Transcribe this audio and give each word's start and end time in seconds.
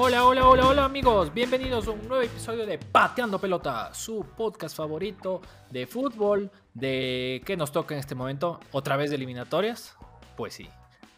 Hola, 0.00 0.24
hola, 0.24 0.48
hola, 0.48 0.68
hola 0.68 0.84
amigos, 0.84 1.34
bienvenidos 1.34 1.88
a 1.88 1.90
un 1.90 2.06
nuevo 2.06 2.22
episodio 2.22 2.64
de 2.64 2.78
Pateando 2.78 3.40
Pelota, 3.40 3.92
su 3.92 4.24
podcast 4.36 4.76
favorito 4.76 5.42
de 5.70 5.86
fútbol, 5.86 6.50
de 6.72 7.42
qué 7.44 7.56
nos 7.56 7.72
toca 7.72 7.94
en 7.94 8.00
este 8.00 8.14
momento, 8.14 8.60
otra 8.70 8.96
vez 8.96 9.10
de 9.10 9.16
eliminatorias, 9.16 9.96
pues 10.36 10.54
sí, 10.54 10.68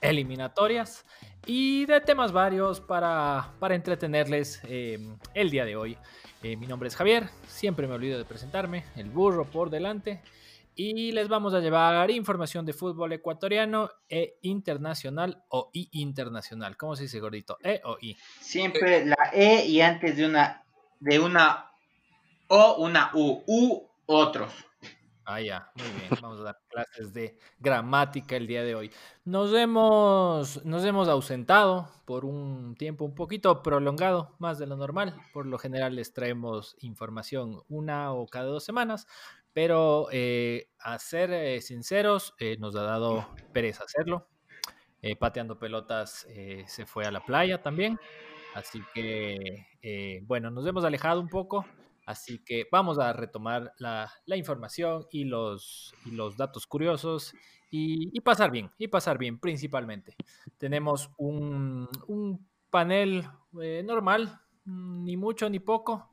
eliminatorias. 0.00 1.04
Y 1.46 1.84
de 1.86 2.00
temas 2.00 2.32
varios 2.32 2.80
para, 2.80 3.52
para 3.58 3.74
entretenerles 3.74 4.60
eh, 4.64 4.98
el 5.34 5.50
día 5.50 5.64
de 5.64 5.76
hoy. 5.76 5.98
Eh, 6.42 6.56
mi 6.56 6.66
nombre 6.66 6.88
es 6.88 6.96
Javier, 6.96 7.28
siempre 7.46 7.86
me 7.86 7.94
olvido 7.94 8.18
de 8.18 8.24
presentarme, 8.24 8.84
el 8.96 9.10
burro 9.10 9.44
por 9.44 9.68
delante 9.68 10.22
y 10.82 11.12
les 11.12 11.28
vamos 11.28 11.52
a 11.52 11.60
llevar 11.60 12.10
información 12.10 12.64
de 12.64 12.72
fútbol 12.72 13.12
ecuatoriano 13.12 13.90
e 14.08 14.38
internacional 14.40 15.44
o 15.50 15.68
I 15.74 15.90
internacional. 15.92 16.78
¿Cómo 16.78 16.96
se 16.96 17.02
dice 17.02 17.20
gordito? 17.20 17.58
¿E 17.62 17.82
o 17.84 17.98
I? 18.00 18.16
Siempre 18.40 19.04
la 19.04 19.30
E 19.30 19.66
y 19.66 19.82
antes 19.82 20.16
de 20.16 20.24
una 20.24 20.64
de 20.98 21.18
una 21.18 21.70
O, 22.48 22.76
una 22.78 23.10
U. 23.12 23.42
U, 23.46 23.90
otros. 24.06 24.52
Ah, 25.26 25.40
ya, 25.40 25.70
muy 25.76 25.86
bien. 26.00 26.08
Vamos 26.20 26.40
a 26.40 26.44
dar 26.44 26.58
clases 26.68 27.12
de 27.12 27.38
gramática 27.60 28.34
el 28.34 28.48
día 28.48 28.64
de 28.64 28.74
hoy. 28.74 28.90
Nos 29.24 29.54
hemos, 29.54 30.64
nos 30.64 30.84
hemos 30.84 31.08
ausentado 31.08 31.88
por 32.04 32.24
un 32.24 32.74
tiempo 32.76 33.04
un 33.04 33.14
poquito 33.14 33.62
prolongado, 33.62 34.34
más 34.40 34.58
de 34.58 34.66
lo 34.66 34.76
normal. 34.76 35.14
Por 35.32 35.46
lo 35.46 35.58
general 35.58 35.94
les 35.94 36.12
traemos 36.12 36.74
información 36.80 37.62
una 37.68 38.12
o 38.12 38.26
cada 38.26 38.46
dos 38.46 38.64
semanas, 38.64 39.06
pero 39.52 40.08
eh, 40.12 40.68
a 40.78 40.98
ser 40.98 41.32
eh, 41.32 41.60
sinceros, 41.60 42.34
eh, 42.38 42.56
nos 42.58 42.76
ha 42.76 42.82
dado 42.82 43.28
pereza 43.52 43.84
hacerlo. 43.84 44.28
pateando 45.18 45.58
pelotas 45.58 46.26
se 46.66 46.86
fue 46.86 47.06
a 47.06 47.10
la 47.10 47.24
playa 47.24 47.62
también. 47.62 47.98
Así 48.54 48.82
que, 48.92 50.20
bueno, 50.26 50.50
nos 50.50 50.66
hemos 50.66 50.84
alejado 50.84 51.20
un 51.20 51.28
poco. 51.28 51.64
Así 52.04 52.44
que 52.44 52.66
vamos 52.70 52.98
a 52.98 53.12
retomar 53.12 53.72
la, 53.78 54.12
información 54.36 55.06
y 55.10 55.24
los, 55.24 55.94
los 56.04 56.36
datos 56.36 56.66
curiosos 56.66 57.32
y, 57.70 58.20
pasar 58.20 58.50
bien, 58.50 58.70
y 58.78 58.88
pasar 58.88 59.16
bien 59.16 59.38
principalmente. 59.38 60.14
Tenemos 60.58 61.10
un, 61.16 61.88
panel 62.68 63.26
normal, 63.84 64.38
ni 64.64 65.16
mucho 65.16 65.48
ni 65.48 65.60
poco. 65.60 66.10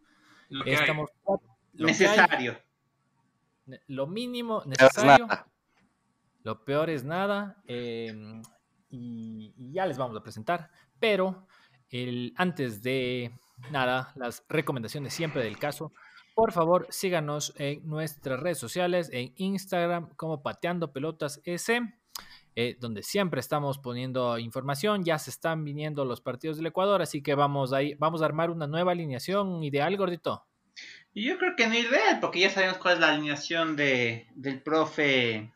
Estamos 0.66 1.10
necesario 1.74 2.67
lo 3.88 4.08
mínimo 4.08 4.64
necesario. 4.66 5.28
Lo 6.44 6.64
peor 6.64 6.90
es 6.90 7.04
nada. 7.04 7.62
Em, 7.68 8.42
y, 8.90 9.54
ya 9.74 9.86
les 9.86 9.98
vamos 9.98 10.16
a 10.16 10.24
presentar. 10.24 10.72
Pero 11.00 11.46
el, 11.90 12.34
antes 12.38 12.82
de 12.82 13.32
nada, 13.72 14.12
las 14.16 14.44
recomendaciones 14.48 15.14
siempre 15.14 15.44
del 15.44 15.60
caso. 15.60 15.92
Por 16.36 16.52
favor, 16.52 16.88
síganos 16.90 17.54
en 17.58 17.88
nuestras 17.88 18.40
redes 18.40 18.60
sociales, 18.60 19.10
en 19.12 19.34
Instagram 19.38 20.10
como 20.16 20.44
Pateando 20.44 20.94
Pelotas 20.94 21.42
S, 21.46 21.82
eh, 22.56 22.78
donde 22.80 23.04
siempre 23.04 23.40
estamos 23.40 23.80
poniendo 23.80 24.38
información. 24.38 25.04
Ya 25.04 25.18
se 25.18 25.32
están 25.32 25.64
viniendo 25.64 26.06
los 26.06 26.22
partidos 26.22 26.58
del 26.58 26.68
Ecuador, 26.68 27.02
así 27.02 27.22
que 27.22 27.36
vamos, 27.36 27.74
ahí, 27.74 27.96
vamos 27.96 28.22
a 28.22 28.26
armar 28.26 28.52
una 28.52 28.68
nueva 28.68 28.92
alineación 28.94 29.64
ideal, 29.64 29.98
gordito. 29.98 30.47
Y 31.18 31.24
yo 31.24 31.40
creo 31.40 31.56
que 31.56 31.66
no 31.66 31.74
ideal, 31.74 32.20
porque 32.22 32.42
ya 32.42 32.52
sabemos 32.52 32.78
cuál 32.78 32.94
es 32.94 33.00
la 33.00 33.10
alineación 33.10 33.76
de, 33.76 34.28
del 34.36 34.62
profe 34.62 35.52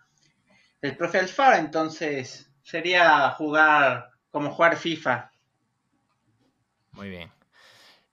del 0.82 0.98
profe 0.98 1.20
Alfaro, 1.20 1.58
entonces 1.58 2.50
sería 2.64 3.30
jugar 3.30 4.10
como 4.32 4.50
jugar 4.50 4.76
FIFA. 4.76 5.32
Muy 6.94 7.10
bien. 7.10 7.32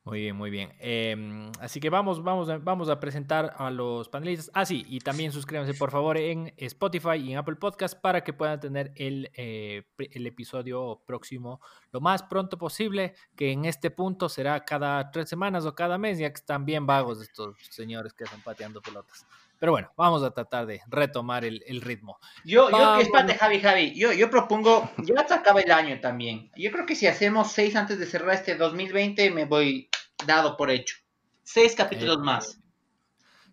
Muy 0.08 0.20
bien, 0.20 0.36
muy 0.36 0.48
bien. 0.48 0.72
Em, 0.78 1.52
así 1.60 1.80
que 1.80 1.90
vamos, 1.90 2.24
vamos, 2.24 2.48
a, 2.48 2.56
vamos 2.56 2.88
a 2.88 2.98
presentar 2.98 3.54
a 3.58 3.70
los 3.70 4.08
panelistas. 4.08 4.50
Ah, 4.54 4.64
sí, 4.64 4.86
y 4.88 5.00
también 5.00 5.32
suscríbanse 5.32 5.74
por 5.74 5.90
favor 5.90 6.16
en 6.16 6.54
Spotify 6.56 7.16
y 7.16 7.32
en 7.32 7.36
Apple 7.36 7.56
Podcast 7.56 8.00
para 8.00 8.24
que 8.24 8.32
puedan 8.32 8.58
tener 8.58 8.90
el, 8.96 9.30
eh, 9.34 9.82
el 9.98 10.26
episodio 10.26 11.02
próximo 11.04 11.60
lo 11.92 12.00
más 12.00 12.22
pronto 12.22 12.56
posible, 12.56 13.16
que 13.36 13.52
en 13.52 13.66
este 13.66 13.90
punto 13.90 14.30
será 14.30 14.64
cada 14.64 15.10
tres 15.10 15.28
semanas 15.28 15.66
o 15.66 15.74
cada 15.74 15.98
mes, 15.98 16.18
ya 16.18 16.30
que 16.30 16.36
están 16.36 16.64
bien 16.64 16.86
vagos 16.86 17.20
estos 17.20 17.56
señores 17.68 18.14
que 18.14 18.24
están 18.24 18.40
pateando 18.40 18.80
pelotas. 18.80 19.26
Pero 19.58 19.72
bueno, 19.72 19.90
vamos 19.96 20.22
a 20.22 20.30
tratar 20.30 20.66
de 20.66 20.80
retomar 20.86 21.44
el, 21.44 21.80
ritmo. 21.80 22.18
Yo, 22.44 22.70
yo, 22.70 22.96
espérate, 22.96 23.34
Javi, 23.34 23.60
Javi, 23.60 23.92
yo, 23.94 24.12
yo 24.12 24.30
propongo, 24.30 24.88
ya 24.98 25.26
se 25.26 25.34
acaba 25.34 25.60
el 25.60 25.72
año 25.72 26.00
también. 26.00 26.50
Yo 26.56 26.70
creo 26.70 26.86
que 26.86 26.94
si 26.94 27.08
hacemos 27.08 27.50
seis 27.50 27.74
antes 27.74 27.98
de 27.98 28.06
cerrar 28.06 28.34
este 28.34 28.54
2020, 28.54 29.30
me 29.32 29.46
voy 29.46 29.90
dado 30.26 30.56
por 30.56 30.70
hecho. 30.70 30.96
Seis 31.42 31.74
capítulos 31.74 32.18
eh, 32.18 32.24
más. 32.24 32.60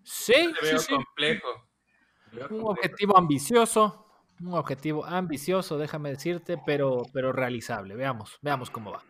Sí, 0.03 0.33
sí, 0.61 0.93
complejo. 0.93 1.47
un 2.51 2.61
objetivo 2.65 3.17
ambicioso, 3.17 4.05
un 4.39 4.53
objetivo 4.53 5.05
ambicioso, 5.05 5.77
déjame 5.77 6.09
decirte, 6.09 6.57
pero, 6.65 7.03
pero 7.11 7.31
realizable. 7.31 7.95
Veamos, 7.95 8.37
veamos 8.41 8.69
cómo 8.69 8.91
va. 8.91 9.03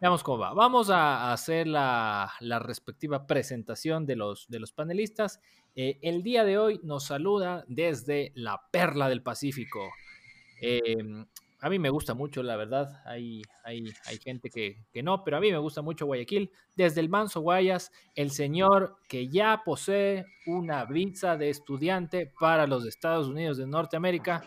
Veamos 0.00 0.22
cómo 0.22 0.38
va. 0.38 0.54
Vamos 0.54 0.90
a 0.90 1.32
hacer 1.32 1.66
la, 1.66 2.32
respectiva 2.60 3.26
presentación 3.26 4.06
de 4.06 4.14
los, 4.14 4.46
de 4.48 4.60
los 4.60 4.72
panelistas. 4.72 5.40
Eh, 5.74 5.98
el 6.02 6.22
día 6.22 6.44
de 6.44 6.58
hoy 6.58 6.80
nos 6.84 7.06
saluda 7.06 7.64
desde 7.66 8.30
la 8.36 8.62
Perla 8.70 9.08
del 9.08 9.22
Pacífico. 9.22 9.80
Em, 10.60 11.26
a 11.60 11.68
mí 11.68 11.78
me 11.78 11.90
gusta 11.90 12.14
mucho, 12.14 12.42
la 12.42 12.56
verdad. 12.56 13.02
Hay, 13.04 13.42
hay, 13.64 13.92
hay 14.06 14.18
gente 14.18 14.48
que, 14.48 14.84
que, 14.92 15.02
no, 15.02 15.24
pero 15.24 15.38
a 15.38 15.40
mí 15.40 15.50
me 15.50 15.58
gusta 15.58 15.82
mucho 15.82 16.06
Guayaquil. 16.06 16.52
Desde 16.76 17.00
el 17.00 17.08
Manso 17.08 17.40
Guayas, 17.40 17.90
el 18.14 18.30
señor 18.30 18.96
que 19.08 19.28
ya 19.28 19.62
posee 19.64 20.24
una 20.46 20.84
visa 20.84 21.36
de 21.36 21.50
estudiante 21.50 22.32
para 22.38 22.66
los 22.66 22.86
Estados 22.86 23.26
Unidos 23.26 23.56
de 23.56 23.66
Norteamérica. 23.66 24.44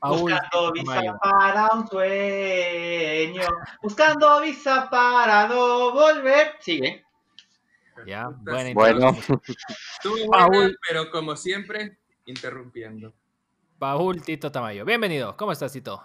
Buscando 0.00 0.72
visa 0.72 1.18
para 1.20 1.68
un 1.74 1.88
sueño. 1.88 3.42
Buscando 3.82 4.40
visa 4.40 4.88
para 4.90 5.48
no 5.48 5.92
volver. 5.92 6.56
Sigue. 6.60 7.04
Ya, 8.06 8.28
bueno. 8.40 8.74
bueno. 8.74 9.16
Paul, 10.30 10.78
pero 10.88 11.10
como 11.10 11.36
siempre, 11.36 11.98
interrumpiendo. 12.26 13.12
Paul 13.78 14.22
Tito 14.22 14.50
Tamayo. 14.52 14.84
Bienvenido. 14.84 15.36
¿Cómo 15.36 15.50
estás, 15.50 15.72
Tito? 15.72 16.02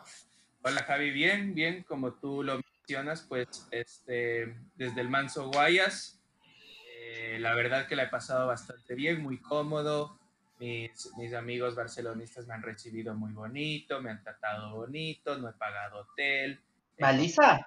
Hola 0.67 0.83
Javi, 0.83 1.11
bien, 1.11 1.55
bien, 1.55 1.83
como 1.83 2.11
tú 2.15 2.43
lo 2.43 2.59
mencionas, 2.59 3.21
pues 3.21 3.69
este, 3.71 4.53
desde 4.75 4.99
el 4.99 5.07
Manso 5.07 5.49
Guayas, 5.49 6.19
eh, 6.93 7.37
la 7.39 7.55
verdad 7.55 7.87
que 7.87 7.95
la 7.95 8.03
he 8.03 8.07
pasado 8.09 8.47
bastante 8.47 8.93
bien, 8.93 9.23
muy 9.23 9.39
cómodo, 9.39 10.19
mis, 10.59 11.09
mis, 11.17 11.33
amigos 11.33 11.73
barcelonistas 11.73 12.47
me 12.47 12.53
han 12.53 12.63
recibido 12.63 13.15
muy 13.15 13.31
bonito, 13.31 14.01
me 14.01 14.11
han 14.11 14.21
tratado 14.21 14.75
bonito, 14.75 15.37
no 15.37 15.47
he 15.47 15.53
pagado 15.53 15.99
hotel. 15.99 16.59
¿Baliza? 16.99 17.65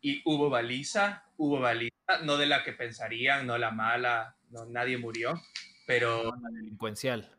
Y 0.00 0.22
hubo 0.24 0.48
baliza, 0.48 1.24
hubo 1.36 1.60
baliza, 1.60 2.22
no 2.24 2.38
de 2.38 2.46
la 2.46 2.64
que 2.64 2.72
pensarían, 2.72 3.46
no 3.46 3.58
la 3.58 3.70
mala, 3.70 4.34
no, 4.48 4.64
nadie 4.64 4.96
murió, 4.96 5.38
pero... 5.86 6.24
la 6.24 6.48
delincuencial. 6.54 7.30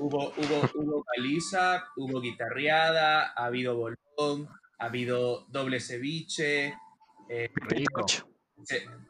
Hubo, 0.00 0.32
hubo, 0.34 0.70
hubo 0.76 1.04
baliza, 1.04 1.84
hubo 1.94 2.22
guitarreada, 2.22 3.34
ha 3.36 3.44
habido 3.44 3.76
bolón, 3.76 4.48
ha 4.78 4.86
habido 4.86 5.44
doble 5.48 5.78
ceviche. 5.78 6.74
Eh, 7.28 7.50
Rico. 7.68 8.06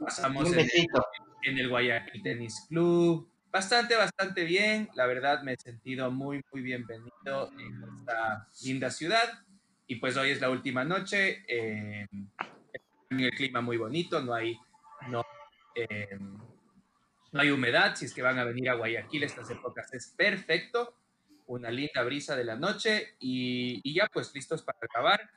pasamos 0.01 0.53
en 0.53 0.59
el, 0.59 0.71
en 1.45 1.59
el, 1.59 1.69
Guayaquil 1.69 2.23
Tennis 2.25 2.67
Club. 2.69 3.31
Bastante, 3.53 3.95
bastante 3.95 4.43
bien. 4.43 4.89
La 4.95 5.07
verdad 5.07 5.45
me 5.45 5.53
he 5.53 5.57
sentido 5.57 6.11
muy, 6.11 6.43
muy 6.53 6.61
bienvenido 6.61 7.53
en 7.57 7.85
esta 8.01 8.49
linda 8.65 8.91
ciudad. 8.91 9.45
Y 9.87 9.97
pues 9.97 10.17
hoy 10.17 10.31
es 10.31 10.41
la 10.41 10.51
última 10.51 10.83
noche. 10.85 11.45
Eh, 11.47 12.05
el 13.11 13.31
clima 13.31 13.61
muy 13.61 13.77
bonito, 13.77 14.21
no 14.21 14.35
hay, 14.35 14.59
no, 15.09 15.25
eh, 15.77 16.19
no 17.33 17.41
hay 17.41 17.51
humedad, 17.51 17.95
si 17.95 18.07
es 18.07 18.15
que 18.15 18.23
van 18.23 18.39
a 18.39 18.45
venir 18.45 18.69
a 18.69 18.75
Guayaquil 18.75 19.23
estas 19.23 19.51
épocas 19.51 19.93
es 19.93 20.13
perfecto, 20.17 20.97
una 21.47 21.71
linda 21.71 22.03
brisa 22.03 22.37
de 22.37 22.45
la 22.45 22.57
noche 22.57 23.15
y, 23.19 23.95
ya 23.95 24.09
pues 24.13 24.33
listos 24.35 24.63
para 24.63 24.79
grabar. 24.93 25.31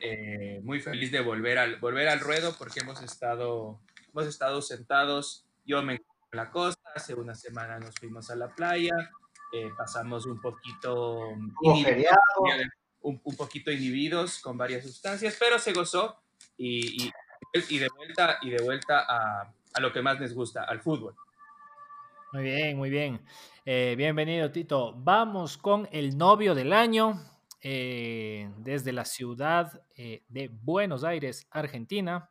Eh, 0.00 0.60
muy 0.62 0.80
feliz 0.80 1.10
de 1.10 1.20
volver 1.20 1.56
al, 1.56 1.76
volver 1.76 2.08
al 2.08 2.20
ruedo 2.20 2.54
porque 2.58 2.80
hemos 2.80 3.00
estado, 3.02 3.80
hemos 4.10 4.26
estado 4.26 4.60
sentados, 4.60 5.46
yo 5.64 5.82
me 5.82 5.94
encuentro 5.94 6.28
en 6.32 6.36
la 6.36 6.50
costa, 6.50 6.90
hace 6.94 7.14
una 7.14 7.34
semana 7.34 7.78
nos 7.78 7.94
fuimos 7.94 8.30
a 8.30 8.36
la 8.36 8.54
playa, 8.54 8.94
eh, 9.52 9.70
pasamos 9.78 10.26
un 10.26 10.40
poquito 10.40 11.28
un, 11.28 11.54
un, 13.00 13.36
poquito 13.36 13.70
inhibidos 13.70 14.40
con 14.40 14.58
varias 14.58 14.84
sustancias, 14.84 15.36
pero 15.38 15.58
se 15.58 15.72
gozó 15.72 16.20
y, 16.58 17.10
y, 17.70 17.78
de 17.78 17.88
vuelta, 17.96 18.38
y 18.42 18.50
de 18.50 18.62
vuelta 18.62 19.06
a, 19.08 19.54
a 19.72 19.80
lo 19.80 19.92
que 19.92 20.02
más 20.02 20.20
les 20.20 20.34
gusta, 20.34 20.64
al 20.64 20.80
fútbol. 20.80 21.14
Muy 22.34 22.42
bien, 22.42 22.76
muy 22.76 22.90
bien. 22.90 23.24
Eh, 23.64 23.94
bienvenido, 23.96 24.50
Tito. 24.50 24.92
Vamos 24.96 25.56
con 25.56 25.88
el 25.92 26.18
novio 26.18 26.56
del 26.56 26.72
año 26.72 27.22
eh, 27.60 28.50
desde 28.56 28.92
la 28.92 29.04
ciudad 29.04 29.80
eh, 29.96 30.24
de 30.26 30.50
Buenos 30.52 31.04
Aires, 31.04 31.46
Argentina. 31.52 32.28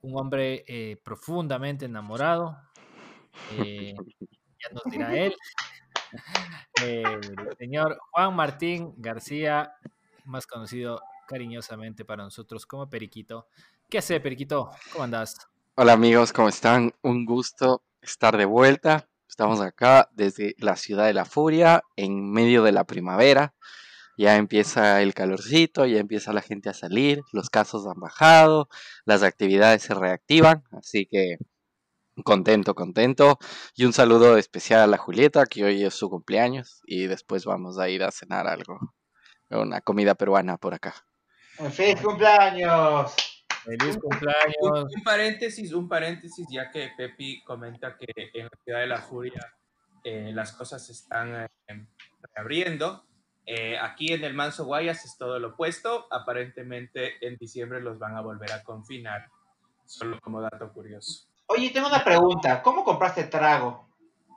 Un 0.00 0.18
hombre 0.18 0.64
profundamente 1.04 1.84
enamorado. 1.84 2.56
ya 3.54 4.72
nos 4.72 4.84
dirá 4.90 5.14
él. 5.14 5.36
el 6.82 7.54
señor 7.58 7.98
Juan 8.10 8.34
Martín 8.34 8.94
García, 8.96 9.74
más 10.24 10.46
conocido 10.46 11.02
cariñosamente 11.26 12.06
para 12.06 12.22
nosotros 12.24 12.64
como 12.64 12.88
Periquito. 12.88 13.46
¿Qué 13.90 13.98
hace, 13.98 14.20
Periquito? 14.20 14.70
¿Cómo 14.90 15.04
andas? 15.04 15.36
Hola 15.74 15.92
amigos, 15.92 16.32
¿cómo 16.32 16.48
están? 16.48 16.94
Un 17.02 17.26
gusto 17.26 17.82
estar 18.00 18.34
de 18.34 18.46
vuelta. 18.46 19.07
Estamos 19.38 19.60
acá 19.60 20.08
desde 20.14 20.56
la 20.58 20.74
ciudad 20.74 21.06
de 21.06 21.14
la 21.14 21.24
furia, 21.24 21.84
en 21.94 22.32
medio 22.32 22.64
de 22.64 22.72
la 22.72 22.82
primavera. 22.82 23.54
Ya 24.16 24.34
empieza 24.34 25.00
el 25.00 25.14
calorcito, 25.14 25.86
ya 25.86 26.00
empieza 26.00 26.32
la 26.32 26.42
gente 26.42 26.68
a 26.70 26.74
salir, 26.74 27.22
los 27.30 27.48
casos 27.48 27.86
han 27.86 28.00
bajado, 28.00 28.68
las 29.04 29.22
actividades 29.22 29.82
se 29.82 29.94
reactivan, 29.94 30.64
así 30.72 31.06
que 31.06 31.36
contento, 32.24 32.74
contento. 32.74 33.38
Y 33.76 33.84
un 33.84 33.92
saludo 33.92 34.38
especial 34.38 34.80
a 34.80 34.88
la 34.88 34.98
Julieta, 34.98 35.46
que 35.46 35.62
hoy 35.62 35.84
es 35.84 35.94
su 35.94 36.10
cumpleaños 36.10 36.82
y 36.84 37.06
después 37.06 37.44
vamos 37.44 37.78
a 37.78 37.88
ir 37.88 38.02
a 38.02 38.10
cenar 38.10 38.48
algo, 38.48 38.92
una 39.50 39.80
comida 39.82 40.16
peruana 40.16 40.56
por 40.56 40.74
acá. 40.74 41.06
¡Feliz 41.70 42.00
cumpleaños! 42.02 43.27
Feliz 43.68 43.98
cumpleaños. 43.98 44.94
Un, 44.96 45.02
paréntesis, 45.04 45.72
un 45.74 45.88
paréntesis, 45.88 46.46
ya 46.50 46.70
que 46.70 46.90
Pepi 46.96 47.42
comenta 47.44 47.98
que 47.98 48.06
en 48.32 48.44
la 48.44 48.58
ciudad 48.64 48.80
de 48.80 48.86
la 48.86 49.02
furia 49.02 49.54
eh, 50.04 50.30
las 50.32 50.52
cosas 50.52 50.86
se 50.86 50.92
están 50.92 51.34
eh, 51.68 51.86
reabriendo. 52.34 53.04
Eh, 53.44 53.76
aquí 53.78 54.14
en 54.14 54.24
el 54.24 54.32
Manso 54.32 54.64
Guayas 54.64 55.04
es 55.04 55.18
todo 55.18 55.38
lo 55.38 55.48
opuesto. 55.48 56.06
Aparentemente 56.10 57.26
en 57.26 57.36
diciembre 57.36 57.82
los 57.82 57.98
van 57.98 58.16
a 58.16 58.22
volver 58.22 58.52
a 58.52 58.62
confinar. 58.62 59.28
Solo 59.84 60.18
como 60.22 60.40
dato 60.40 60.72
curioso. 60.72 61.26
Oye, 61.46 61.68
tengo 61.68 61.88
una 61.88 62.02
pregunta. 62.02 62.62
¿Cómo 62.62 62.84
compraste 62.84 63.24
trago? 63.24 63.86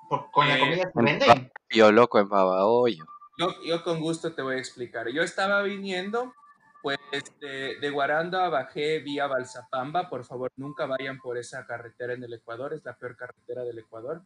¿Con 0.10 0.50
la 0.50 0.60
comida 0.60 0.92
que 0.94 1.02
venden? 1.02 1.52
Yo 1.70 1.90
loco 1.94 2.20
en 2.20 2.28
Babahoyo. 2.28 3.06
Yo, 3.38 3.48
yo 3.66 3.82
con 3.86 4.02
gusto 4.02 4.34
te 4.34 4.42
voy 4.42 4.56
a 4.56 4.60
explicar. 4.60 5.08
Yo 5.08 5.24
estaba 5.24 5.62
viniendo 5.62 6.34
pues 6.82 7.00
de, 7.40 7.90
Guaranda 7.90 8.50
bajé 8.50 9.00
vía 9.00 9.28
Balsapamba. 9.28 10.10
Por 10.10 10.26
favor, 10.26 10.52
nunca 10.56 10.86
vayan 10.86 11.20
por 11.20 11.38
esa 11.38 11.66
carretera 11.66 12.14
en 12.14 12.24
el 12.24 12.34
Ecuador, 12.34 12.74
es 12.74 12.84
la 12.84 12.96
peor 12.98 13.16
carretera 13.16 13.64
del 13.64 13.80
Ecuador. 13.80 14.24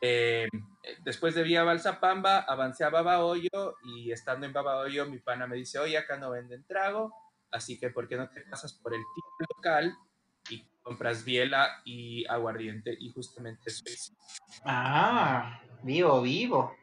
Eh, 0.00 0.48
después 1.04 1.34
de 1.34 1.42
vía 1.42 1.64
Balsapamba, 1.64 2.40
avancé 2.40 2.84
a 2.84 2.90
Babahoyo 2.90 3.76
y 3.84 4.12
estando 4.12 4.46
en 4.46 4.52
Babahoyo, 4.52 5.06
mi 5.06 5.18
pana 5.18 5.46
me 5.46 5.56
dice: 5.56 5.78
Oye, 5.78 5.96
acá 5.96 6.16
no 6.18 6.30
venden 6.30 6.64
trago, 6.66 7.14
así 7.50 7.78
que 7.78 7.90
¿por 7.90 8.08
qué 8.08 8.16
no 8.16 8.28
te 8.28 8.42
pasas 8.42 8.74
por 8.74 8.92
el 8.92 9.00
tipo 9.14 9.54
local 9.56 9.96
y 10.50 10.66
compras 10.82 11.24
biela 11.24 11.80
y 11.84 12.26
aguardiente? 12.26 12.94
Y 12.98 13.12
justamente 13.12 13.62
eso 13.66 13.84
es. 13.86 14.14
Ah, 14.64 15.62
vivo, 15.82 16.20
vivo. 16.20 16.74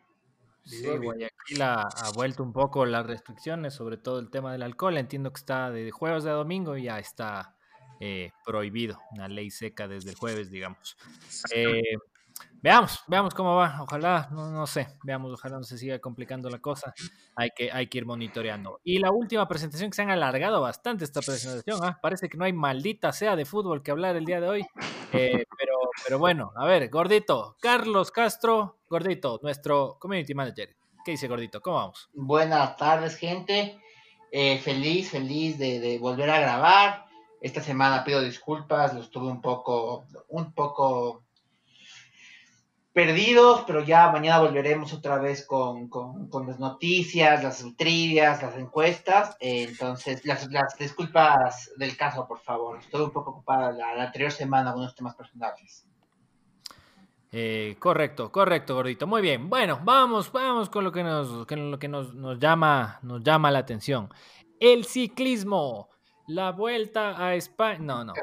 Sí, 0.64 0.86
Guayaquil 0.86 1.62
ha, 1.62 1.90
vuelto 2.16 2.44
un 2.44 2.54
poco 2.54 2.86
las 2.86 3.06
restricciones, 3.06 3.74
sobre 3.74 3.98
todo 3.98 4.20
el 4.20 4.30
tema 4.30 4.52
del 4.52 4.64
alcohol. 4.64 4.98
Entiendo 4.98 5.32
que 5.32 5.40
está 5.40 5.72
de 5.72 5.92
jueves 5.92 6.24
de 6.24 6.32
domingo 6.32 6.78
y 6.78 6.84
ya 6.84 7.00
está 7.00 7.56
eh, 8.00 8.32
prohibido, 8.46 9.00
una 9.12 9.28
ley 9.28 9.50
seca 9.52 9.88
desde 9.88 10.12
el 10.12 10.16
jueves, 10.16 10.52
digamos. 10.52 10.98
Eh, 11.54 11.82
veamos, 12.62 13.04
veamos 13.08 13.34
cómo 13.34 13.56
va. 13.56 13.78
Ojalá, 13.82 14.30
no, 14.32 14.52
no, 14.52 14.68
sé, 14.68 14.88
veamos, 15.04 15.34
ojalá 15.34 15.58
no 15.58 15.64
se 15.64 15.78
siga 15.78 16.00
complicando 16.00 16.50
la 16.50 16.60
cosa. 16.60 16.94
Hay 17.36 17.50
que, 17.56 17.72
hay 17.72 17.88
que 17.88 18.00
ir 18.00 18.06
monitoreando. 18.06 18.80
Y 18.84 19.00
la 19.00 19.12
última 19.12 19.48
presentación 19.48 19.90
que 19.90 19.96
se 19.96 20.02
han 20.02 20.12
alargado 20.12 20.62
bastante 20.62 21.04
esta 21.04 21.22
presentación. 21.22 21.80
¿ah? 21.84 22.00
Parece 22.02 22.30
que 22.30 22.38
no 22.38 22.46
hay 22.46 22.54
maldita 22.54 23.12
sea 23.12 23.36
de 23.36 23.46
fútbol 23.46 23.84
que 23.84 23.92
hablar 23.92 24.16
el 24.16 24.26
día 24.26 24.42
de 24.42 24.48
hoy. 24.48 24.66
Eh, 25.14 25.46
pero, 25.58 25.74
pero 26.06 26.20
bueno, 26.20 26.54
a 26.56 26.66
ver, 26.66 26.90
gordito, 26.90 27.58
Carlos 27.60 28.12
Castro, 28.12 28.80
gordito, 28.90 29.40
nuestro 29.44 29.98
community 30.00 30.34
manager. 30.34 30.76
¿Qué 31.04 31.12
dice 31.12 31.28
gordito? 31.28 31.62
¿Cómo 31.62 31.78
vamos? 31.78 32.10
Buenas 32.14 32.78
tardes, 32.78 33.16
gente. 33.16 33.82
Eh, 34.32 34.60
feliz, 34.60 35.10
feliz 35.10 35.58
de, 35.58 35.98
volver 36.00 36.30
a 36.30 36.40
grabar. 36.40 37.06
Esta 37.42 37.62
semana 37.62 38.04
pido 38.04 38.22
disculpas, 38.22 38.94
los 38.94 39.10
tuve 39.10 39.28
un 39.28 39.42
poco, 39.42 40.06
un 40.30 40.54
poco 40.54 41.24
perdidos, 42.94 43.64
pero 43.66 43.84
ya 43.84 44.12
mañana 44.12 44.40
volveremos 44.40 44.94
otra 44.94 45.18
vez 45.18 45.46
con, 45.46 45.90
las 46.46 46.60
noticias, 46.60 47.44
las 47.44 47.66
trivias, 47.78 48.42
las 48.42 48.58
encuestas. 48.58 49.38
Entonces, 49.40 50.26
las, 50.26 50.50
disculpas 50.78 51.72
del 51.78 51.96
caso, 51.96 52.28
por 52.28 52.40
favor. 52.40 52.80
Estoy 52.80 53.02
un 53.02 53.12
poco 53.12 53.32
ocupada 53.32 53.72
la, 53.72 54.04
anterior 54.04 54.32
semana 54.32 54.72
con 54.72 54.82
unos 54.82 54.96
temas 54.96 55.16
personales. 55.16 55.86
Eh, 57.32 57.78
correcto, 57.80 58.30
correcto, 58.30 58.76
gordito. 58.76 59.08
Muy 59.08 59.22
bien. 59.22 59.50
Bueno, 59.50 59.80
vamos, 59.84 60.30
vamos 60.32 60.70
con 60.70 60.84
lo 60.84 60.92
que 60.92 61.02
nos, 61.02 61.30
lo 61.30 61.80
que 61.80 61.88
nos, 61.88 62.14
nos, 62.14 62.40
llama, 62.40 63.00
nos 63.04 63.24
llama 63.24 63.52
la 63.52 63.60
atención. 63.60 64.10
El 64.60 64.84
ciclismo. 64.86 65.90
La 66.34 66.52
vuelta 66.52 67.22
a 67.22 67.36
España. 67.36 67.80
No, 67.80 68.06
no. 68.06 68.14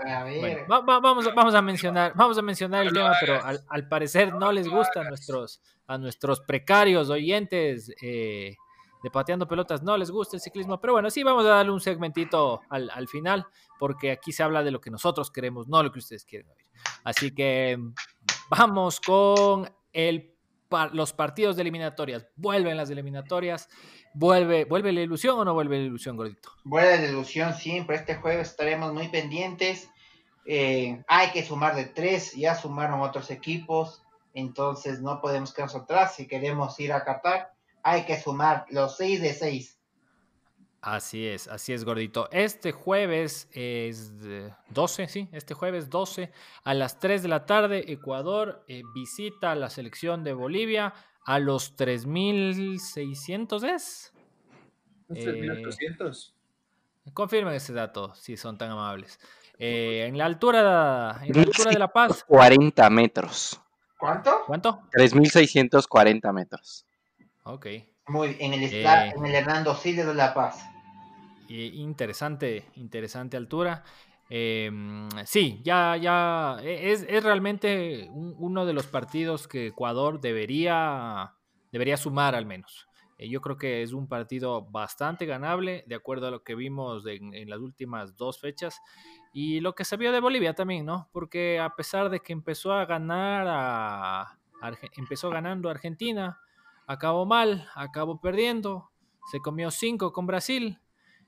vamos, 0.66 1.34
vamos 1.34 1.54
a 1.54 1.60
mencionar, 1.60 2.12
vamos 2.14 2.38
a 2.38 2.42
mencionar 2.42 2.86
el 2.86 2.92
tema, 2.92 3.12
pero 3.20 3.38
al, 3.68 3.88
parecer 3.88 4.32
no 4.34 4.50
les 4.50 4.66
gusta 4.66 5.02
a 5.02 5.04
nuestros, 5.04 5.60
a 5.86 5.98
nuestros 5.98 6.40
precarios 6.40 7.10
oyentes 7.10 7.92
eh, 8.00 8.56
de 9.02 9.10
pateando 9.10 9.46
pelotas, 9.46 9.82
no 9.82 9.94
les 9.98 10.10
gusta 10.10 10.36
el 10.36 10.40
ciclismo. 10.40 10.80
Pero 10.80 10.94
bueno, 10.94 11.10
sí, 11.10 11.22
vamos 11.22 11.44
a 11.44 11.50
darle 11.50 11.70
un 11.70 11.80
segmentito 11.80 12.62
al, 12.70 12.88
al 12.88 13.08
final, 13.08 13.46
porque 13.78 14.12
aquí 14.12 14.32
se 14.32 14.42
habla 14.42 14.62
de 14.62 14.70
lo 14.70 14.80
que 14.80 14.90
nosotros 14.90 15.30
queremos, 15.30 15.68
no 15.68 15.82
lo 15.82 15.92
que 15.92 15.98
ustedes 15.98 16.24
quieren 16.24 16.48
oír. 16.48 16.66
Así 17.04 17.34
que 17.34 17.78
vamos 18.48 19.00
con 19.00 19.70
el 19.92 20.37
los 20.92 21.12
partidos 21.12 21.56
de 21.56 21.62
eliminatorias. 21.62 22.26
Vuelven 22.36 22.76
las 22.76 22.90
eliminatorias. 22.90 23.68
¿Vuelve, 24.14 24.64
¿Vuelve 24.64 24.92
la 24.92 25.00
ilusión 25.00 25.38
o 25.38 25.44
no 25.44 25.54
vuelve 25.54 25.78
la 25.78 25.84
ilusión, 25.84 26.16
gordito? 26.16 26.50
Vuelve 26.64 26.98
la 26.98 27.08
ilusión 27.08 27.54
siempre. 27.54 27.96
Este 27.96 28.16
jueves 28.16 28.50
estaremos 28.50 28.92
muy 28.92 29.08
pendientes. 29.08 29.88
Eh, 30.46 31.02
hay 31.08 31.30
que 31.30 31.44
sumar 31.44 31.74
de 31.74 31.84
tres. 31.84 32.32
Ya 32.34 32.54
sumaron 32.54 33.00
otros 33.00 33.30
equipos. 33.30 34.02
Entonces 34.34 35.00
no 35.00 35.20
podemos 35.20 35.52
quedarnos 35.52 35.76
atrás. 35.76 36.14
Si 36.16 36.26
queremos 36.26 36.78
ir 36.80 36.92
a 36.92 37.04
Qatar, 37.04 37.52
hay 37.82 38.04
que 38.04 38.20
sumar 38.20 38.66
los 38.70 38.96
seis 38.96 39.20
de 39.20 39.32
seis. 39.32 39.77
Así 40.80 41.26
es, 41.26 41.48
así 41.48 41.72
es, 41.72 41.84
gordito. 41.84 42.28
Este 42.30 42.70
jueves 42.70 43.48
es 43.52 44.12
12, 44.70 45.08
sí, 45.08 45.28
este 45.32 45.54
jueves 45.54 45.90
12 45.90 46.30
a 46.62 46.74
las 46.74 47.00
3 47.00 47.22
de 47.22 47.28
la 47.28 47.46
tarde, 47.46 47.92
Ecuador 47.92 48.62
eh, 48.68 48.82
visita 48.94 49.50
a 49.50 49.54
la 49.56 49.70
selección 49.70 50.22
de 50.22 50.34
Bolivia 50.34 50.94
a 51.24 51.40
los 51.40 51.76
3.600, 51.76 53.74
¿es? 53.74 54.12
3.800. 55.08 56.32
Eh, 57.06 57.10
confirmen 57.12 57.54
ese 57.54 57.72
dato, 57.72 58.14
si 58.14 58.36
son 58.36 58.56
tan 58.56 58.70
amables. 58.70 59.18
Eh, 59.58 60.06
en 60.06 60.16
la 60.16 60.26
altura, 60.26 61.18
en 61.24 61.34
la 61.34 61.42
altura 61.42 61.70
de 61.72 61.78
La 61.78 61.88
Paz. 61.88 62.22
40 62.28 62.88
metros. 62.90 63.60
¿Cuánto? 63.98 64.44
¿Cuánto? 64.46 64.82
3.640 64.92 66.32
metros. 66.32 66.86
Ok. 67.42 67.66
Muy 68.08 68.36
en 68.38 68.54
el, 68.54 68.62
eh, 68.62 69.12
en 69.16 69.26
el 69.26 69.34
Hernando 69.34 69.74
Siles 69.74 70.06
de 70.06 70.14
La 70.14 70.32
Paz. 70.34 70.64
interesante, 71.48 72.64
interesante 72.76 73.36
altura. 73.36 73.84
Em, 74.30 75.08
sí, 75.24 75.60
ya, 75.64 75.96
ya 75.96 76.58
e, 76.62 76.92
es, 76.92 77.06
es 77.08 77.24
realmente 77.24 78.08
uno 78.12 78.66
de 78.66 78.74
los 78.74 78.86
partidos 78.86 79.48
que 79.48 79.68
Ecuador 79.68 80.20
debería, 80.20 81.34
debería 81.72 81.96
sumar 81.96 82.34
al 82.34 82.44
menos. 82.44 82.86
Eh, 83.16 83.28
yo 83.28 83.40
creo 83.40 83.56
que 83.56 83.82
es 83.82 83.92
un 83.92 84.06
partido 84.06 84.62
bastante 84.62 85.24
ganable, 85.26 85.84
de 85.86 85.94
acuerdo 85.94 86.28
a 86.28 86.30
lo 86.30 86.42
que 86.42 86.54
vimos 86.54 87.04
en 87.06 87.48
las 87.48 87.58
últimas 87.58 88.16
dos 88.16 88.38
fechas 88.38 88.80
y 89.32 89.60
lo 89.60 89.74
que 89.74 89.84
se 89.84 89.96
vio 89.96 90.12
de 90.12 90.20
Bolivia 90.20 90.54
también, 90.54 90.86
¿no? 90.86 91.08
Porque 91.12 91.58
a 91.58 91.74
pesar 91.76 92.10
de 92.10 92.20
que 92.20 92.32
empezó 92.32 92.72
a 92.72 92.86
ganar 92.86 93.46
a, 93.48 94.38
empezó 94.96 95.30
ganando 95.30 95.68
Argentina, 95.68 96.40
acabó 96.88 97.26
mal, 97.26 97.68
acabó 97.74 98.18
perdiendo, 98.18 98.90
se 99.30 99.40
comió 99.40 99.70
cinco 99.70 100.12
con 100.12 100.26
Brasil 100.26 100.80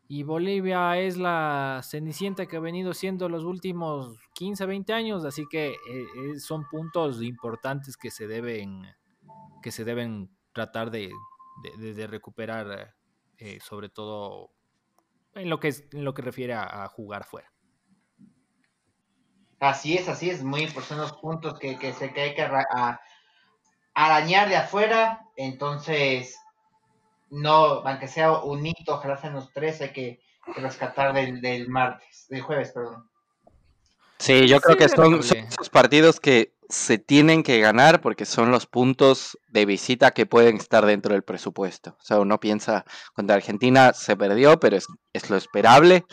y 0.08 0.22
Bolivia 0.22 0.98
es 0.98 1.18
la 1.18 1.82
cenicienta 1.84 2.46
que 2.46 2.56
ha 2.56 2.60
venido 2.60 2.94
siendo 2.94 3.28
los 3.28 3.44
últimos 3.44 4.18
15, 4.34 4.66
20 4.66 4.92
años, 4.94 5.24
así 5.24 5.44
que 5.48 5.68
eh, 5.68 6.40
son 6.40 6.66
puntos 6.66 7.22
importantes 7.22 7.96
que 7.96 8.10
se 8.10 8.26
deben, 8.26 8.86
que 9.62 9.70
se 9.70 9.84
deben 9.84 10.30
tratar 10.52 10.90
de, 10.90 11.10
recuperar, 12.08 12.96
eh, 13.36 13.58
sobre 13.60 13.90
todo 13.90 14.50
en 15.34 15.50
lo 15.50 15.60
que, 15.60 15.68
es, 15.68 15.84
en 15.92 16.04
lo 16.04 16.14
que 16.14 16.22
refiere 16.22 16.54
a, 16.54 16.88
jugar 16.88 17.24
fuera. 17.24 17.52
Así 19.60 19.94
es, 19.94 20.08
así 20.08 20.30
es, 20.30 20.42
muy 20.42 20.62
importantes 20.62 21.10
los 21.10 21.20
puntos 21.20 21.58
que, 21.58 21.78
que, 21.78 21.92
se, 21.92 22.14
que 22.14 22.22
hay 22.22 22.34
que 22.34 22.48
arañar 24.04 24.48
de 24.48 24.56
afuera, 24.56 25.26
entonces 25.36 26.36
no, 27.30 27.86
aunque 27.86 28.08
sea 28.08 28.32
un 28.38 28.66
hito, 28.66 28.94
ojalá 28.94 29.16
sean 29.16 29.34
los 29.34 29.52
tres, 29.52 29.80
hay 29.80 29.92
que, 29.92 30.20
rescatar 30.56 31.12
del, 31.12 31.40
del, 31.40 31.68
martes, 31.68 32.26
del 32.28 32.40
jueves, 32.40 32.72
perdón. 32.72 33.08
Sí, 34.18 34.48
yo 34.48 34.60
creo 34.60 34.76
que 34.76 34.88
son, 34.88 35.20
esos 35.20 35.70
partidos 35.70 36.18
que 36.18 36.54
se 36.68 36.98
tienen 36.98 37.42
que 37.42 37.60
ganar 37.60 38.00
porque 38.00 38.24
son 38.24 38.50
los 38.50 38.66
puntos 38.66 39.38
de 39.48 39.64
visita 39.64 40.10
que 40.10 40.26
pueden 40.26 40.56
estar 40.56 40.86
dentro 40.86 41.12
del 41.14 41.22
presupuesto. 41.22 41.96
O 42.00 42.04
sea, 42.04 42.18
uno 42.18 42.40
piensa, 42.40 42.84
contra 43.14 43.36
Argentina 43.36 43.92
se 43.92 44.16
perdió, 44.16 44.58
pero 44.58 44.76
es, 44.76 44.86
es 45.12 45.30
lo 45.30 45.36
esperable. 45.36 46.04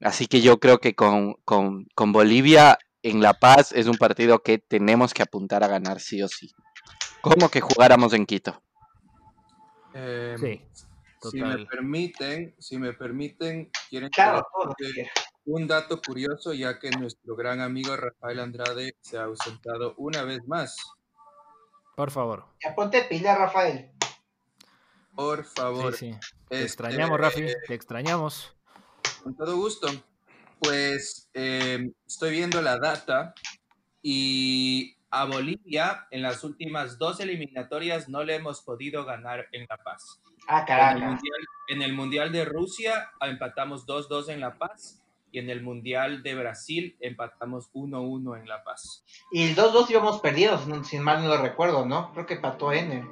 Así 0.00 0.26
que 0.26 0.40
yo 0.40 0.58
creo 0.58 0.78
que 0.78 0.94
con, 0.94 1.34
con, 1.44 1.86
con 1.94 2.12
Bolivia 2.12 2.78
en 3.02 3.22
La 3.22 3.34
Paz 3.34 3.72
es 3.72 3.86
un 3.86 3.96
partido 3.96 4.40
que 4.40 4.58
tenemos 4.58 5.14
que 5.14 5.22
apuntar 5.22 5.62
a 5.62 5.68
ganar 5.68 6.00
sí 6.00 6.22
o 6.22 6.28
sí. 6.28 6.50
Como 7.20 7.48
que 7.48 7.60
jugáramos 7.60 8.12
en 8.12 8.26
Quito. 8.26 8.62
Em, 9.94 10.38
sí. 10.38 10.62
Si 11.30 11.40
me 11.40 11.64
permiten, 11.64 12.54
si 12.58 12.76
me 12.76 12.92
permiten, 12.92 13.70
quieren 13.88 14.10
claro, 14.10 14.46
un 15.46 15.66
dato 15.66 16.00
curioso, 16.00 16.52
ya 16.52 16.78
que 16.78 16.90
nuestro 16.90 17.34
gran 17.36 17.60
amigo 17.60 17.96
Rafael 17.96 18.40
Andrade 18.40 18.96
se 19.00 19.18
ha 19.18 19.24
ausentado 19.24 19.94
una 19.96 20.22
vez 20.22 20.40
más. 20.46 20.76
Por 21.96 22.10
favor. 22.10 22.46
Ya 22.62 22.74
ponte 22.74 23.04
pila, 23.04 23.36
Rafael. 23.36 23.90
Por 25.14 25.44
favor. 25.44 25.94
Sí, 25.94 26.10
Te 26.48 26.56
este, 26.56 26.64
extrañamos, 26.64 27.18
Rafi, 27.18 27.46
te 27.66 27.74
extrañamos. 27.74 28.54
Con 29.22 29.36
todo 29.36 29.56
gusto. 29.56 29.86
Pues 30.58 31.28
em, 31.34 31.92
estoy 32.06 32.32
viendo 32.32 32.60
la 32.62 32.78
data 32.78 33.34
y 34.02 34.96
a 35.14 35.26
Bolivia 35.26 36.08
en 36.10 36.22
las 36.22 36.42
últimas 36.42 36.98
dos 36.98 37.20
eliminatorias 37.20 38.08
no 38.08 38.24
le 38.24 38.34
hemos 38.34 38.62
podido 38.62 39.04
ganar 39.04 39.46
en 39.52 39.64
La 39.68 39.76
Paz. 39.76 40.20
Ah, 40.48 40.64
caraca. 40.64 41.18
En 41.68 41.82
el 41.82 41.92
Mundial, 41.92 42.32
de 42.32 42.44
Rusia 42.44 43.10
empatamos 43.20 43.86
2-2 43.86 44.30
en 44.30 44.40
La 44.40 44.58
Paz 44.58 45.02
y 45.30 45.38
en 45.38 45.50
el 45.50 45.62
Mundial 45.62 46.24
de 46.24 46.34
Brasil 46.34 46.96
empatamos 46.98 47.70
1-1 47.72 48.40
en 48.40 48.48
La 48.48 48.64
Paz. 48.64 49.04
Y 49.30 49.50
el 49.50 49.56
2-2 49.56 49.90
íbamos 49.90 50.20
perdidos, 50.20 50.66
sin 50.84 51.02
mal 51.02 51.22
no 51.22 51.28
lo 51.28 51.40
recuerdo, 51.40 51.86
¿no? 51.86 52.12
Creo 52.12 52.26
que 52.26 52.34
empató 52.34 52.72
N. 52.72 53.06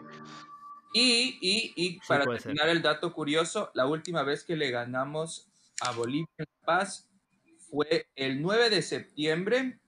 Y, 0.93 1.39
y, 1.41 1.73
y 1.77 2.01
para 2.01 2.25
terminar 2.25 2.69
el 2.69 2.83
dato 2.83 3.13
curioso, 3.13 3.71
la 3.75 3.87
última 3.87 4.25
vez 4.25 4.43
que 4.43 4.57
le 4.57 4.71
ganamos 4.71 5.49
a 5.81 5.93
Bolivia 5.93 6.27
en 6.37 6.47
La 6.49 6.67
Paz 6.67 7.09
fue 7.71 8.09
el 8.17 8.43
9 8.43 8.71
de 8.71 8.83
septiembre 8.83 9.79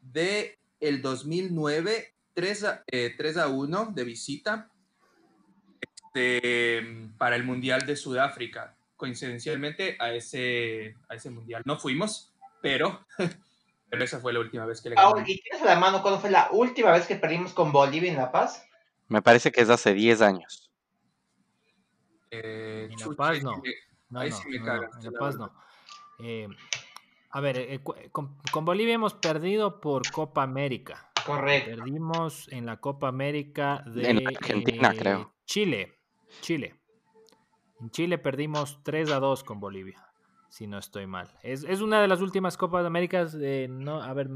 de 0.00 0.58
el 0.82 1.00
2009 1.00 2.12
3 2.34 2.64
a, 2.64 2.84
3 2.86 3.16
eh, 3.18 3.40
a 3.40 3.48
1 3.48 3.92
de 3.94 4.04
visita 4.04 4.68
este, 5.80 7.08
para 7.16 7.36
el 7.36 7.44
Mundial 7.44 7.86
de 7.86 7.96
Sudáfrica. 7.96 8.76
Coincidencialmente 8.96 9.96
a 9.98 10.12
ese, 10.12 10.96
a 11.08 11.14
ese 11.14 11.30
Mundial 11.30 11.62
no 11.64 11.78
fuimos, 11.78 12.32
pero, 12.60 13.06
pero 13.90 14.04
esa 14.04 14.20
fue 14.20 14.32
la 14.32 14.40
última 14.40 14.66
vez 14.66 14.80
que 14.80 14.90
le 14.90 14.96
ganamos. 14.96 15.28
¿Y 15.28 15.40
tienes 15.40 15.62
a 15.62 15.66
la 15.66 15.78
mano 15.78 16.02
cuándo 16.02 16.20
fue 16.20 16.30
la 16.30 16.48
última 16.52 16.92
vez 16.92 17.06
que 17.06 17.16
perdimos 17.16 17.52
con 17.52 17.72
Bolivia 17.72 18.10
en 18.10 18.16
La 18.16 18.32
Paz? 18.32 18.66
Me 19.08 19.22
parece 19.22 19.52
que 19.52 19.60
es 19.60 19.70
hace 19.70 19.94
10 19.94 20.20
años. 20.20 20.70
Eh, 22.30 22.88
en 22.90 22.98
La 22.98 23.16
Paz 23.16 23.42
no. 23.42 23.62
ahí 24.14 24.32
sí 24.32 24.48
me 24.48 24.62
cagas. 24.62 24.96
En 24.96 25.12
La 25.12 25.18
Paz 25.18 25.36
no. 25.36 25.52
Eh, 26.20 26.48
a 27.34 27.40
ver, 27.40 27.58
eh, 27.58 27.80
con, 27.82 28.64
Bolivia 28.64 28.94
hemos 28.94 29.14
perdido 29.14 29.80
por 29.80 30.10
Copa 30.10 30.42
América. 30.42 31.10
Correcto. 31.24 31.76
Perdimos 31.76 32.46
en 32.52 32.66
la 32.66 32.76
Copa 32.78 33.08
América 33.08 33.82
de 33.86 34.22
Argentina, 34.26 34.92
creo. 34.94 35.32
Chile. 35.46 35.98
Chile. 36.42 36.74
En 37.80 37.90
Chile 37.90 38.18
perdimos 38.18 38.82
3 38.82 39.10
a 39.12 39.18
2 39.18 39.44
con 39.44 39.60
Bolivia, 39.60 40.06
si 40.50 40.66
no 40.66 40.78
estoy 40.78 41.06
mal. 41.06 41.30
Es, 41.42 41.64
una 41.80 42.02
de 42.02 42.08
las 42.08 42.20
últimas 42.20 42.58
Copas 42.58 42.82
de 42.82 42.88
América. 42.88 43.26
no, 43.68 44.02
a 44.02 44.12
ver, 44.12 44.28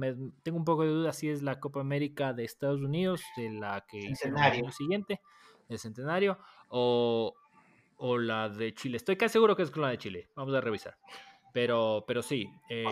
tengo 0.42 0.56
un 0.56 0.64
poco 0.64 0.84
de 0.84 0.88
duda 0.88 1.12
si 1.12 1.28
es 1.28 1.42
la 1.42 1.60
Copa 1.60 1.80
América 1.80 2.32
de 2.32 2.44
Estados 2.44 2.80
Unidos, 2.80 3.22
de 3.36 3.50
la 3.50 3.84
que 3.86 3.98
hicieron 3.98 4.38
el 4.38 4.52
año 4.52 4.72
siguiente, 4.72 5.20
el 5.68 5.78
centenario, 5.78 6.38
o, 6.68 7.34
o 7.98 8.18
la 8.18 8.48
de 8.48 8.74
Chile. 8.74 8.96
Estoy 8.96 9.16
casi 9.16 9.34
seguro 9.34 9.54
que 9.54 9.64
es 9.64 9.70
con 9.70 9.82
la 9.82 9.90
de 9.90 9.98
Chile. 9.98 10.30
Vamos 10.34 10.54
a 10.54 10.62
revisar. 10.62 10.96
Pero, 11.56 12.04
pero 12.06 12.22
sí. 12.22 12.52
Eh, 12.68 12.84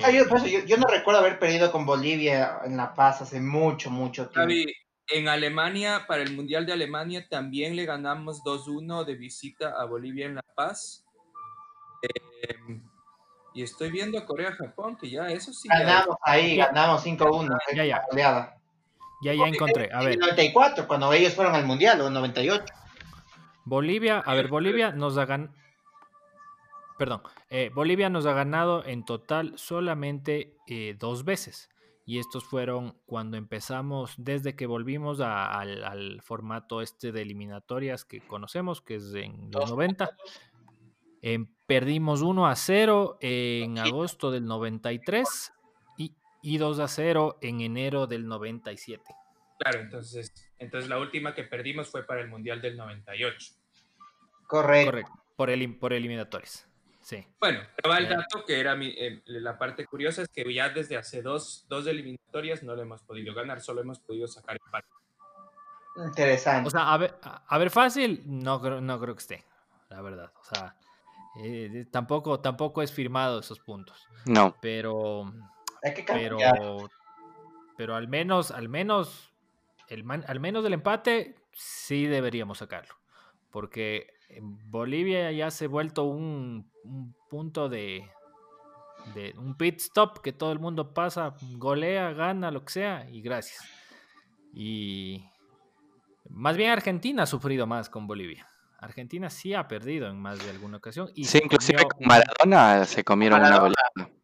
yo, 0.66 0.76
no 0.78 0.86
recuerdo 0.88 1.20
haber 1.20 1.38
perdido 1.38 1.70
con 1.70 1.84
Bolivia 1.84 2.60
en 2.64 2.78
La 2.78 2.94
Paz 2.94 3.20
hace 3.20 3.38
mucho, 3.38 3.90
mucho 3.90 4.30
tiempo. 4.30 4.54
en 5.08 5.28
Alemania, 5.28 6.06
para 6.08 6.22
el 6.22 6.34
Mundial 6.34 6.64
de 6.64 6.72
Alemania, 6.72 7.26
también 7.28 7.76
le 7.76 7.84
ganamos 7.84 8.42
2-1 8.42 9.04
de 9.04 9.16
visita 9.16 9.74
a 9.78 9.84
Bolivia 9.84 10.24
en 10.24 10.36
La 10.36 10.44
Paz. 10.56 11.04
Em, 12.48 12.82
y 13.52 13.62
estoy 13.62 13.90
viendo 13.90 14.16
a 14.16 14.24
Corea-Japón, 14.24 14.96
que 14.96 15.10
ya 15.10 15.28
eso 15.28 15.52
sí. 15.52 15.68
Ganamos 15.68 16.16
ahí, 16.22 16.56
ganamos 16.56 17.04
5-1. 17.04 17.58
Ya, 17.76 17.84
ya. 17.84 18.02
Ya, 18.16 19.34
ya 19.34 19.46
encontré. 19.46 19.90
A 19.92 20.04
ver. 20.04 20.14
En 20.14 20.20
94, 20.20 20.88
cuando 20.88 21.12
ellos 21.12 21.34
fueron 21.34 21.54
al 21.54 21.66
Mundial, 21.66 22.00
o 22.00 22.06
en 22.06 22.14
98. 22.14 22.64
Bolivia, 23.66 24.22
a 24.24 24.32
ver, 24.32 24.48
Bolivia 24.48 24.92
nos 24.92 25.18
ha 25.18 25.26
ganado 25.26 25.52
perdón, 27.04 27.20
eh, 27.50 27.70
Bolivia 27.74 28.08
nos 28.08 28.24
ha 28.24 28.32
ganado 28.32 28.82
en 28.86 29.04
total 29.04 29.52
solamente 29.58 30.56
eh, 30.66 30.96
dos 30.98 31.26
veces. 31.26 31.68
Y 32.06 32.18
estos 32.18 32.44
fueron 32.44 32.98
cuando 33.04 33.36
empezamos, 33.36 34.14
desde 34.16 34.56
que 34.56 34.64
volvimos 34.64 35.20
al, 35.20 36.22
formato 36.22 36.80
este 36.80 37.12
de 37.12 37.20
eliminatorias 37.20 38.06
que 38.06 38.22
conocemos, 38.22 38.80
que 38.80 38.94
es 38.94 39.12
en 39.12 39.50
los 39.52 39.68
90. 39.68 40.16
Em, 41.20 41.46
perdimos 41.66 42.22
1 42.22 42.46
a 42.46 42.56
0 42.56 43.18
en 43.20 43.78
agosto 43.78 44.30
del 44.30 44.46
93 44.46 45.52
y, 45.98 46.14
y 46.42 46.56
2 46.56 46.78
a 46.78 46.88
0 46.88 47.38
en 47.42 47.60
enero 47.60 48.06
del 48.06 48.26
97. 48.26 49.02
Claro, 49.58 49.80
entonces, 49.80 50.32
entonces 50.58 50.88
la 50.88 50.98
última 50.98 51.34
que 51.34 51.44
perdimos 51.44 51.90
fue 51.90 52.06
para 52.06 52.22
el 52.22 52.28
Mundial 52.28 52.62
del 52.62 52.78
98. 52.78 53.52
Correcto. 54.46 54.90
Correcto, 54.90 55.12
por, 55.36 55.50
el, 55.50 55.78
por 55.78 55.92
eliminatorias. 55.92 56.66
Bueno, 57.38 57.60
pero 57.76 57.90
va 57.90 57.98
el 57.98 58.08
dato 58.08 58.44
que 58.46 58.58
era 58.58 58.76
eh, 58.80 59.22
la 59.26 59.58
parte 59.58 59.84
curiosa 59.86 60.22
es 60.22 60.28
que 60.28 60.52
ya 60.52 60.70
desde 60.70 60.96
hace 60.96 61.22
dos, 61.22 61.66
dos 61.68 61.86
eliminatorias 61.86 62.62
no 62.62 62.74
lo 62.74 62.82
hemos 62.82 63.02
podido 63.02 63.34
ganar, 63.34 63.60
solo 63.60 63.82
hemos 63.82 64.00
podido 64.00 64.26
sacar 64.26 64.56
empate. 64.64 64.88
Interesante. 65.96 66.68
O 66.68 66.70
sea, 66.70 66.92
a 66.92 66.96
ver, 66.96 67.14
a 67.22 67.58
ver 67.58 67.70
fácil, 67.70 68.22
no, 68.26 68.58
no 68.80 69.00
creo 69.00 69.14
que 69.14 69.20
esté, 69.20 69.44
la 69.90 70.00
verdad. 70.00 70.32
O 70.40 70.44
sea, 70.44 70.76
eh, 71.36 71.86
tampoco, 71.90 72.40
tampoco 72.40 72.82
es 72.82 72.92
firmado 72.92 73.40
esos 73.40 73.60
puntos. 73.60 74.06
No. 74.26 74.56
Pero, 74.60 75.32
pero, 76.06 76.88
pero 77.76 77.94
al 77.96 78.08
menos, 78.08 78.50
al 78.50 78.68
menos, 78.68 79.32
el 79.88 80.04
al 80.26 80.40
menos 80.40 80.64
del 80.64 80.74
empate 80.74 81.36
sí 81.52 82.06
deberíamos 82.06 82.58
sacarlo. 82.58 82.94
Porque 83.50 84.14
Bolivia 84.40 85.30
ya 85.32 85.50
se 85.50 85.66
ha 85.66 85.68
vuelto 85.68 86.04
un, 86.04 86.70
punto 87.28 87.68
de, 87.68 88.08
de, 89.14 89.34
un 89.38 89.56
pit 89.56 89.80
stop 89.80 90.20
que 90.20 90.32
todo 90.32 90.52
el 90.52 90.58
mundo 90.58 90.92
pasa, 90.94 91.34
golea, 91.56 92.12
gana, 92.12 92.50
lo 92.50 92.64
que 92.64 92.72
sea, 92.72 93.08
y 93.10 93.22
gracias. 93.22 93.64
Y 94.52 95.24
más 96.28 96.56
bien 96.56 96.70
Argentina 96.70 97.24
ha 97.24 97.26
sufrido 97.26 97.66
más 97.66 97.88
con 97.88 98.06
Bolivia. 98.06 98.48
Argentina 98.78 99.30
sí 99.30 99.54
ha 99.54 99.66
perdido 99.66 100.08
en 100.08 100.20
más 100.20 100.44
de 100.44 100.50
alguna 100.50 100.76
ocasión. 100.76 101.10
Y 101.14 101.24
sí, 101.24 101.40
inclusive 101.42 101.82
con 101.84 102.06
Maradona 102.06 102.84
se 102.84 103.02
comieron 103.02 103.40
una 103.40 103.58
goleada. 103.58 104.14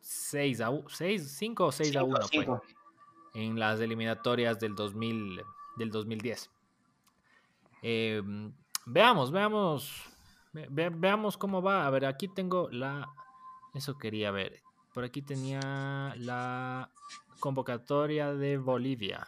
6 0.00 0.60
a 0.60 0.70
6, 0.86 1.36
5 1.38 1.64
o 1.64 1.72
6 1.72 1.96
a 1.96 2.04
1 2.04 2.62
en 3.34 3.58
las 3.58 3.80
eliminatorias 3.80 4.60
del 4.60 4.74
2000 4.74 5.42
del 5.76 5.90
2010. 5.90 6.50
Eh, 7.82 8.22
Veamos, 8.86 9.30
veamos. 9.30 10.02
veamos 10.52 11.36
cómo 11.36 11.62
va. 11.62 11.86
A 11.86 11.90
ver, 11.90 12.06
aquí 12.06 12.28
tengo 12.28 12.68
la. 12.70 13.08
Eso 13.74 13.98
quería 13.98 14.30
ver. 14.30 14.62
Por 14.92 15.04
aquí 15.04 15.22
tenía 15.22 16.14
la 16.16 16.90
convocatoria 17.40 18.32
de 18.32 18.58
Bolivia. 18.58 19.26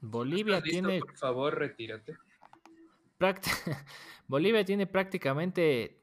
Bolivia 0.00 0.62
tiene. 0.62 1.00
Por 1.00 1.16
favor, 1.16 1.58
retírate. 1.58 2.16
Bolivia 4.28 4.64
tiene 4.64 4.86
prácticamente 4.86 6.00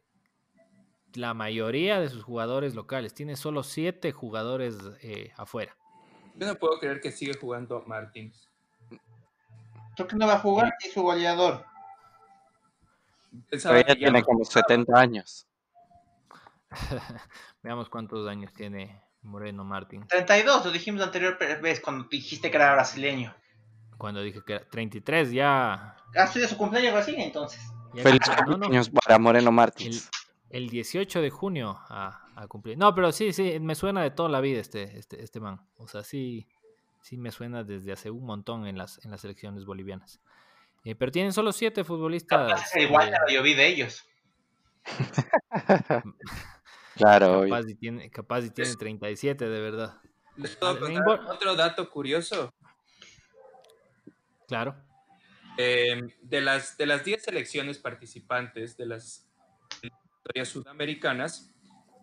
la 1.13 1.33
mayoría 1.33 1.99
de 1.99 2.09
sus 2.09 2.23
jugadores 2.23 2.75
locales. 2.75 3.13
Tiene 3.13 3.35
solo 3.35 3.63
siete 3.63 4.11
jugadores 4.11 4.77
eh, 5.01 5.31
afuera. 5.35 5.75
Yo 6.35 6.45
no 6.45 6.55
puedo 6.55 6.79
creer 6.79 7.01
que 7.01 7.11
sigue 7.11 7.33
jugando 7.33 7.83
Martins. 7.87 8.49
¿Por 9.97 10.07
qué 10.07 10.15
no 10.15 10.27
va 10.27 10.35
a 10.35 10.39
jugar? 10.39 10.73
Es 10.79 10.93
su 10.93 11.01
goleador. 11.01 11.65
Todavía 13.61 13.95
tiene 13.95 14.23
como 14.23 14.45
70 14.45 14.99
años. 14.99 15.47
Veamos 17.63 17.89
cuántos 17.89 18.27
años 18.27 18.53
tiene 18.53 19.01
Moreno 19.23 19.63
Martín. 19.63 20.05
32, 20.07 20.65
lo 20.65 20.71
dijimos 20.71 20.99
la 20.99 21.07
anterior 21.07 21.37
vez 21.61 21.81
cuando 21.81 22.07
dijiste 22.09 22.51
que 22.51 22.57
era 22.57 22.73
brasileño. 22.73 23.35
cuando 23.97 24.21
dije 24.21 24.41
que 24.45 24.53
era 24.53 24.69
33, 24.69 25.31
ya. 25.31 25.97
¿Ha 26.15 26.27
sido 26.27 26.47
su 26.47 26.57
cumpleaños 26.57 26.93
recién 26.93 27.19
entonces? 27.19 27.61
Feliz 27.95 28.21
cumpleaños 28.45 28.89
para 28.89 29.17
Moreno 29.17 29.51
Martins. 29.51 30.09
El, 30.49 30.69
18 30.69 31.21
de 31.21 31.29
junio 31.29 31.79
a, 31.89 32.23
cumplir. 32.47 32.77
No, 32.77 32.93
pero 32.93 33.11
sí, 33.11 33.33
sí, 33.33 33.59
me 33.59 33.75
suena 33.75 34.03
de 34.03 34.11
toda 34.11 34.29
la 34.29 34.39
vida 34.41 34.59
este, 34.59 34.97
este, 34.97 35.23
este 35.23 35.39
man. 35.39 35.67
O 35.77 35.87
sea, 35.87 36.03
sí, 36.03 36.47
sí 37.01 37.17
me 37.17 37.31
suena 37.31 37.63
desde 37.63 37.91
hace 37.91 38.11
un 38.11 38.25
montón 38.25 38.67
en 38.67 38.77
las, 38.77 39.03
en 39.05 39.11
las 39.11 39.21
selecciones 39.21 39.65
bolivianas. 39.65 40.19
Eh, 40.83 40.95
pero 40.95 41.11
tienen 41.11 41.33
solo 41.33 41.51
siete 41.51 41.83
futbolistas. 41.83 42.75
igual 42.75 43.13
eh, 43.13 43.33
yo 43.33 43.43
vi 43.43 43.53
de 43.53 43.67
ellos. 43.67 44.05
claro. 46.95 47.41
Capaz 47.49 47.67
y, 47.67 47.75
tiene, 47.75 48.09
capaz 48.09 48.45
y 48.45 48.49
tiene 48.51 48.75
37, 48.75 49.49
de 49.49 49.61
verdad. 49.61 49.97
otro 51.27 51.55
dato 51.55 51.89
curioso. 51.89 52.53
Claro. 54.47 54.75
Em, 55.57 56.09
de, 56.21 56.41
las, 56.41 56.77
de 56.77 56.85
las 56.85 57.03
10 57.03 57.23
selecciones 57.23 57.79
participantes 57.79 58.77
de 58.77 58.85
las 58.85 59.27
historias 59.81 60.49
sudamericanas, 60.49 61.51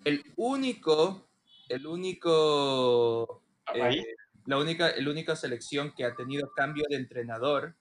el 0.04 0.24
único, 0.36 1.30
el 1.68 1.86
único, 1.86 3.42
eh, 3.72 4.04
la 4.46 4.58
única, 4.58 4.92
la 4.96 5.10
única 5.10 5.36
selección 5.36 5.92
que 5.96 6.04
ha 6.04 6.14
tenido 6.14 6.52
cambio 6.54 6.84
de 6.88 6.96
entrenador 6.96 7.76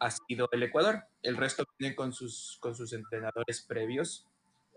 ha 0.00 0.10
sido 0.10 0.48
el 0.52 0.62
Ecuador. 0.62 1.04
El 1.22 1.36
resto 1.36 1.64
vienen 1.78 1.96
con 1.96 2.12
sus, 2.12 2.58
con 2.60 2.74
sus 2.74 2.92
entrenadores 2.92 3.64
previos. 3.66 4.26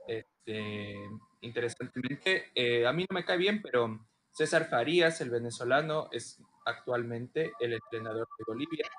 Este, 0.08 0.96
interesantemente, 1.42 2.52
eh, 2.56 2.86
a 2.88 2.94
mí 2.94 3.06
no 3.10 3.16
me 3.16 3.26
cae 3.26 3.38
bien, 3.38 3.62
pero 3.62 4.08
César 4.32 4.70
Farías, 4.70 5.22
el 5.22 5.30
venezolano, 5.30 6.10
es 6.12 6.42
actualmente 6.66 7.54
el 7.60 7.74
entrenador 7.74 8.28
de 8.38 8.44
Bolivia 8.48 8.90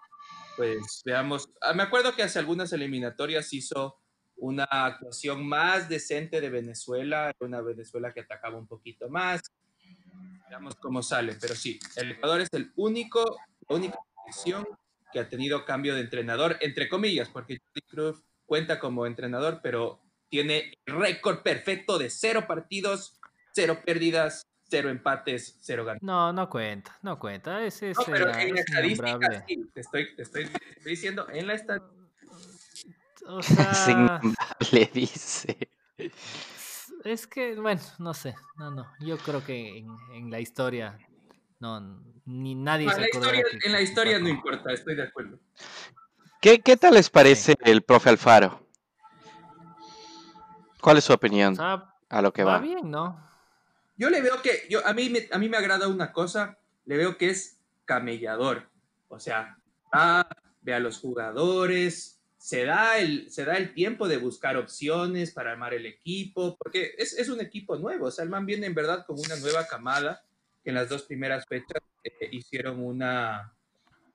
pues 0.57 1.03
veamos. 1.05 1.49
Ah, 1.61 1.73
me 1.75 1.83
acuerdo 1.83 2.15
que 2.15 2.23
hace 2.23 2.39
algunas 2.39 2.73
eliminatorias 2.73 3.53
hizo 3.53 3.99
una 4.37 4.65
actuación 4.65 5.47
más 5.47 5.89
decente 5.89 6.41
de 6.41 6.51
Venezuela, 6.51 7.33
una 7.41 7.61
Venezuela 7.61 8.13
que 8.13 8.21
atacaba 8.21 8.59
un 8.59 8.67
poquito 8.67 9.09
más. 9.09 9.41
Veamos 10.53 10.77
cómo 10.77 11.03
sale, 11.03 11.35
pero 11.41 11.55
sí, 11.55 11.81
el 11.97 12.11
Ecuador 12.11 12.43
es 12.43 12.51
el 12.53 12.73
único, 12.77 13.39
la 13.71 13.77
única 13.77 13.99
selección 14.19 14.69
que 15.11 15.19
ha 15.19 15.27
tenido 15.27 15.65
cambio 15.65 15.95
de 15.95 16.03
entrenador, 16.03 16.59
entre 16.61 16.91
comillas, 16.91 17.31
porque 17.31 17.57
Jordi 17.57 17.81
Cruz 17.89 18.23
cuenta 18.45 18.79
como 18.79 19.07
entrenador, 19.07 19.61
pero 19.63 20.03
tiene 20.29 20.75
récord 20.85 21.43
perfecto 21.43 21.99
de 21.99 22.11
cero 22.11 22.45
partidos, 22.47 23.19
cero 23.55 23.81
pérdidas, 23.83 24.47
cero 24.69 24.91
empates, 24.91 25.57
cero 25.63 25.87
ganas. 25.87 26.03
No, 26.03 26.35
no 26.35 26.51
cuenta, 26.51 26.99
no 27.01 27.19
cuenta. 27.19 27.65
Es, 27.65 27.81
no, 27.81 28.05
pero 28.05 28.35
en 28.35 28.55
la 28.55 28.61
estadística 28.61 29.45
sí, 29.49 29.71
te 29.73 29.81
estoy, 29.81 30.15
te 30.15 30.23
estoy, 30.23 30.51
diciendo, 30.85 31.27
en 31.31 31.47
la 31.47 31.55
estadística. 31.55 31.97
O 33.27 33.43
sea... 33.43 34.21
le 34.71 34.91
dice. 34.93 35.71
Es 37.05 37.27
que, 37.27 37.55
bueno, 37.57 37.81
no 37.99 38.15
sé, 38.15 38.35
no, 38.57 38.71
no. 38.71 38.87
Yo 39.01 39.19
creo 39.19 39.45
que 39.45 39.79
en, 39.79 39.89
en 40.15 40.31
la 40.31 40.41
historia, 40.41 40.99
no, 41.59 41.81
ni 42.25 42.55
nadie 42.55 42.89
se 42.91 43.01
la 43.01 43.07
historia, 43.07 43.43
En 43.65 43.73
la 43.73 43.81
historia 43.81 44.19
no 44.19 44.29
importa, 44.29 44.73
estoy 44.73 44.95
de 44.95 45.03
acuerdo. 45.05 45.39
¿Qué, 46.41 46.61
qué 46.61 46.77
tal 46.77 46.95
les 46.95 47.11
parece 47.11 47.57
el 47.61 47.83
profe 47.83 48.11
Alfaro? 48.11 48.67
¿Cuál 50.81 50.99
es 50.99 51.05
su 51.05 51.13
opinión 51.13 51.57
a 51.61 52.23
lo 52.23 52.33
que 52.33 52.45
va? 52.45 52.55
Va 52.55 52.59
bien, 52.59 52.91
¿no? 52.91 53.21
Yo 53.97 54.11
le 54.11 54.21
veo 54.21 54.43
que, 54.43 54.67
yo, 54.69 54.85
a, 54.87 54.93
mí 54.93 55.09
me, 55.11 55.29
a 55.31 55.39
mí 55.39 55.49
me 55.49 55.57
agrada 55.57 55.87
una 55.87 56.13
cosa, 56.13 56.59
le 56.87 56.97
veo 56.97 57.17
que 57.17 57.31
es 57.31 57.59
camellador. 57.85 58.69
O 59.09 59.21
sea, 59.21 59.59
ve 60.63 60.75
a 60.75 60.81
los 60.81 60.99
jugadores, 60.99 62.19
se 62.43 62.65
da, 62.65 62.99
el, 62.99 63.31
se 63.31 63.45
da 63.45 63.57
el 63.57 63.73
tiempo 63.73 64.09
de 64.09 64.17
buscar 64.17 64.57
opciones 64.57 65.31
para 65.31 65.53
armar 65.53 65.75
el 65.75 65.87
equipo, 65.87 66.57
porque 66.59 66.93
es, 66.99 67.17
es 67.17 67.29
un 67.29 67.41
equipo 67.41 67.77
nuevo. 67.77 68.07
O 68.07 68.11
sea, 68.11 68.25
el 68.25 68.31
man 68.31 68.47
viene 68.47 68.67
en 68.67 68.75
verdad 68.75 69.07
como 69.07 69.23
una 69.23 69.37
nueva 69.37 69.69
camada 69.69 70.25
que 70.65 70.71
en 70.71 70.75
las 70.75 70.89
dos 70.89 71.05
primeras 71.05 71.47
fechas 71.47 71.81
eh, 72.03 72.31
hicieron 72.33 72.85
una, 72.85 73.55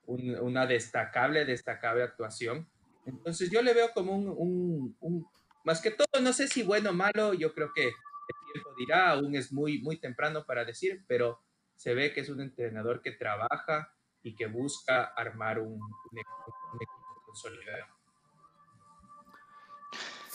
una 0.04 0.66
destacable, 0.66 1.46
destacable 1.46 2.02
actuación. 2.02 2.68
Entonces 3.06 3.50
yo 3.50 3.62
le 3.62 3.72
veo 3.72 3.92
como 3.94 4.14
un, 4.14 4.28
un, 4.28 4.96
un, 5.00 5.26
más 5.64 5.80
que 5.80 5.92
todo, 5.92 6.20
no 6.20 6.34
sé 6.34 6.48
si 6.48 6.62
bueno 6.62 6.90
o 6.90 6.92
malo, 6.92 7.32
yo 7.32 7.54
creo 7.54 7.72
que 7.74 7.84
el 7.86 8.52
tiempo 8.52 8.74
dirá, 8.76 9.08
aún 9.12 9.36
es 9.36 9.50
muy, 9.50 9.80
muy 9.80 9.96
temprano 9.96 10.44
para 10.44 10.66
decir, 10.66 11.02
pero 11.08 11.40
se 11.76 11.94
ve 11.94 12.12
que 12.12 12.20
es 12.20 12.28
un 12.28 12.42
entrenador 12.42 13.00
que 13.00 13.12
trabaja 13.12 13.90
y 14.22 14.36
que 14.36 14.48
busca 14.48 15.04
armar 15.16 15.60
un, 15.60 15.80
equipo 16.12 17.22
consolidado. 17.24 17.97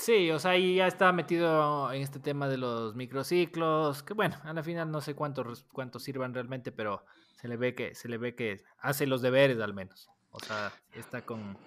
Sí, 0.04 0.32
o 0.32 0.40
sea, 0.40 0.58
y 0.58 0.76
ya 0.76 0.88
está 0.88 1.14
metido 1.14 1.90
en 1.94 2.02
este 2.02 2.20
tema 2.20 2.50
de 2.50 2.58
los 2.58 2.94
microciclos, 2.94 4.04
que 4.04 4.14
bueno, 4.14 4.36
a 4.44 4.52
la 4.52 4.62
final 4.62 4.92
no 4.92 5.00
sé 5.00 5.16
cuántos 5.16 5.64
cuántos 5.72 6.04
sirvan 6.04 6.34
realmente, 6.34 6.74
pero 6.74 7.06
se 7.40 7.48
le 7.48 7.56
ve 7.56 7.74
que 7.74 7.96
se 7.96 8.10
le 8.10 8.18
ve 8.18 8.36
que 8.36 8.62
hace 8.82 9.08
los 9.08 9.22
deberes 9.22 9.62
al 9.62 9.74
menos. 9.74 10.10
O 10.32 10.42
sea, 10.42 10.74
está 10.94 11.22
con 11.22 11.58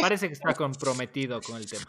parece 0.00 0.28
que 0.28 0.32
está 0.32 0.54
comprometido 0.54 1.38
con 1.42 1.56
el 1.58 1.68
tema. 1.68 1.84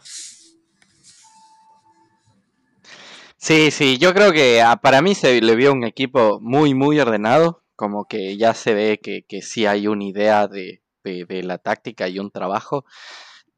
Sí, 3.38 3.70
sí, 3.70 3.96
yo 3.96 4.12
creo 4.12 4.30
que 4.30 4.60
ah, 4.60 4.76
para 4.76 5.00
mí 5.00 5.14
se 5.14 5.40
le 5.40 5.56
vio 5.56 5.72
un 5.72 5.84
equipo 5.84 6.38
muy, 6.42 6.74
muy 6.74 7.00
ordenado, 7.00 7.62
como 7.76 8.04
que 8.04 8.36
ya 8.36 8.52
se 8.52 8.74
ve 8.74 9.00
que, 9.02 9.24
que 9.26 9.40
sí 9.40 9.64
hay 9.64 9.86
una 9.86 10.04
idea 10.04 10.48
de, 10.48 10.82
de, 11.02 11.42
la 11.42 11.56
táctica 11.56 12.08
y 12.08 12.18
un 12.18 12.30
trabajo. 12.30 12.84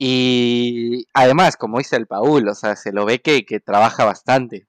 Y 0.02 1.06
además, 1.12 1.58
como 1.58 1.76
dice 1.76 1.96
el 1.96 2.06
Paul, 2.06 2.48
o 2.48 2.54
sea, 2.54 2.74
se 2.74 2.90
lo 2.90 3.04
ve 3.04 3.20
que, 3.20 3.44
que 3.44 3.60
trabaja 3.60 4.06
bastante. 4.06 4.66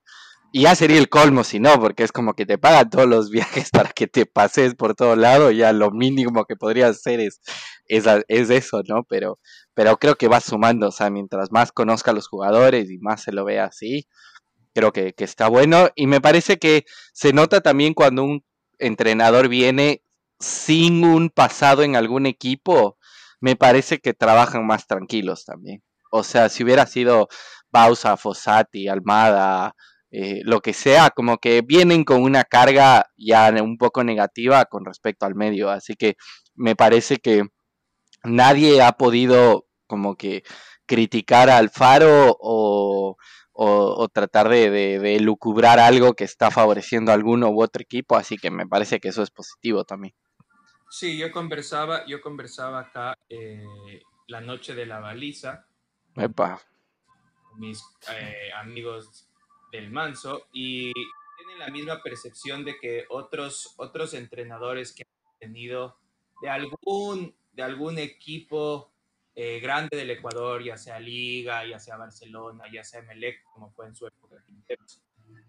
Y 0.51 0.63
ya 0.63 0.75
sería 0.75 0.97
el 0.97 1.07
colmo 1.07 1.45
si 1.45 1.61
no, 1.61 1.79
porque 1.79 2.03
es 2.03 2.11
como 2.11 2.33
que 2.33 2.45
te 2.45 2.57
pagan 2.57 2.89
todos 2.89 3.07
los 3.07 3.29
viajes 3.31 3.69
para 3.69 3.91
que 3.91 4.07
te 4.07 4.25
pases 4.25 4.75
por 4.75 4.93
todo 4.93 5.15
lado, 5.15 5.51
ya 5.51 5.71
lo 5.71 5.91
mínimo 5.91 6.43
que 6.45 6.57
podrías 6.57 6.97
hacer 6.97 7.21
es, 7.21 7.39
es, 7.87 8.05
es, 8.27 8.49
eso, 8.49 8.81
¿no? 8.89 9.05
Pero, 9.05 9.39
pero 9.73 9.95
creo 9.97 10.15
que 10.15 10.27
va 10.27 10.41
sumando, 10.41 10.89
o 10.89 10.91
sea, 10.91 11.09
mientras 11.09 11.51
más 11.53 11.71
conozca 11.71 12.11
a 12.11 12.13
los 12.13 12.27
jugadores 12.27 12.91
y 12.91 12.97
más 12.97 13.23
se 13.23 13.31
lo 13.31 13.45
vea 13.45 13.65
así, 13.65 14.07
creo 14.73 14.91
que, 14.91 15.13
está 15.17 15.47
bueno. 15.47 15.89
Y 15.95 16.07
me 16.07 16.19
parece 16.19 16.59
que 16.59 16.83
se 17.13 17.31
nota 17.31 17.61
también 17.61 17.93
cuando 17.93 18.23
un 18.23 18.43
entrenador 18.79 19.47
viene 19.47 20.03
sin 20.39 21.05
un 21.05 21.29
pasado 21.29 21.83
en 21.83 21.95
algún 21.95 22.25
equipo, 22.25 22.97
me 23.41 23.55
parece 23.55 23.99
que 23.99 24.13
trabajan 24.13 24.65
más 24.65 24.87
tranquilos 24.87 25.45
también. 25.45 25.83
O 26.11 26.23
sea, 26.23 26.49
si 26.49 26.63
hubiera 26.63 26.85
sido 26.85 27.27
Bausa, 27.71 28.17
Fossati, 28.17 28.87
Almada, 28.87 29.75
eh, 30.11 30.41
lo 30.43 30.61
que 30.61 30.73
sea, 30.73 31.09
como 31.11 31.37
que 31.37 31.61
vienen 31.61 32.03
con 32.03 32.23
una 32.23 32.43
carga 32.43 33.05
ya 33.17 33.51
un 33.61 33.77
poco 33.77 34.03
negativa 34.03 34.65
con 34.65 34.85
respecto 34.85 35.25
al 35.25 35.35
medio. 35.35 35.69
Así 35.69 35.95
que 35.95 36.15
me 36.55 36.75
parece 36.75 37.17
que 37.17 37.43
nadie 38.23 38.81
ha 38.81 38.93
podido 38.93 39.67
como 39.87 40.15
que 40.15 40.43
criticar 40.85 41.49
al 41.49 41.69
Faro 41.69 42.37
o 42.39 43.17
o, 43.53 44.07
tratar 44.09 44.49
de, 44.49 44.69
de, 44.69 45.19
lucubrar 45.19 45.79
algo 45.79 46.13
que 46.13 46.23
está 46.23 46.51
favoreciendo 46.51 47.11
a 47.11 47.15
alguno 47.15 47.49
u 47.49 47.61
otro 47.61 47.81
equipo, 47.81 48.15
así 48.15 48.37
que 48.37 48.49
me 48.49 48.67
parece 48.67 48.99
que 48.99 49.09
eso 49.09 49.23
es 49.23 49.31
positivo 49.31 49.83
también. 49.83 50.13
Sí, 50.91 51.17
yo 51.17 51.31
conversaba, 51.31 52.05
yo 52.05 52.19
conversaba 52.19 52.81
acá 52.81 53.17
eh, 53.29 53.63
la 54.27 54.41
noche 54.41 54.75
de 54.75 54.85
la 54.85 54.99
baliza 54.99 55.65
Epa. 56.17 56.61
con 57.49 57.61
mis 57.61 57.81
eh, 58.13 58.51
amigos 58.57 59.29
del 59.71 59.89
Manso 59.89 60.49
y 60.51 60.91
tienen 61.37 61.59
la 61.59 61.69
misma 61.69 62.03
percepción 62.03 62.65
de 62.65 62.77
que 62.77 63.05
otros, 63.07 63.73
otros 63.77 64.13
entrenadores 64.13 64.93
que 64.93 65.03
han 65.03 65.39
tenido 65.39 65.97
de 66.41 66.49
algún, 66.49 67.33
de 67.53 67.63
algún 67.63 67.97
equipo 67.97 68.91
eh, 69.33 69.61
grande 69.61 69.95
del 69.95 70.09
Ecuador, 70.09 70.61
ya 70.61 70.75
sea 70.75 70.99
Liga, 70.99 71.65
ya 71.65 71.79
sea 71.79 71.95
Barcelona, 71.95 72.65
ya 72.69 72.83
sea 72.83 73.01
Melec, 73.03 73.41
como 73.53 73.71
fue 73.71 73.87
en 73.87 73.95
su 73.95 74.07
época. 74.07 74.43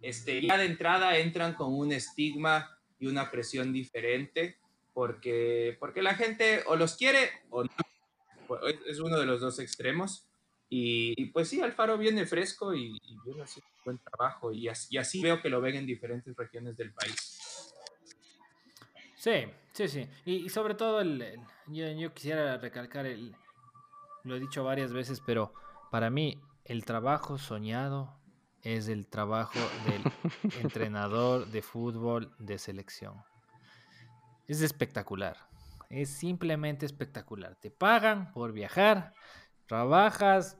Este, 0.00 0.40
ya 0.40 0.56
de 0.56 0.66
entrada 0.66 1.16
entran 1.18 1.54
con 1.54 1.74
un 1.74 1.90
estigma 1.90 2.78
y 3.00 3.08
una 3.08 3.28
presión 3.28 3.72
diferente, 3.72 4.61
porque, 4.92 5.76
porque 5.80 6.02
la 6.02 6.14
gente 6.14 6.62
o 6.66 6.76
los 6.76 6.96
quiere 6.96 7.30
o 7.50 7.64
no. 7.64 7.70
Es 8.86 9.00
uno 9.00 9.18
de 9.18 9.26
los 9.26 9.40
dos 9.40 9.58
extremos. 9.58 10.26
Y, 10.74 11.26
pues 11.26 11.48
sí, 11.48 11.60
Alfaro 11.60 11.98
viene 11.98 12.24
fresco 12.24 12.74
y, 12.74 12.98
viene 13.26 13.42
haciendo 13.42 13.68
buen 13.84 13.98
trabajo. 13.98 14.52
Y 14.52 14.68
así, 14.68 14.94
y 14.94 14.98
así 14.98 15.22
veo 15.22 15.42
que 15.42 15.50
lo 15.50 15.60
ven 15.60 15.76
en 15.76 15.86
diferentes 15.86 16.34
regiones 16.34 16.76
del 16.76 16.94
país. 16.94 17.74
Sí, 19.16 19.44
sí, 19.72 19.88
sí. 19.88 20.08
Y, 20.24 20.48
sobre 20.48 20.74
todo, 20.74 21.00
el, 21.00 21.38
yo, 21.66 21.90
yo, 21.92 22.14
quisiera 22.14 22.56
recalcar 22.56 23.04
el, 23.04 23.36
lo 24.24 24.36
he 24.36 24.40
dicho 24.40 24.64
varias 24.64 24.92
veces, 24.92 25.20
pero 25.20 25.52
para 25.90 26.08
mí 26.08 26.40
el 26.64 26.84
trabajo 26.84 27.36
soñado 27.36 28.18
es 28.62 28.88
el 28.88 29.06
trabajo 29.06 29.58
del 29.86 30.02
entrenador 30.62 31.46
de 31.48 31.62
fútbol 31.62 32.34
de 32.38 32.58
selección. 32.58 33.22
Es 34.48 34.62
espectacular. 34.62 35.36
Es 35.88 36.10
simplemente 36.10 36.86
espectacular. 36.86 37.56
Te 37.56 37.70
pagan 37.70 38.32
por 38.32 38.52
viajar, 38.52 39.12
trabajas 39.66 40.58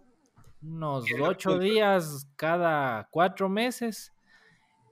unos 0.63 1.05
ocho 1.21 1.59
días 1.59 2.27
cada 2.37 3.09
cuatro 3.11 3.49
meses 3.49 4.13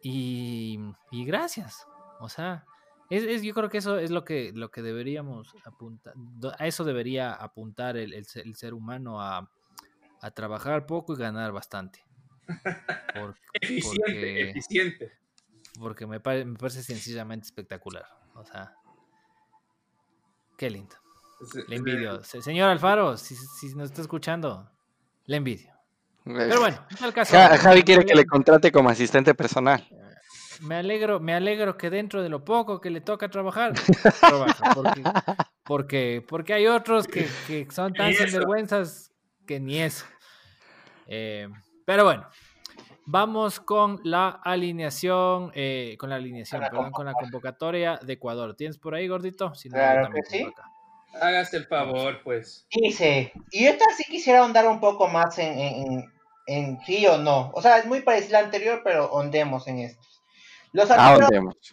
y, 0.02 0.78
gracias. 1.12 1.86
O 2.20 2.28
sea, 2.28 2.64
es, 3.08 3.42
yo 3.42 3.54
creo 3.54 3.68
que 3.68 3.78
eso 3.78 3.98
es 3.98 4.10
lo 4.10 4.24
que, 4.24 4.52
lo 4.54 4.70
que 4.70 4.82
deberíamos 4.82 5.54
apuntar. 5.64 6.14
A 6.58 6.66
eso 6.66 6.84
debería 6.84 7.32
apuntar 7.32 7.96
el, 7.96 8.24
ser 8.26 8.74
humano 8.74 9.20
a, 9.20 9.50
trabajar 10.34 10.86
poco 10.86 11.14
y 11.14 11.16
ganar 11.16 11.52
bastante. 11.52 12.04
eficiente, 13.54 14.00
porque, 14.04 14.50
eficiente. 14.50 15.12
Porque 15.78 16.06
me, 16.06 16.18
me 16.18 16.58
parece 16.58 16.82
sencillamente 16.82 17.46
espectacular. 17.46 18.06
O 18.34 18.44
sea, 18.44 18.74
qué 20.60 20.68
lindo. 20.68 20.94
Le 21.68 21.76
envidio. 21.76 22.22
Señor 22.22 22.68
Alfaro, 22.68 23.16
si, 23.16 23.34
si 23.34 23.74
nos 23.74 23.88
está 23.88 24.02
escuchando, 24.02 24.70
le 25.24 25.36
envidio. 25.38 25.72
Pero 26.22 26.60
bueno, 26.60 26.86
el 27.02 27.12
caso. 27.14 27.34
Javi 27.34 27.82
quiere 27.82 28.04
que 28.04 28.14
le 28.14 28.26
contrate 28.26 28.70
como 28.70 28.90
asistente 28.90 29.34
personal. 29.34 29.88
Me 30.60 30.76
alegro, 30.76 31.18
me 31.18 31.32
alegro 31.32 31.78
que 31.78 31.88
dentro 31.88 32.22
de 32.22 32.28
lo 32.28 32.44
poco 32.44 32.78
que 32.78 32.90
le 32.90 33.00
toca 33.00 33.30
trabajar, 33.30 33.72
trabaja, 34.20 34.74
porque, 35.64 36.22
porque, 36.28 36.52
hay 36.52 36.66
otros 36.66 37.06
que, 37.06 37.26
son 37.70 37.94
tan 37.94 38.12
sinvergüenzas 38.12 39.10
que 39.46 39.58
ni 39.58 39.80
eso. 39.80 40.04
Eh, 41.06 41.48
pero 41.86 42.04
bueno, 42.04 42.28
vamos 43.10 43.58
con 43.58 44.00
la 44.04 44.28
alineación, 44.28 45.50
eh, 45.54 45.96
con 45.98 46.10
la 46.10 46.16
alineación, 46.16 46.60
perdón, 46.60 46.90
con 46.92 47.06
la 47.06 47.12
convocatoria 47.12 47.98
de 48.02 48.12
Ecuador. 48.14 48.54
¿Tienes 48.54 48.78
por 48.78 48.94
ahí, 48.94 49.08
gordito? 49.08 49.54
Si 49.54 49.68
claro 49.68 50.10
que 50.12 50.22
sí. 50.22 50.46
Hágase 51.20 51.56
el 51.56 51.66
favor, 51.66 52.20
pues. 52.22 52.66
Dice, 52.70 53.32
y 53.50 53.66
esta 53.66 53.84
sí 53.96 54.04
quisiera 54.04 54.40
ahondar 54.40 54.68
un 54.68 54.78
poco 54.78 55.08
más 55.08 55.38
en, 55.38 56.08
en, 56.46 56.80
sí 56.82 57.04
o 57.06 57.18
no. 57.18 57.50
O 57.52 57.60
sea, 57.60 57.78
es 57.78 57.86
muy 57.86 58.02
parecida 58.02 58.38
a 58.38 58.42
la 58.42 58.46
anterior, 58.46 58.82
pero 58.84 59.10
ondemos 59.10 59.66
en 59.66 59.80
esto. 59.80 60.06
Los 60.72 60.88
ah, 60.92 61.18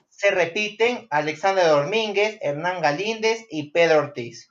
se 0.09 0.31
repiten 0.31 1.07
Alexander 1.11 1.67
Domínguez, 1.67 2.39
Hernán 2.41 2.81
Galíndez 2.81 3.45
y 3.51 3.69
Pedro 3.71 3.99
Ortiz. 3.99 4.49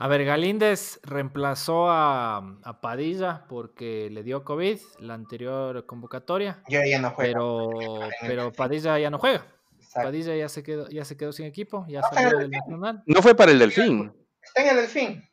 A 0.00 0.06
ver, 0.06 0.24
Galíndez 0.24 1.00
reemplazó 1.02 1.90
a, 1.90 2.78
Padilla 2.80 3.46
porque 3.48 4.08
le 4.10 4.22
dio 4.22 4.44
COVID 4.44 4.78
la 5.00 5.14
anterior 5.14 5.86
convocatoria. 5.86 6.62
Yo 6.68 6.80
ya 6.88 7.00
no 7.00 7.10
juega. 7.10 7.32
Pero, 7.32 7.70
pero 8.20 8.52
Padilla 8.52 8.96
ya 8.98 9.10
no 9.10 9.18
juega. 9.18 9.44
Padilla 9.92 10.36
ya 10.36 10.48
se 10.48 10.62
quedó, 10.62 10.88
ya 10.88 11.04
se 11.04 11.16
quedó 11.16 11.32
sin 11.32 11.46
equipo, 11.46 11.84
ya 11.88 12.02
salió 12.02 12.38
del 12.38 12.50
Nacional. 12.50 13.02
No 13.06 13.22
fue 13.22 13.34
para 13.34 13.50
el 13.50 13.58
Delfín. 13.58 14.12
Está 14.40 14.62
en 14.62 14.68
el 14.68 14.76
Delfín. 14.76 15.28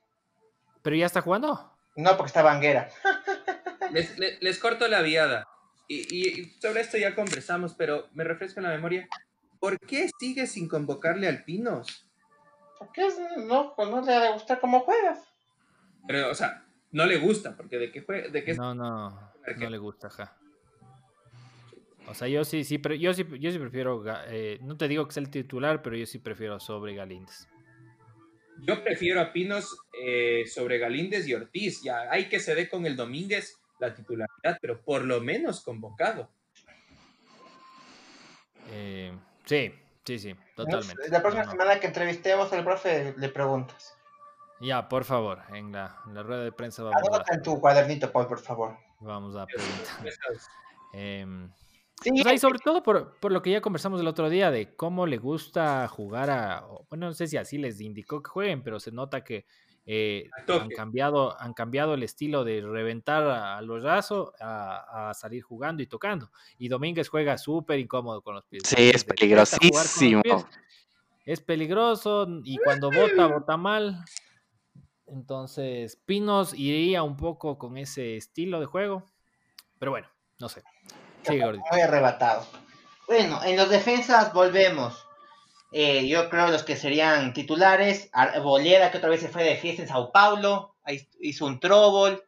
¿Pero 0.82 0.96
ya 0.96 1.06
está 1.06 1.22
jugando? 1.22 1.78
No, 1.96 2.18
porque 2.18 2.28
está 2.28 2.42
Banguera. 2.42 2.90
Les, 4.42 4.60
corto 4.60 4.88
la 4.88 5.02
viada. 5.02 5.48
Y, 5.88 6.56
sobre 6.60 6.82
esto 6.82 6.98
ya 6.98 7.14
conversamos, 7.14 7.76
pero 7.76 8.08
me 8.14 8.24
refresco 8.24 8.60
en 8.60 8.66
la 8.66 8.72
memoria. 8.72 9.08
¿Por 9.60 9.80
qué 9.80 10.10
sigue 10.20 10.48
sin 10.48 10.68
convocarle 10.68 11.28
al 11.28 11.44
Pinos? 11.44 12.05
Porque 12.80 13.08
no, 13.48 13.74
pues 13.76 13.90
no 13.90 14.02
le 14.02 14.18
va 14.18 14.28
a 14.28 14.34
gustar 14.34 14.60
cómo 14.60 14.82
juegas. 14.82 15.24
Pero, 16.08 16.30
o 16.30 16.36
sea, 16.36 16.66
no 16.92 17.06
le 17.06 17.18
gusta, 17.18 17.56
porque 17.56 17.78
de 17.78 17.92
qué 17.92 18.02
juega, 18.02 18.30
de 18.30 18.44
qué 18.44 18.54
No, 18.54 18.76
no, 18.76 19.10
no 19.58 19.70
le 19.70 19.78
gusta, 19.78 20.10
ja. 20.10 20.38
O 22.08 22.14
sea, 22.14 22.28
yo 22.28 22.46
sí, 22.46 22.64
sí, 22.64 22.78
pero 22.78 22.94
yo 22.96 23.14
sí, 23.14 23.26
yo 23.40 23.52
sí 23.52 23.58
prefiero, 23.58 24.04
eh, 24.28 24.60
no 24.62 24.78
te 24.78 24.88
digo 24.88 25.08
que 25.08 25.14
sea 25.14 25.24
el 25.24 25.30
titular, 25.30 25.82
pero 25.82 25.96
yo 25.96 26.06
sí 26.06 26.20
prefiero 26.20 26.60
sobre 26.60 26.94
Galíndez. 26.94 27.48
Yo 28.62 28.84
prefiero 28.84 29.22
a 29.22 29.34
Pinos 29.34 29.76
eh, 30.02 30.46
sobre 30.48 30.78
Galíndez 30.78 31.28
y 31.28 31.34
Ortiz. 31.34 31.82
Ya 31.84 32.10
hay 32.12 32.30
que 32.30 32.40
se 32.40 32.56
dé 32.56 32.70
con 32.70 32.86
el 32.86 32.96
Domínguez 32.96 33.60
la 33.80 33.94
titularidad, 33.94 34.58
pero 34.62 34.82
por 34.82 35.04
lo 35.04 35.20
menos 35.20 35.62
convocado. 35.62 36.30
Eh, 38.72 39.12
sí, 39.46 39.74
sí, 40.06 40.20
sí, 40.20 40.36
totalmente. 40.56 41.10
La 41.10 41.22
próxima 41.22 41.50
semana 41.50 41.80
que 41.80 41.88
entrevistemos 41.88 42.52
al 42.54 42.64
profe 42.64 43.14
le 43.18 43.30
preguntas. 43.30 43.98
Ya, 44.62 44.88
por 44.88 45.04
favor, 45.04 45.42
en 45.54 45.72
la, 45.72 46.02
rueda 46.06 46.44
de 46.44 46.52
prensa 46.52 46.84
vamos 46.84 47.02
a... 47.12 47.34
en 47.34 47.42
tu 47.42 47.60
cuadernito, 47.60 48.12
Paul, 48.12 48.28
por 48.28 48.40
favor. 48.40 48.78
Vamos 49.02 49.36
a 49.36 49.46
preguntar. 49.46 50.14
eh, 50.94 51.50
y 52.04 52.38
sobre 52.38 52.60
todo 52.60 52.84
por, 52.84 53.32
lo 53.32 53.42
que 53.42 53.52
ya 53.52 53.62
conversamos 53.62 54.00
el 54.00 54.08
otro 54.08 54.30
día 54.30 54.52
de 54.52 54.76
cómo 54.76 55.08
le 55.08 55.18
gusta 55.18 55.88
jugar 55.88 56.30
a. 56.30 56.66
Bueno, 56.90 57.08
no 57.08 57.14
sé 57.14 57.28
si 57.28 57.38
así 57.38 57.58
les 57.58 57.82
indicó 57.82 58.22
que 58.22 58.30
jueguen, 58.30 58.64
pero 58.64 58.80
se 58.80 58.92
nota 58.92 59.24
que 59.24 59.46
eh, 59.88 60.30
han, 60.48 60.70
cambiado, 60.70 61.40
han 61.40 61.54
cambiado 61.54 61.94
el 61.94 62.02
estilo 62.02 62.44
de 62.44 62.62
reventar 62.62 63.24
a, 63.24 63.62
los 63.62 63.84
rasos 63.84 64.32
a, 64.40 65.12
salir 65.14 65.44
jugando 65.44 65.84
y 65.84 65.88
tocando. 65.88 66.32
Y 66.58 66.68
Domínguez 66.68 67.08
juega 67.08 67.38
súper 67.38 67.80
incómodo 67.80 68.22
con 68.22 68.36
los 68.36 68.46
pies. 68.46 68.64
Sí, 68.66 68.90
es 68.94 69.04
peligrosísimo. 69.04 70.24
Es 71.26 71.42
peligroso 71.42 72.28
y 72.44 72.58
cuando 72.58 72.92
vota, 72.92 73.28
vota 73.28 73.58
mal. 73.58 74.04
Entonces, 75.08 75.98
Pinos 76.06 76.54
iría 76.54 77.04
un 77.04 77.18
poco 77.18 77.58
con 77.58 77.78
ese 77.78 78.18
estilo 78.18 78.60
de 78.60 78.66
juego. 78.66 79.04
Pero 79.78 79.92
bueno, 79.92 80.08
no 80.40 80.50
sé. 80.50 80.64
Muy 81.28 81.82
arrebatado. 81.82 82.46
Bueno, 83.08 83.44
en 83.44 83.58
los 83.58 83.70
defensas 83.70 84.34
volvemos. 84.34 85.05
Eh, 85.78 86.08
yo 86.08 86.30
creo 86.30 86.48
los 86.52 86.64
que 86.64 86.78
serían 86.78 87.34
titulares. 87.34 88.10
Bolera, 88.42 88.92
que 88.92 88.98
otra 88.98 89.10
vez 89.10 89.20
se 89.20 89.28
fue 89.28 89.44
de 89.44 89.58
fiesta 89.58 89.82
en 89.82 89.90
Sao 89.90 90.10
Paulo. 90.10 90.78
hizo 91.20 91.46
un 91.46 91.60
trouble. 91.60 92.24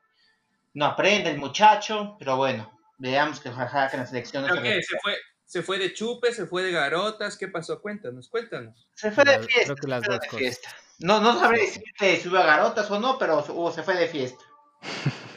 No 0.74 0.86
aprende 0.86 1.30
el 1.30 1.38
muchacho. 1.38 2.18
Pero 2.20 2.36
bueno, 2.36 2.78
veamos 2.98 3.40
que 3.40 3.50
jaja 3.50 3.90
que 3.90 3.96
la 3.96 4.06
selección 4.06 4.46
no 4.46 4.54
se, 4.54 4.82
se, 4.82 4.98
fue, 5.02 5.16
se 5.46 5.62
fue 5.62 5.80
de 5.80 5.94
chupe, 5.94 6.34
se 6.34 6.46
fue 6.46 6.62
de 6.62 6.74
garotas. 6.74 7.38
¿Qué 7.38 7.48
pasó? 7.48 7.82
Cuéntanos, 7.82 8.28
cuéntanos. 8.28 8.86
Se 8.94 9.12
fue 9.12 9.24
de 9.24 9.40
fiesta. 9.40 9.64
Creo 9.64 9.76
que 9.78 9.88
las 9.88 10.04
dos 10.04 10.20
cosas. 10.30 10.60
No, 11.00 11.22
no 11.22 11.40
sabré 11.40 11.62
decirte 11.62 12.18
si 12.18 12.28
hubo 12.28 12.40
garotas 12.40 12.92
o 12.92 13.00
no, 13.00 13.18
pero 13.18 13.72
se 13.72 13.82
fue 13.82 13.96
de 13.96 14.08
fiesta. 14.08 14.44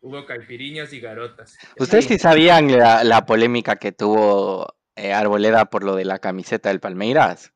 Hubo 0.00 0.26
caipiriñas 0.26 0.92
y 0.92 1.00
garotas. 1.00 1.56
¿Ustedes 1.78 2.04
sí, 2.04 2.18
sabían 2.18 2.70
la, 2.70 3.24
polémica 3.24 3.76
que 3.76 3.90
tuvo 3.90 4.74
eh, 4.96 5.12
Arboleda 5.12 5.66
por 5.66 5.84
lo 5.84 5.96
de 5.96 6.04
la 6.04 6.18
camiseta 6.18 6.68
del 6.68 6.80
Palmeiras? 6.80 7.52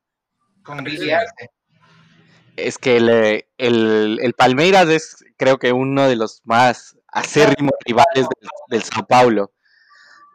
Con 0.63 0.85
Es 2.57 2.77
que 2.77 2.97
el, 2.97 3.45
el, 3.57 4.33
Palmeiras 4.33 4.89
es 4.89 5.23
creo 5.37 5.57
que 5.57 5.71
uno 5.71 6.07
de 6.07 6.15
los 6.15 6.41
más 6.43 6.97
acérrimos 7.07 7.73
rivales 7.85 8.27
del, 8.67 8.83
Sao 8.83 9.07
Paulo. 9.07 9.51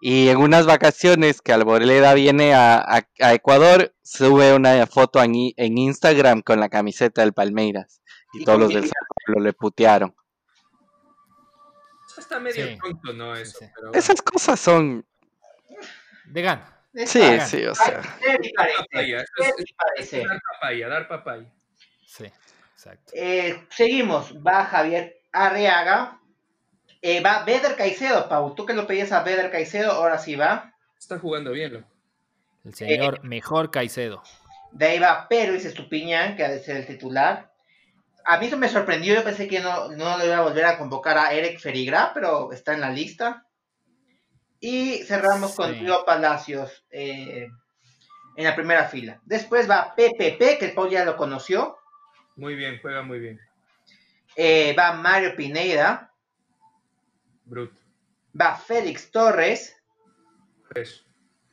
Y 0.00 0.28
en 0.28 0.38
unas 0.38 0.66
vacaciones 0.66 1.40
que 1.40 1.52
Arboleda 1.52 2.12
viene 2.14 2.54
a, 2.54 3.06
Ecuador, 3.18 3.94
sube 4.02 4.54
una 4.54 4.86
foto 4.86 5.22
en, 5.22 5.52
en, 5.56 5.78
Instagram 5.78 6.42
con 6.42 6.60
la 6.60 6.68
camiseta 6.68 7.22
del 7.22 7.32
Palmeiras. 7.32 8.02
Y, 8.32 8.44
todos 8.44 8.58
los 8.58 8.74
del 8.74 8.84
Sao 8.84 9.06
Paulo 9.26 9.40
le 9.40 9.52
putearon. 9.52 10.14
Está 12.18 12.38
medio 12.38 12.66
¿no? 13.14 13.34
Eso, 13.34 13.58
Esas 13.92 14.22
cosas 14.22 14.60
son. 14.60 15.04
De 16.26 16.42
gana. 16.42 16.73
Sí, 16.94 17.40
sí, 17.40 17.64
o 17.66 17.74
sea. 17.74 18.00
Dar 18.00 18.78
papaya, 20.52 20.88
dar 20.88 21.08
papaya. 21.08 21.46
Sí, 22.06 22.30
exacto. 22.72 23.12
Eh, 23.14 23.66
seguimos. 23.70 24.34
Va 24.46 24.64
Javier 24.64 25.16
Arriaga. 25.32 26.20
Eh, 27.02 27.20
va 27.20 27.44
Beder 27.44 27.76
Caicedo, 27.76 28.28
Pau. 28.28 28.54
Tú 28.54 28.64
que 28.64 28.74
lo 28.74 28.86
pedías 28.86 29.12
a 29.12 29.22
Beder 29.22 29.50
Caicedo, 29.50 29.92
ahora 29.92 30.18
sí 30.18 30.36
va. 30.36 30.74
Está 30.98 31.18
jugando 31.18 31.50
bien, 31.52 31.72
¿no? 31.74 31.84
El 32.64 32.74
señor 32.74 33.16
eh, 33.16 33.20
mejor 33.26 33.70
Caicedo. 33.70 34.22
De 34.72 34.86
ahí 34.86 34.98
va 34.98 35.28
Pedro 35.28 35.54
y 35.54 35.58
Estupiñán, 35.58 36.36
que 36.36 36.44
ha 36.44 36.48
de 36.48 36.60
ser 36.60 36.76
el 36.76 36.86
titular 36.86 37.54
a 38.24 38.38
mí 38.38 38.46
eso 38.46 38.56
me 38.56 38.68
sorprendió, 38.68 39.14
yo 39.14 39.24
pensé 39.24 39.48
que 39.48 39.60
no, 39.60 39.88
no 39.90 40.18
le 40.18 40.26
iba 40.26 40.38
a 40.38 40.42
volver 40.42 40.64
a 40.64 40.78
convocar 40.78 41.18
a 41.18 41.32
Eric 41.32 41.60
Ferigra, 41.60 42.12
pero 42.14 42.52
está 42.52 42.72
en 42.72 42.80
la 42.80 42.90
lista. 42.90 43.46
Y 44.66 45.04
cerramos 45.04 45.54
con 45.54 45.74
Tío 45.74 46.06
Palacios 46.06 46.86
eh, 46.90 47.50
en 48.34 48.44
la 48.44 48.56
primera 48.56 48.86
fila. 48.86 49.20
Después 49.26 49.68
va 49.68 49.94
PPP, 49.94 50.58
que 50.58 50.64
el 50.64 50.72
Paul 50.72 50.88
ya 50.88 51.04
lo 51.04 51.18
conoció. 51.18 51.76
Muy 52.36 52.54
bien, 52.54 52.78
juega 52.80 53.02
muy 53.02 53.18
bien. 53.18 53.38
Eh, 54.34 54.74
va 54.74 54.94
Mario 54.94 55.36
Pineda. 55.36 56.10
Bruto. 57.44 57.78
Va 58.40 58.56
Félix 58.56 59.10
Torres. 59.10 59.76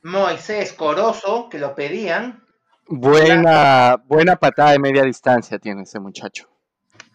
Moisés 0.02 0.72
Corozo, 0.72 1.50
que 1.50 1.58
lo 1.58 1.74
pedían. 1.74 2.42
Buena, 2.86 4.02
buena 4.06 4.36
patada 4.36 4.70
de 4.70 4.78
media 4.78 5.02
distancia 5.02 5.58
tiene 5.58 5.82
ese 5.82 6.00
muchacho. 6.00 6.48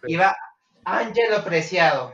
Y 0.03 0.15
va 0.15 0.37
Ángelo 0.85 1.43
Preciado. 1.43 2.13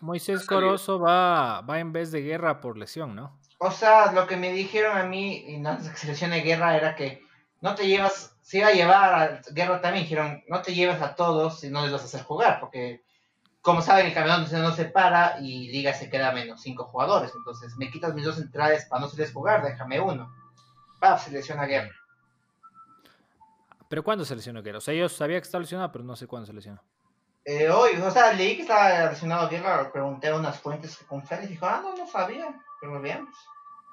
Moisés, 0.00 0.46
Corozo 0.46 0.98
va, 0.98 1.60
va 1.62 1.80
en 1.80 1.92
vez 1.92 2.10
de 2.12 2.22
guerra 2.22 2.60
por 2.60 2.76
lesión, 2.76 3.14
¿no? 3.14 3.38
o 3.64 3.70
sea, 3.70 4.10
lo 4.10 4.26
que 4.26 4.36
me 4.36 4.52
dijeron 4.52 4.98
a 4.98 5.04
mí 5.04 5.44
en 5.46 5.62
la 5.62 5.78
selección 5.78 6.32
de 6.32 6.40
guerra 6.40 6.76
era 6.76 6.96
que 6.96 7.24
no 7.60 7.76
te 7.76 7.86
llevas, 7.86 8.36
se 8.42 8.58
iba 8.58 8.66
a 8.66 8.72
llevar 8.72 9.14
a 9.14 9.40
guerra 9.52 9.80
también, 9.80 10.02
dijeron, 10.02 10.42
no 10.48 10.62
te 10.62 10.74
llevas 10.74 11.00
a 11.00 11.14
todos 11.14 11.60
si 11.60 11.70
no 11.70 11.82
les 11.82 11.92
vas 11.92 12.02
a 12.02 12.06
hacer 12.06 12.24
jugar, 12.24 12.58
porque 12.58 13.04
como 13.60 13.80
saben, 13.80 14.06
el 14.06 14.14
campeonato 14.14 14.58
no 14.58 14.72
se 14.72 14.86
para 14.86 15.38
y 15.40 15.70
Liga 15.70 15.94
se 15.94 16.10
queda 16.10 16.32
menos 16.32 16.60
cinco 16.60 16.86
jugadores. 16.86 17.30
Entonces, 17.36 17.76
me 17.76 17.88
quitas 17.92 18.12
mis 18.12 18.24
dos 18.24 18.38
entradas 18.38 18.86
para 18.86 19.02
no 19.02 19.06
hacerles 19.06 19.32
jugar, 19.32 19.62
déjame 19.62 20.00
uno. 20.00 20.34
Va, 21.02 21.16
selecciona 21.16 21.64
Guerra. 21.66 21.92
¿Pero 23.88 24.02
cuándo 24.02 24.24
se 24.24 24.34
lesionó 24.34 24.60
Guerra? 24.60 24.78
O 24.78 24.80
sea, 24.80 24.94
yo 24.94 25.08
sabía 25.08 25.38
que 25.38 25.44
estaba 25.44 25.62
lesionado, 25.62 25.92
pero 25.92 26.02
no 26.02 26.16
sé 26.16 26.26
cuándo 26.26 26.46
se 26.46 26.52
lesionó. 26.52 26.82
Eh, 27.44 27.68
hoy, 27.68 27.96
o 27.96 28.10
sea, 28.10 28.32
leí 28.32 28.56
que 28.56 28.62
estaba 28.62 29.10
lesionado 29.10 29.48
Guerra, 29.48 29.90
pregunté 29.92 30.28
a 30.28 30.36
unas 30.36 30.60
fuentes 30.60 30.96
con 31.08 31.26
Félix 31.26 31.46
y 31.46 31.52
dijo, 31.54 31.66
ah, 31.66 31.80
no, 31.82 31.96
no 31.96 32.06
sabía, 32.06 32.54
pero 32.80 33.00
veamos. 33.00 33.34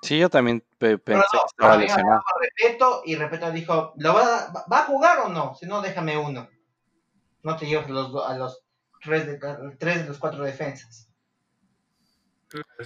Sí, 0.01 0.17
yo 0.17 0.29
también 0.29 0.63
pensé 0.77 1.03
que 1.05 1.37
estaba 1.47 1.77
lesionado. 1.77 2.21
Repeto, 2.39 3.01
y 3.05 3.15
Repeto 3.15 3.51
dijo, 3.51 3.93
¿lo 3.97 4.13
va, 4.13 4.51
va, 4.71 4.79
a 4.79 4.85
jugar 4.85 5.19
o 5.19 5.29
no? 5.29 5.55
Si 5.55 5.65
no, 5.65 5.81
déjame 5.81 6.17
uno. 6.17 6.47
No 7.43 7.57
te 7.57 7.65
lleves 7.65 7.89
los, 7.89 8.15
a 8.25 8.37
los 8.37 8.63
tres 9.01 9.25
de, 9.25 9.39
tres 9.77 10.03
de 10.03 10.07
los 10.07 10.19
cuatro 10.19 10.43
defensas. 10.43 11.09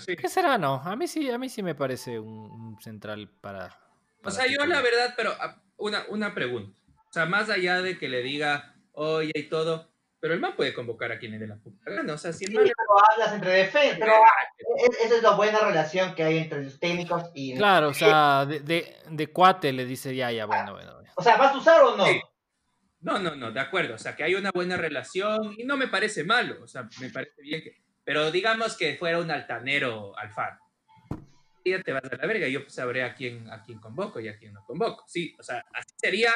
¿Qué 0.06 0.28
será? 0.28 0.58
No, 0.58 0.76
a 0.84 0.96
mí 0.96 1.08
sí, 1.08 1.30
a 1.30 1.38
mí 1.38 1.50
sí 1.50 1.64
me 1.64 1.76
parece 1.76 2.20
un, 2.20 2.78
central 2.82 3.30
para, 3.42 3.78
O 4.24 4.32
sea, 4.32 4.46
yo 4.48 4.66
la 4.66 4.82
verdad, 4.82 5.14
pero 5.16 5.34
ah, 5.40 5.62
una, 5.78 6.06
una 6.10 6.34
pregunta. 6.34 6.78
O 7.10 7.14
sea, 7.14 7.26
más 7.26 7.50
allá 7.50 7.82
de 7.82 7.98
que 7.98 8.10
le 8.10 8.24
diga, 8.24 8.76
oye 8.92 9.32
y 9.36 9.50
todo, 9.50 9.93
pero 10.24 10.36
el 10.36 10.40
man 10.40 10.56
puede 10.56 10.74
convocar 10.74 11.12
a 11.12 11.20
quien 11.20 11.34
le 11.34 11.38
dé 11.38 11.46
la 11.46 11.58
puta 11.58 11.92
gana. 11.92 12.14
O 12.14 12.18
sea, 12.18 12.32
si 12.32 12.46
el 12.46 12.54
man. 12.54 12.66
hablas 13.12 13.34
entre 13.34 13.52
defensas, 13.52 14.00
pero 14.00 14.14
esa 15.04 15.16
es 15.18 15.22
la 15.22 15.32
buena 15.32 15.60
relación 15.60 16.16
que 16.16 16.24
hay 16.24 16.38
entre 16.38 16.64
los 16.64 16.80
técnicos 16.80 17.30
y. 17.34 17.58
Claro, 17.58 17.90
o 17.90 17.94
sea, 17.94 18.46
de, 18.46 18.62
de, 18.62 18.96
de, 19.10 19.28
cuate 19.34 19.74
le 19.74 19.84
dice 19.84 20.16
ya, 20.16 20.32
ya, 20.32 20.46
bueno, 20.46 20.72
bueno. 20.72 20.94
O 21.18 21.22
sea, 21.22 21.36
¿vas 21.36 21.54
a 21.54 21.58
usar 21.58 21.84
o 21.84 21.98
no? 21.98 22.06
No, 23.02 23.20
no, 23.20 23.36
no, 23.36 23.52
de 23.52 23.60
acuerdo. 23.60 23.96
O 23.96 23.98
sea, 23.98 24.16
que 24.16 24.24
hay 24.24 24.36
una 24.36 24.52
buena 24.52 24.78
relación 24.78 25.56
y 25.58 25.66
no 25.66 25.76
me 25.76 25.90
parece 25.90 26.24
malo. 26.24 26.64
O 26.64 26.68
sea, 26.68 26.88
me 27.02 27.10
parece 27.10 27.42
bien 27.42 27.62
que. 27.62 27.84
Pero 28.06 28.32
digamos 28.32 28.78
que 28.78 28.96
fuera 28.96 29.20
un 29.20 29.30
altanero 29.30 30.18
alfaro. 30.18 30.58
Ya 31.66 31.84
te 31.84 31.92
vas 31.92 32.06
a 32.06 32.16
la 32.16 32.26
verga. 32.26 32.48
Yo 32.48 32.62
sabré 32.68 33.04
a 33.04 33.14
quién, 33.14 33.52
a 33.52 33.62
quién 33.62 33.78
convoco 33.78 34.22
y 34.22 34.30
a 34.30 34.38
quién 34.38 34.54
no 34.54 34.64
convoco. 34.64 35.04
Sí, 35.06 35.36
o 35.38 35.44
sea, 35.44 35.66
así 35.74 35.94
sería 35.98 36.32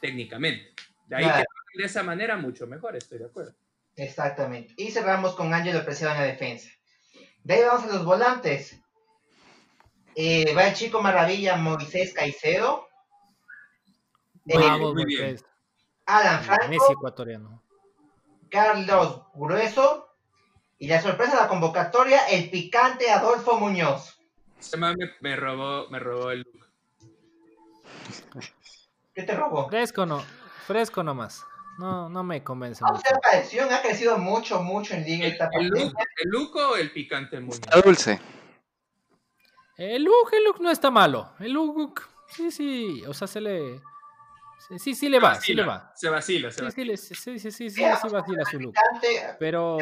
técnicamente. 0.00 0.74
De 1.08 1.16
ahí 1.16 1.24
que 1.24 1.44
de 1.76 1.84
esa 1.84 2.02
manera, 2.02 2.36
mucho 2.36 2.66
mejor, 2.66 2.96
estoy 2.96 3.18
de 3.18 3.26
acuerdo. 3.26 3.54
Exactamente. 3.96 4.74
Y 4.76 4.90
cerramos 4.90 5.34
con 5.34 5.52
Ángelo 5.54 5.84
Preciado 5.84 6.14
en 6.14 6.20
la 6.20 6.26
defensa. 6.26 6.68
De 7.42 7.54
ahí 7.54 7.62
vamos 7.62 7.84
a 7.84 7.94
los 7.94 8.04
volantes. 8.04 8.80
Eh, 10.14 10.54
va 10.54 10.68
el 10.68 10.74
chico 10.74 11.02
maravilla 11.02 11.56
Moisés 11.56 12.12
Caicedo. 12.12 12.88
Vamos, 14.44 14.94
muy 14.94 15.04
bien. 15.04 15.38
Alan 16.06 16.42
Franco, 16.42 16.68
Messi 16.68 16.92
ecuatoriano. 16.92 17.62
Carlos 18.50 19.22
Grueso 19.34 20.08
y 20.78 20.88
la 20.88 21.00
sorpresa 21.00 21.36
de 21.36 21.42
la 21.42 21.48
convocatoria, 21.48 22.26
el 22.28 22.50
picante 22.50 23.10
Adolfo 23.10 23.58
Muñoz. 23.58 24.18
Ese 24.58 24.76
me, 24.76 24.94
me, 25.20 25.36
robó, 25.36 25.88
me 25.90 25.98
robó 25.98 26.30
el 26.30 26.40
look. 26.40 26.66
¿Qué 29.14 29.22
te 29.22 29.34
robó? 29.34 29.68
Fresco 29.68 30.06
no, 30.06 30.22
fresco 30.66 31.02
nomás. 31.02 31.44
No, 31.78 32.08
no 32.08 32.22
me 32.22 32.42
convence. 32.42 32.82
O 32.84 32.96
sea, 32.98 33.18
ha 33.76 33.82
crecido 33.82 34.18
mucho, 34.18 34.62
mucho 34.62 34.94
en 34.94 35.04
Liga. 35.04 35.26
¿El, 35.26 35.36
el, 35.52 35.68
look, 35.68 36.56
¿El 36.56 36.62
o 36.62 36.76
el 36.76 36.90
picante? 36.92 37.38
Está 37.48 37.80
dulce. 37.80 38.20
El 39.76 40.04
look, 40.04 40.30
el 40.32 40.44
look 40.44 40.60
no 40.60 40.70
está 40.70 40.90
malo. 40.90 41.34
El 41.38 41.52
look, 41.52 42.02
sí, 42.28 42.50
sí, 42.50 43.02
o 43.06 43.12
sea, 43.12 43.26
se 43.28 43.40
le 43.40 43.80
Sí, 44.78 44.94
sí 44.94 45.08
le 45.08 45.20
va, 45.20 45.36
sí 45.36 45.54
le 45.54 45.64
va. 45.64 45.92
Se 45.94 46.08
vacila, 46.08 46.50
se 46.50 46.62
vacila. 46.62 46.96
Sí, 46.96 47.14
sí, 47.14 47.38
sí, 47.38 47.50
sí, 47.50 47.70
sí, 47.70 47.82
vacila 47.82 48.44
su 48.44 48.58
look. 48.58 48.74
Pero... 49.38 49.78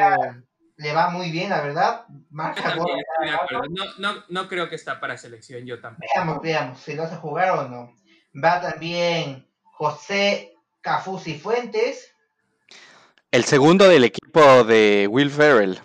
Le 0.76 0.92
va 0.92 1.08
muy 1.08 1.30
bien, 1.30 1.50
la 1.50 1.60
verdad. 1.60 2.04
Marca 2.30 2.74
no, 2.74 2.84
no, 3.98 4.24
no 4.28 4.48
creo 4.48 4.68
que 4.68 4.74
está 4.74 4.98
para 4.98 5.16
selección, 5.16 5.64
yo 5.64 5.80
tampoco. 5.80 6.04
Veamos, 6.14 6.42
veamos, 6.42 6.80
si 6.80 6.94
lo 6.94 7.04
hace 7.04 7.16
jugar 7.16 7.50
o 7.58 7.68
no. 7.68 7.94
Va 8.42 8.60
también 8.60 9.48
José 9.62 10.53
Cafusi 10.84 11.38
Fuentes. 11.38 12.14
El 13.30 13.44
segundo 13.44 13.88
del 13.88 14.04
equipo 14.04 14.64
de 14.64 15.08
Will 15.10 15.30
Ferrell, 15.30 15.80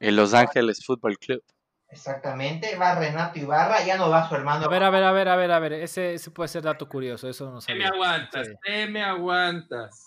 en 0.00 0.16
Los 0.16 0.32
Ángeles 0.32 0.82
Football 0.86 1.18
Club. 1.18 1.42
Exactamente, 1.90 2.76
va 2.76 2.94
Renato 2.94 3.38
Ibarra, 3.38 3.84
ya 3.84 3.98
no 3.98 4.08
va 4.08 4.26
su 4.26 4.34
hermano. 4.34 4.64
A 4.64 4.68
ver, 4.68 4.82
a 4.82 4.88
ver, 4.88 5.04
a 5.04 5.12
ver, 5.12 5.28
a 5.28 5.36
ver, 5.36 5.52
a 5.52 5.58
ver, 5.58 5.72
ese, 5.74 6.14
ese 6.14 6.30
puede 6.30 6.48
ser 6.48 6.62
dato 6.62 6.88
curioso, 6.88 7.28
eso 7.28 7.50
no 7.50 7.60
sabía. 7.60 7.82
me 7.82 7.94
aguantas, 7.94 8.48
me 8.88 9.02
aguantas. 9.04 10.06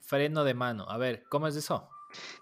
Freno 0.00 0.42
de 0.42 0.54
mano, 0.54 0.88
a 0.88 0.96
ver, 0.96 1.22
¿cómo 1.28 1.46
es 1.46 1.56
eso? 1.56 1.90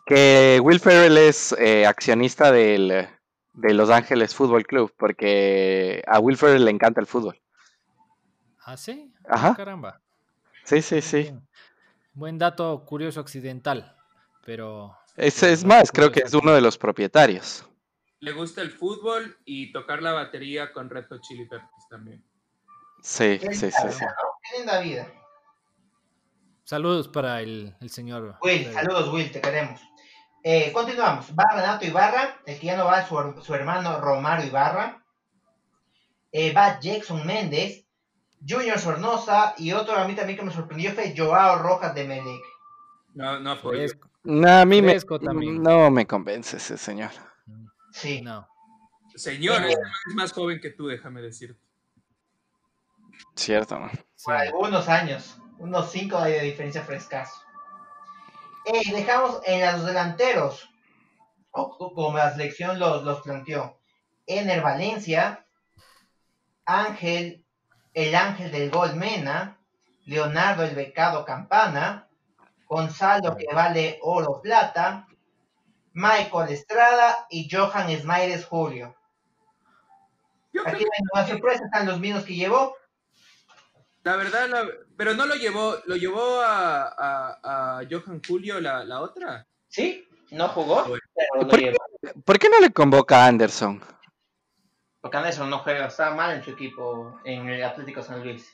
Que 0.06 0.60
Will 0.62 0.78
Ferrell 0.78 1.18
es 1.18 1.56
eh, 1.58 1.86
accionista 1.86 2.52
del, 2.52 3.08
de 3.52 3.74
Los 3.74 3.90
Ángeles 3.90 4.32
Fútbol 4.32 4.64
Club, 4.64 4.94
porque 4.96 6.04
a 6.06 6.20
Will 6.20 6.36
Ferrell 6.36 6.64
le 6.64 6.70
encanta 6.70 7.00
el 7.00 7.08
fútbol. 7.08 7.40
¿Ah, 8.64 8.76
sí? 8.76 9.12
Ajá. 9.28 9.56
Caramba. 9.56 10.00
Sí, 10.68 10.82
sí, 10.82 11.00
sí. 11.00 11.32
Buen 12.12 12.38
dato 12.38 12.84
curioso 12.84 13.20
accidental, 13.20 13.96
pero... 14.44 14.96
Es, 15.16 15.42
es 15.42 15.64
más, 15.64 15.90
creo 15.90 16.12
que 16.12 16.20
es 16.20 16.34
uno 16.34 16.52
de 16.52 16.60
los 16.60 16.76
propietarios 16.76 17.64
le 18.20 18.32
gusta 18.32 18.62
el 18.62 18.70
fútbol 18.70 19.38
y 19.44 19.72
tocar 19.72 20.02
la 20.02 20.12
batería 20.12 20.72
con 20.72 20.90
Red 20.90 21.06
Hot 21.08 21.20
Chili 21.22 21.46
Peppers 21.46 21.88
también. 21.88 22.24
Sí, 23.02 23.38
sí, 23.38 23.54
sí, 23.54 23.70
sí. 23.70 24.04
Qué 24.50 24.58
linda 24.58 24.80
vida. 24.80 25.12
Saludos 26.64 27.08
para 27.08 27.40
el, 27.40 27.74
el 27.80 27.90
señor. 27.90 28.36
Will, 28.42 28.72
saludos 28.72 29.12
Will, 29.12 29.30
te 29.30 29.40
queremos. 29.40 29.80
Eh, 30.42 30.72
continuamos. 30.72 31.32
Va 31.32 31.44
Renato 31.54 31.86
Ibarra, 31.86 32.40
el 32.44 32.58
que 32.58 32.66
ya 32.66 32.76
no 32.76 32.86
va 32.86 33.06
su, 33.06 33.42
su 33.42 33.54
hermano 33.54 34.00
Romario 34.00 34.46
Ibarra. 34.46 35.04
Eh, 36.32 36.52
va 36.52 36.78
Jackson 36.78 37.24
Méndez, 37.26 37.86
Junior 38.46 38.78
Sornosa 38.78 39.54
y 39.58 39.72
otro 39.72 39.96
a 39.96 40.06
mí 40.06 40.14
también 40.14 40.38
que 40.38 40.44
me 40.44 40.52
sorprendió 40.52 40.92
fue 40.92 41.14
Joao 41.16 41.58
Rojas 41.58 41.94
de 41.94 42.04
Melec. 42.04 42.42
No, 43.14 43.40
no 43.40 43.56
fue. 43.56 43.86
No, 44.24 44.48
a 44.48 44.64
mí 44.64 44.82
me, 44.82 44.96
no 45.32 45.90
me 45.90 46.06
convence 46.06 46.56
ese 46.56 46.76
señor. 46.76 47.10
Sí. 47.92 48.20
No. 48.22 48.48
Señor, 49.14 49.62
es 49.64 49.78
más 50.14 50.32
joven 50.32 50.60
que 50.60 50.70
tú, 50.70 50.86
déjame 50.86 51.20
decirte. 51.20 51.60
Cierto, 53.34 53.78
¿no? 53.78 53.90
Por 54.24 54.34
algunos 54.34 54.88
años, 54.88 55.40
unos 55.58 55.90
cinco 55.90 56.20
de 56.22 56.40
diferencia 56.40 56.82
frescas. 56.82 57.32
Eh, 58.64 58.92
dejamos 58.92 59.40
en 59.44 59.60
los 59.72 59.84
delanteros, 59.86 60.68
como 61.50 62.16
la 62.16 62.32
selección 62.32 62.78
los, 62.78 63.02
los 63.02 63.22
planteó, 63.22 63.80
Ener 64.26 64.62
Valencia, 64.62 65.46
Ángel, 66.64 67.44
el 67.98 68.14
Ángel 68.14 68.52
del 68.52 68.70
Gol 68.70 68.94
Mena, 68.94 69.58
Leonardo 70.04 70.62
el 70.62 70.76
Becado 70.76 71.24
Campana, 71.24 72.08
Gonzalo 72.66 73.36
que 73.36 73.52
vale 73.52 73.98
oro 74.02 74.40
plata, 74.40 75.08
Michael 75.94 76.50
Estrada 76.50 77.26
y 77.28 77.48
Johan 77.50 77.90
Smaires 77.98 78.44
Julio. 78.44 78.94
Aquí 80.64 80.84
la 81.12 81.26
sorpresa 81.26 81.64
están 81.64 81.86
los 81.86 81.98
mismos 81.98 82.22
que 82.24 82.36
llevó. 82.36 82.76
La 84.04 84.14
verdad, 84.14 84.48
pero 84.96 85.14
no 85.14 85.26
lo 85.26 85.34
llevó, 85.34 85.74
lo 85.86 85.96
llevó 85.96 86.40
a, 86.40 87.82
Johan 87.90 88.22
Julio 88.24 88.60
la, 88.60 88.84
la, 88.84 89.00
otra. 89.00 89.44
Sí, 89.66 90.08
no 90.30 90.46
jugó. 90.48 90.84
¿Por, 92.24 92.38
qué, 92.38 92.48
no 92.48 92.60
le 92.60 92.70
convoca 92.70 93.24
a 93.24 93.26
Anderson? 93.26 93.82
Porque 95.08 95.16
Anderson 95.16 95.48
no 95.48 95.60
juega, 95.60 95.86
está 95.86 96.14
mal 96.14 96.36
en 96.36 96.44
su 96.44 96.50
equipo, 96.50 97.18
en 97.24 97.48
el 97.48 97.64
Atlético 97.64 98.02
San 98.02 98.22
Luis. 98.22 98.52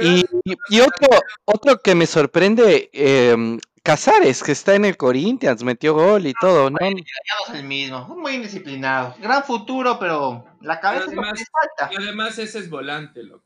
y, 0.00 0.24
y, 0.68 0.80
otro, 0.80 1.08
otro 1.46 1.80
que 1.82 1.96
me 1.96 2.06
sorprende, 2.06 2.90
eh, 2.92 3.58
Casares, 3.82 4.44
que 4.44 4.52
está 4.52 4.76
en 4.76 4.84
el 4.84 4.96
Corinthians, 4.96 5.64
metió 5.64 5.94
gol 5.94 6.28
y 6.28 6.32
todo, 6.40 6.70
¿no? 6.70 6.76
no 6.78 6.86
es 6.86 7.54
el 7.54 7.64
mismo, 7.64 8.06
muy 8.16 8.34
indisciplinado. 8.34 9.16
Gran 9.18 9.42
futuro, 9.42 9.98
pero 9.98 10.46
la 10.60 10.78
cabeza 10.78 11.06
además, 11.08 11.40
no 11.40 11.46
falta. 11.60 11.92
Y 11.92 12.00
además 12.00 12.38
ese 12.38 12.60
es 12.60 12.70
volante, 12.70 13.24
loco. 13.24 13.42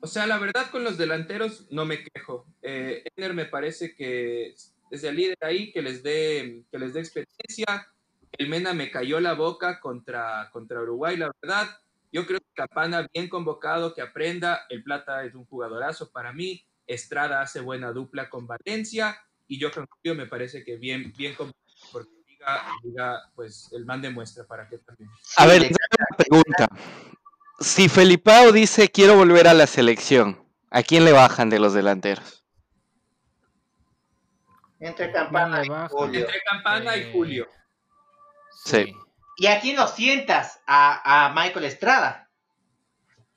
O 0.00 0.06
sea, 0.06 0.26
la 0.26 0.36
verdad 0.36 0.70
con 0.70 0.84
los 0.84 0.98
delanteros 0.98 1.66
no 1.70 1.86
me 1.86 2.04
quejo. 2.04 2.44
Eh, 2.60 3.04
Ener 3.16 3.32
me 3.32 3.46
parece 3.46 3.94
que 3.94 4.54
es 4.90 5.04
el 5.04 5.16
líder 5.16 5.38
ahí, 5.40 5.72
que 5.72 5.80
les 5.80 6.02
dé, 6.02 6.62
que 6.70 6.78
les 6.78 6.92
dé 6.92 7.00
experiencia. 7.00 7.90
El 8.32 8.48
Mena 8.48 8.72
me 8.72 8.90
cayó 8.90 9.20
la 9.20 9.34
boca 9.34 9.80
contra, 9.80 10.50
contra 10.52 10.80
Uruguay, 10.80 11.16
la 11.16 11.30
verdad. 11.42 11.68
Yo 12.12 12.26
creo 12.26 12.40
que 12.40 12.46
Capana 12.54 13.06
bien 13.12 13.28
convocado, 13.28 13.94
que 13.94 14.02
aprenda. 14.02 14.66
El 14.68 14.82
Plata 14.82 15.24
es 15.24 15.34
un 15.34 15.44
jugadorazo 15.44 16.10
para 16.10 16.32
mí. 16.32 16.64
Estrada 16.86 17.40
hace 17.40 17.60
buena 17.60 17.92
dupla 17.92 18.28
con 18.28 18.46
Valencia 18.46 19.16
y 19.46 19.60
Johan 19.60 19.86
Julio 19.88 20.14
me 20.14 20.26
parece 20.26 20.64
que 20.64 20.76
bien, 20.76 21.12
bien 21.16 21.34
porque 21.92 22.10
diga, 22.84 23.30
pues 23.34 23.68
el 23.72 23.84
man 23.84 24.00
demuestra 24.00 24.44
para 24.44 24.68
qué 24.68 24.78
también. 24.78 25.10
A 25.36 25.46
ver, 25.46 25.62
una 25.62 26.16
pregunta. 26.16 26.68
Si 27.58 27.88
Felipao 27.88 28.52
dice 28.52 28.90
quiero 28.90 29.16
volver 29.16 29.48
a 29.48 29.54
la 29.54 29.66
selección, 29.66 30.42
¿a 30.70 30.82
quién 30.82 31.04
le 31.04 31.12
bajan 31.12 31.50
de 31.50 31.58
los 31.58 31.74
delanteros? 31.74 32.44
Entre 34.78 35.12
Campana 35.12 35.64
y 35.64 35.68
Julio. 35.90 36.20
Entre 36.20 36.40
Campana 36.50 36.96
y 36.96 37.12
Julio. 37.12 37.48
Sí. 38.64 38.94
¿Y 39.36 39.46
a 39.46 39.60
quién 39.60 39.76
lo 39.76 39.86
sientas? 39.88 40.60
A, 40.66 41.26
a 41.26 41.32
Michael 41.32 41.64
Estrada. 41.64 42.28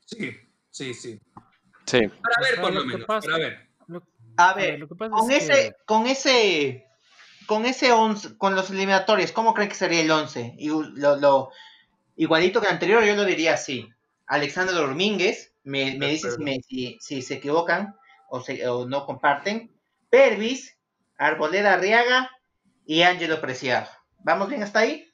Sí, 0.06 0.36
sí, 0.70 0.94
sí. 0.94 1.20
Sí. 1.86 2.08
Para 2.08 2.50
ver, 2.50 2.62
por 2.62 2.74
lo, 2.74 2.86
menos. 2.86 3.06
para 3.06 3.38
ver. 3.38 3.70
a 4.38 4.54
ver, 4.54 4.88
con, 4.88 5.32
ese, 5.32 5.76
con 5.86 6.08
ese, 6.08 6.88
con 7.46 7.66
ese 7.66 7.92
11, 7.92 8.38
con 8.38 8.56
los 8.56 8.70
eliminatorios, 8.70 9.32
¿cómo 9.32 9.54
creen 9.54 9.70
que 9.70 9.76
sería 9.76 10.02
el 10.02 10.12
11? 10.12 10.56
Y 10.58 10.70
lo, 10.70 11.52
igualito 12.16 12.60
que 12.60 12.68
el 12.68 12.74
anterior, 12.74 13.04
yo 13.04 13.16
lo 13.16 13.26
diría 13.26 13.54
así. 13.54 13.90
Alexander 14.28 14.76
Domínguez, 14.76 15.54
me, 15.64 15.96
me 15.98 16.10
dice 16.10 16.32
si, 16.68 16.98
si, 17.00 17.22
se 17.22 17.36
equivocan 17.36 17.96
o, 18.30 18.42
se, 18.42 18.68
o 18.68 18.86
no 18.86 19.06
comparten. 19.06 19.72
Pervis, 20.10 20.78
Arboleda 21.18 21.74
Arriaga 21.74 22.30
y 22.86 23.02
Ángelo 23.02 23.42
Preciado. 23.42 23.90
¿Vamos 24.20 24.50
bien 24.50 24.64
hasta 24.64 24.80
ahí? 24.80 25.13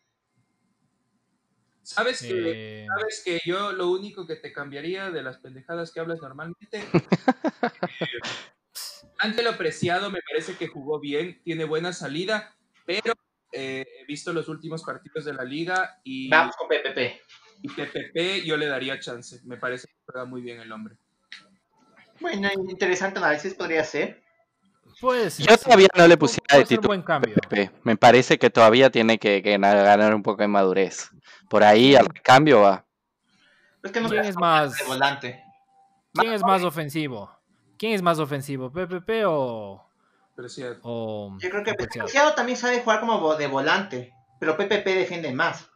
¿Sabes 1.89 2.21
que, 2.21 2.85
¿Sabes 2.87 3.23
que 3.25 3.39
yo 3.45 3.71
lo 3.71 3.89
único 3.89 4.27
que 4.27 4.35
te 4.35 4.53
cambiaría 4.53 5.09
de 5.09 5.23
las 5.23 5.37
pendejadas 5.39 5.91
que 5.91 5.99
hablas 5.99 6.21
normalmente? 6.21 6.83
Ángelo 9.17 9.57
Preciado 9.57 10.11
me 10.11 10.19
parece 10.21 10.55
que 10.55 10.67
jugó 10.67 10.99
bien, 10.99 11.41
tiene 11.43 11.65
buena 11.65 11.91
salida, 11.91 12.55
pero 12.85 13.13
eh, 13.51 13.87
he 13.99 14.05
visto 14.05 14.31
los 14.33 14.47
últimos 14.49 14.83
partidos 14.83 15.25
de 15.25 15.33
la 15.33 15.43
liga 15.43 15.99
y... 16.03 16.29
Vamos 16.29 16.55
con 16.57 16.67
PPP. 16.67 17.21
Y 17.63 17.69
PPP 17.69 18.45
yo 18.45 18.55
le 18.55 18.67
daría 18.67 18.99
chance, 18.99 19.41
me 19.45 19.57
parece 19.57 19.87
que 19.87 19.95
juega 20.05 20.25
muy 20.25 20.43
bien 20.43 20.59
el 20.59 20.71
hombre. 20.71 20.95
Bueno, 22.19 22.49
interesante 22.69 23.17
análisis 23.17 23.55
podría 23.55 23.83
ser. 23.83 24.21
Pues, 25.01 25.37
Yo 25.37 25.57
todavía 25.57 25.87
no 25.95 26.07
le 26.07 26.17
pusiera 26.17 26.57
de 26.57 26.65
título. 26.65 27.03
Me 27.83 27.95
parece 27.95 28.37
que 28.37 28.49
todavía 28.49 28.89
tiene 28.89 29.17
que, 29.17 29.41
ganar 29.41 30.13
un 30.13 30.23
poco 30.23 30.41
de 30.41 30.47
madurez. 30.47 31.09
Por 31.49 31.63
ahí 31.63 31.95
al 31.95 32.07
cambio 32.21 32.61
va. 32.61 32.85
¿Quién 33.81 34.25
es 34.25 34.35
más 34.35 34.73
volante? 34.87 35.43
¿Quién 36.13 36.33
es 36.33 36.41
más 36.41 36.63
ofensivo? 36.63 37.31
¿Quién 37.77 37.93
es 37.93 38.01
más 38.01 38.19
ofensivo? 38.19 38.71
¿PPP 38.71 39.25
o 39.25 39.85
Preciado? 40.35 40.79
Yo 41.39 41.49
creo 41.49 41.63
que 41.63 41.73
Preciado 41.73 42.33
también 42.33 42.57
sabe 42.57 42.81
jugar 42.81 42.99
como 42.99 43.35
de 43.35 43.47
volante, 43.47 44.13
pero 44.39 44.57
PPP 44.57 44.85
defiende 44.85 45.31
más. 45.31 45.69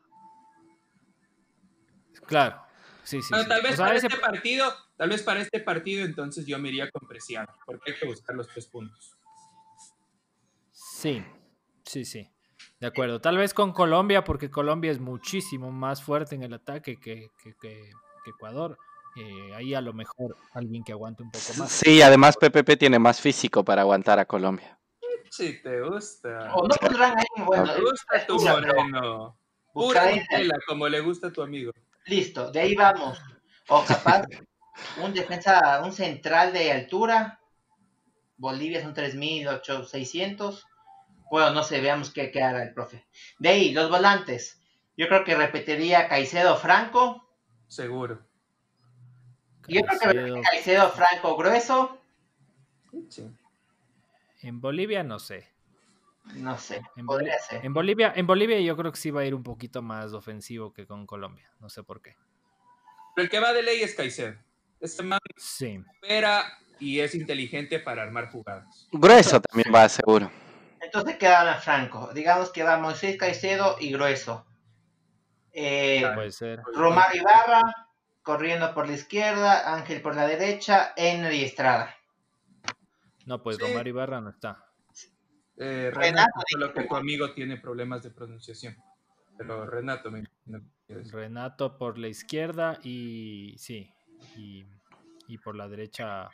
Claro. 2.25 2.62
Sí, 3.03 3.21
sí, 3.21 3.33
tal 3.47 3.61
vez 3.61 3.77
para 3.77 3.95
este 3.95 4.17
partido, 4.17 4.73
tal 4.95 5.09
vez 5.09 5.23
para 5.23 5.41
este 5.41 5.59
partido 5.59 6.05
entonces 6.05 6.45
yo 6.45 6.57
me 6.57 6.69
iría 6.69 6.89
con 6.89 7.07
Preciado, 7.07 7.53
porque 7.65 7.91
hay 7.91 7.99
que 7.99 8.05
buscar 8.05 8.35
los 8.35 8.47
tres 8.47 8.67
puntos. 8.67 9.17
Sí, 10.71 11.23
sí, 11.85 12.05
sí. 12.05 12.29
De 12.79 12.87
acuerdo. 12.87 13.21
Tal 13.21 13.37
vez 13.37 13.53
con 13.53 13.73
Colombia, 13.73 14.23
porque 14.23 14.49
Colombia 14.49 14.91
es 14.91 14.99
muchísimo 14.99 15.71
más 15.71 16.03
fuerte 16.03 16.35
en 16.35 16.43
el 16.43 16.53
ataque 16.53 16.97
que, 16.99 17.29
Ecuador. 18.25 18.77
Eh, 19.15 19.53
ahí 19.53 19.73
a 19.73 19.81
lo 19.81 19.93
mejor 19.93 20.35
alguien 20.53 20.83
que 20.83 20.91
aguante 20.91 21.23
un 21.23 21.31
poco 21.31 21.53
más. 21.57 21.71
Sí, 21.71 22.01
además 22.01 22.35
PPP 22.35 22.77
tiene 22.77 22.99
más 22.99 23.21
físico 23.21 23.63
para 23.63 23.81
aguantar 23.81 24.17
a 24.19 24.25
Colombia. 24.25 24.79
Sí, 25.29 25.61
te 25.61 25.81
gusta. 25.81 26.53
O 26.55 26.67
no 26.67 26.75
pondrán 26.75 27.17
ahí, 27.17 27.43
bueno. 27.45 27.73
Te 27.73 27.81
gusta 27.81 28.25
tu 28.25 28.39
moreno. 28.39 29.37
Pura 29.73 30.11
como 30.67 30.87
le 30.87 30.99
gusta 31.01 31.27
a 31.27 31.31
tu 31.31 31.41
amigo. 31.41 31.71
Listo, 32.05 32.51
de 32.51 32.59
ahí 32.59 32.75
vamos. 32.75 33.21
O 33.69 33.83
capaz, 33.85 34.23
un 35.01 35.13
defensa, 35.13 35.81
un 35.83 35.93
central 35.93 36.53
de 36.53 36.71
altura. 36.71 37.39
Bolivia 38.37 38.81
son 38.81 38.93
3.600. 38.93 40.63
Bueno, 41.31 41.51
no 41.51 41.63
sé, 41.63 41.79
veamos 41.79 42.11
qué, 42.11 42.31
qué 42.31 42.43
haga 42.43 42.63
el 42.63 42.73
profe. 42.73 43.05
De 43.39 43.49
ahí, 43.49 43.71
los 43.71 43.89
volantes. 43.89 44.61
Yo 44.97 45.07
creo 45.07 45.23
que 45.23 45.35
repetiría 45.35 46.07
Caicedo 46.07 46.55
Franco. 46.57 47.27
Seguro. 47.67 48.21
Yo 49.67 49.81
creo 49.81 49.99
que 49.99 50.07
repetiría 50.07 50.41
Caicedo 50.41 50.89
Franco 50.89 51.37
grueso. 51.37 51.97
Sí. 53.09 53.31
En 54.41 54.59
Bolivia 54.59 55.03
no 55.03 55.19
sé. 55.19 55.52
No 56.35 56.57
sé, 56.57 56.81
en 56.95 57.05
podría 57.05 57.37
ser. 57.39 57.65
En 57.65 57.73
Bolivia, 57.73 58.13
en 58.15 58.25
Bolivia 58.25 58.59
yo 58.61 58.77
creo 58.77 58.91
que 58.91 58.97
sí 58.97 59.11
va 59.11 59.21
a 59.21 59.25
ir 59.25 59.35
un 59.35 59.43
poquito 59.43 59.81
más 59.81 60.13
ofensivo 60.13 60.73
que 60.73 60.87
con 60.87 61.05
Colombia. 61.05 61.51
No 61.59 61.69
sé 61.69 61.83
por 61.83 62.01
qué. 62.01 62.15
Pero 63.15 63.25
el 63.25 63.29
que 63.29 63.39
va 63.39 63.53
de 63.53 63.61
ley 63.61 63.81
es 63.81 63.93
Caicedo. 63.93 64.35
Este 64.79 65.03
man 65.03 65.19
sí. 65.37 65.83
espera 65.93 66.43
y 66.79 66.99
es 66.99 67.15
inteligente 67.15 67.79
para 67.79 68.03
armar 68.03 68.29
jugadas. 68.31 68.87
Grueso 68.91 69.39
también 69.41 69.73
va, 69.73 69.87
seguro. 69.87 70.29
Entonces 70.81 71.17
queda 71.17 71.55
Franco. 71.55 72.11
Digamos 72.13 72.51
que 72.51 72.63
va 72.63 72.77
Moisés 72.77 73.17
Caicedo 73.17 73.77
y 73.79 73.91
Grueso. 73.91 74.45
Eh, 75.53 76.03
puede 76.15 76.31
ser. 76.31 76.61
Romar 76.73 77.15
Ibarra, 77.15 77.61
corriendo 78.21 78.73
por 78.73 78.87
la 78.87 78.93
izquierda, 78.93 79.73
Ángel 79.73 80.01
por 80.01 80.15
la 80.15 80.27
derecha, 80.27 80.93
Ener 80.97 81.33
y 81.33 81.43
Estrada. 81.43 81.95
No, 83.25 83.41
pues 83.41 83.59
Romar 83.59 83.87
Ibarra 83.87 84.19
no 84.19 84.31
está. 84.31 84.62
Eh, 85.57 85.91
Renato, 85.93 86.41
solo 86.49 86.73
que 86.73 86.83
tu 86.83 86.95
amigo 86.95 87.31
tiene 87.33 87.57
problemas 87.57 88.03
de 88.03 88.11
pronunciación. 88.11 88.75
Pero 89.37 89.65
Renato 89.65 90.11
me 90.11 90.23
Renato 90.87 91.77
por 91.77 91.97
la 91.97 92.07
izquierda 92.07 92.79
y 92.83 93.55
sí, 93.57 93.91
y, 94.35 94.65
por 95.39 95.55
la 95.55 95.67
derecha, 95.67 96.29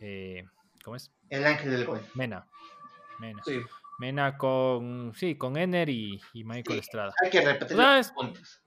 eh, 0.00 0.44
¿cómo 0.82 0.96
es? 0.96 1.12
El 1.28 1.44
ángel 1.44 1.70
del 1.70 1.84
gol. 1.84 2.00
Mena. 2.14 2.46
Mena. 3.18 3.42
Sí. 3.44 3.60
Mena 3.98 4.36
con, 4.36 5.12
sí, 5.14 5.36
con 5.36 5.56
Ener 5.56 5.88
y, 5.88 6.20
Michael 6.34 6.78
Estrada. 6.78 7.12
Hay 7.22 7.30
que 7.30 7.40
repetir 7.40 7.76
los 7.76 8.10
puntos. 8.12 8.62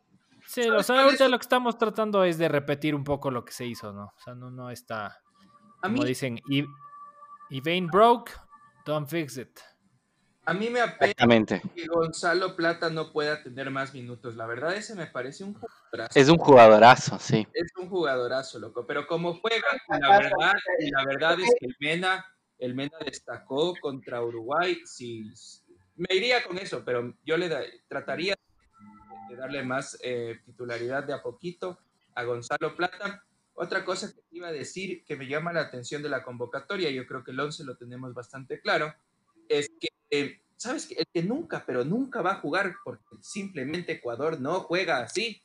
Sí, 0.46 0.68
o 0.68 0.82
sea, 0.82 1.04
ahorita 1.04 1.28
lo 1.28 1.38
que 1.38 1.44
estamos 1.44 1.78
tratando 1.78 2.24
es 2.24 2.40
de 2.40 2.50
repetir 2.50 2.96
un 2.96 3.04
poco 3.04 3.30
lo 3.30 3.46
que 3.46 3.52
se 3.52 3.66
hizo, 3.68 3.94
¿no? 3.94 4.06
O 4.06 4.20
sea, 4.20 4.34
no, 4.34 4.50
no 4.50 4.72
está, 4.72 5.22
como 5.80 6.04
dicen, 6.04 6.40
y, 6.50 6.66
y 7.52 7.62
Vain 7.62 7.86
broke, 7.86 8.32
don't 8.86 9.08
fix 9.08 9.38
it. 9.38 9.60
A 10.46 10.54
mí 10.54 10.70
me 10.70 10.82
apena 10.82 11.62
que 11.76 11.86
Gonzalo 11.86 12.56
Plata 12.56 12.90
no 12.90 13.12
pueda 13.12 13.44
tener 13.44 13.70
más 13.70 13.94
minutos. 13.94 14.36
La 14.36 14.48
verdad, 14.48 14.74
ese 14.74 14.96
me 14.96 15.06
parece 15.06 15.44
un 15.44 15.54
jugadorazo. 15.54 16.20
Es 16.20 16.28
un 16.28 16.38
jugadorazo, 16.38 17.20
sí. 17.20 17.48
Es 17.54 17.72
un 17.78 17.88
jugadorazo, 17.88 18.58
loco. 18.58 18.88
Pero 18.88 19.06
como 19.06 19.40
juega, 19.40 19.68
la 20.00 20.18
verdad, 20.18 20.54
la 20.92 21.06
verdad 21.06 21.40
es 21.40 21.54
que 21.60 21.68
el 21.68 21.76
Mena 21.80 22.26
el 22.60 22.76
Mena 22.76 22.98
destacó 23.04 23.74
contra 23.82 24.22
Uruguay, 24.22 24.78
sí, 24.86 25.32
me 25.96 26.16
iría 26.16 26.44
con 26.44 26.58
eso, 26.58 26.84
pero 26.86 27.16
yo 27.26 27.38
le 27.38 27.50
trataría 27.88 28.36
de 29.30 29.36
darle 29.36 29.64
más 29.64 29.98
eh, 30.04 30.40
titularidad 30.46 31.04
de 31.06 31.14
a 31.14 31.24
poquito 31.24 31.80
a 32.16 32.24
Gonzalo 32.24 32.76
Plata. 32.76 33.24
Otra 33.62 33.84
cosa 33.84 34.14
que 34.14 34.22
iba 34.32 34.48
a 34.48 34.54
decir 34.54 35.04
que 35.04 35.18
me 35.18 35.28
llama 35.28 35.52
la 35.52 35.60
atención 35.60 36.02
de 36.02 36.08
la 36.08 36.24
convocatoria, 36.24 36.90
yo 36.92 37.06
creo 37.06 37.26
que 37.26 37.32
el 37.32 37.40
11 37.42 37.66
lo 37.66 37.76
tenemos 37.76 38.14
bastante 38.14 38.62
claro, 38.62 38.96
es 39.50 39.70
que, 39.78 39.90
eh, 40.10 40.40
¿sabes? 40.56 40.90
El 40.92 41.06
que 41.14 41.24
nunca, 41.24 41.66
pero 41.68 41.84
nunca 41.84 42.22
va 42.22 42.32
a 42.32 42.40
jugar 42.40 42.74
porque 42.86 43.18
simplemente 43.20 43.92
Ecuador 43.92 44.40
no 44.40 44.62
juega 44.62 45.00
así, 45.00 45.44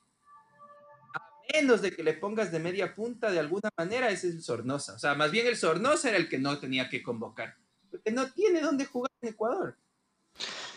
menos 1.52 1.82
de 1.82 1.90
que 1.90 2.04
le 2.04 2.14
pongas 2.14 2.52
de 2.52 2.60
media 2.60 2.94
punta 2.94 3.32
de 3.32 3.40
alguna 3.40 3.68
manera, 3.76 4.08
ese 4.10 4.28
es 4.28 4.34
el 4.36 4.42
Sornosa. 4.44 4.94
O 4.94 4.98
sea, 5.00 5.16
más 5.16 5.32
bien 5.32 5.48
el 5.48 5.56
Sornosa 5.56 6.08
era 6.08 6.16
el 6.16 6.28
que 6.28 6.38
no 6.38 6.60
tenía 6.60 6.88
que 6.88 7.02
convocar, 7.02 7.56
porque 7.90 8.12
no 8.12 8.30
tiene 8.30 8.60
dónde 8.60 8.84
jugar 8.84 9.10
en 9.22 9.30
Ecuador. 9.30 9.76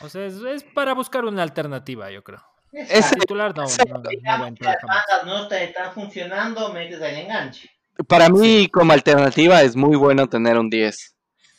O 0.02 0.10
sea, 0.10 0.26
es, 0.26 0.64
para 0.74 0.96
buscar 0.96 1.24
una 1.24 1.44
alternativa, 1.44 2.10
yo 2.10 2.24
creo. 2.24 2.44
Ese 2.90 3.16
titular 3.16 3.56
no, 3.56 3.64
no, 3.64 4.46
no, 5.26 5.50
está, 5.52 5.92
funcionando, 5.92 6.72
metes 6.74 7.02
el 7.02 7.16
enganche. 7.16 7.70
Para 8.08 8.30
mí, 8.30 8.68
como 8.68 8.94
alternativa, 8.94 9.62
es 9.64 9.76
muy 9.76 9.96
bueno 9.96 10.28
tener 10.28 10.58
un 10.58 10.70
10. 10.70 11.16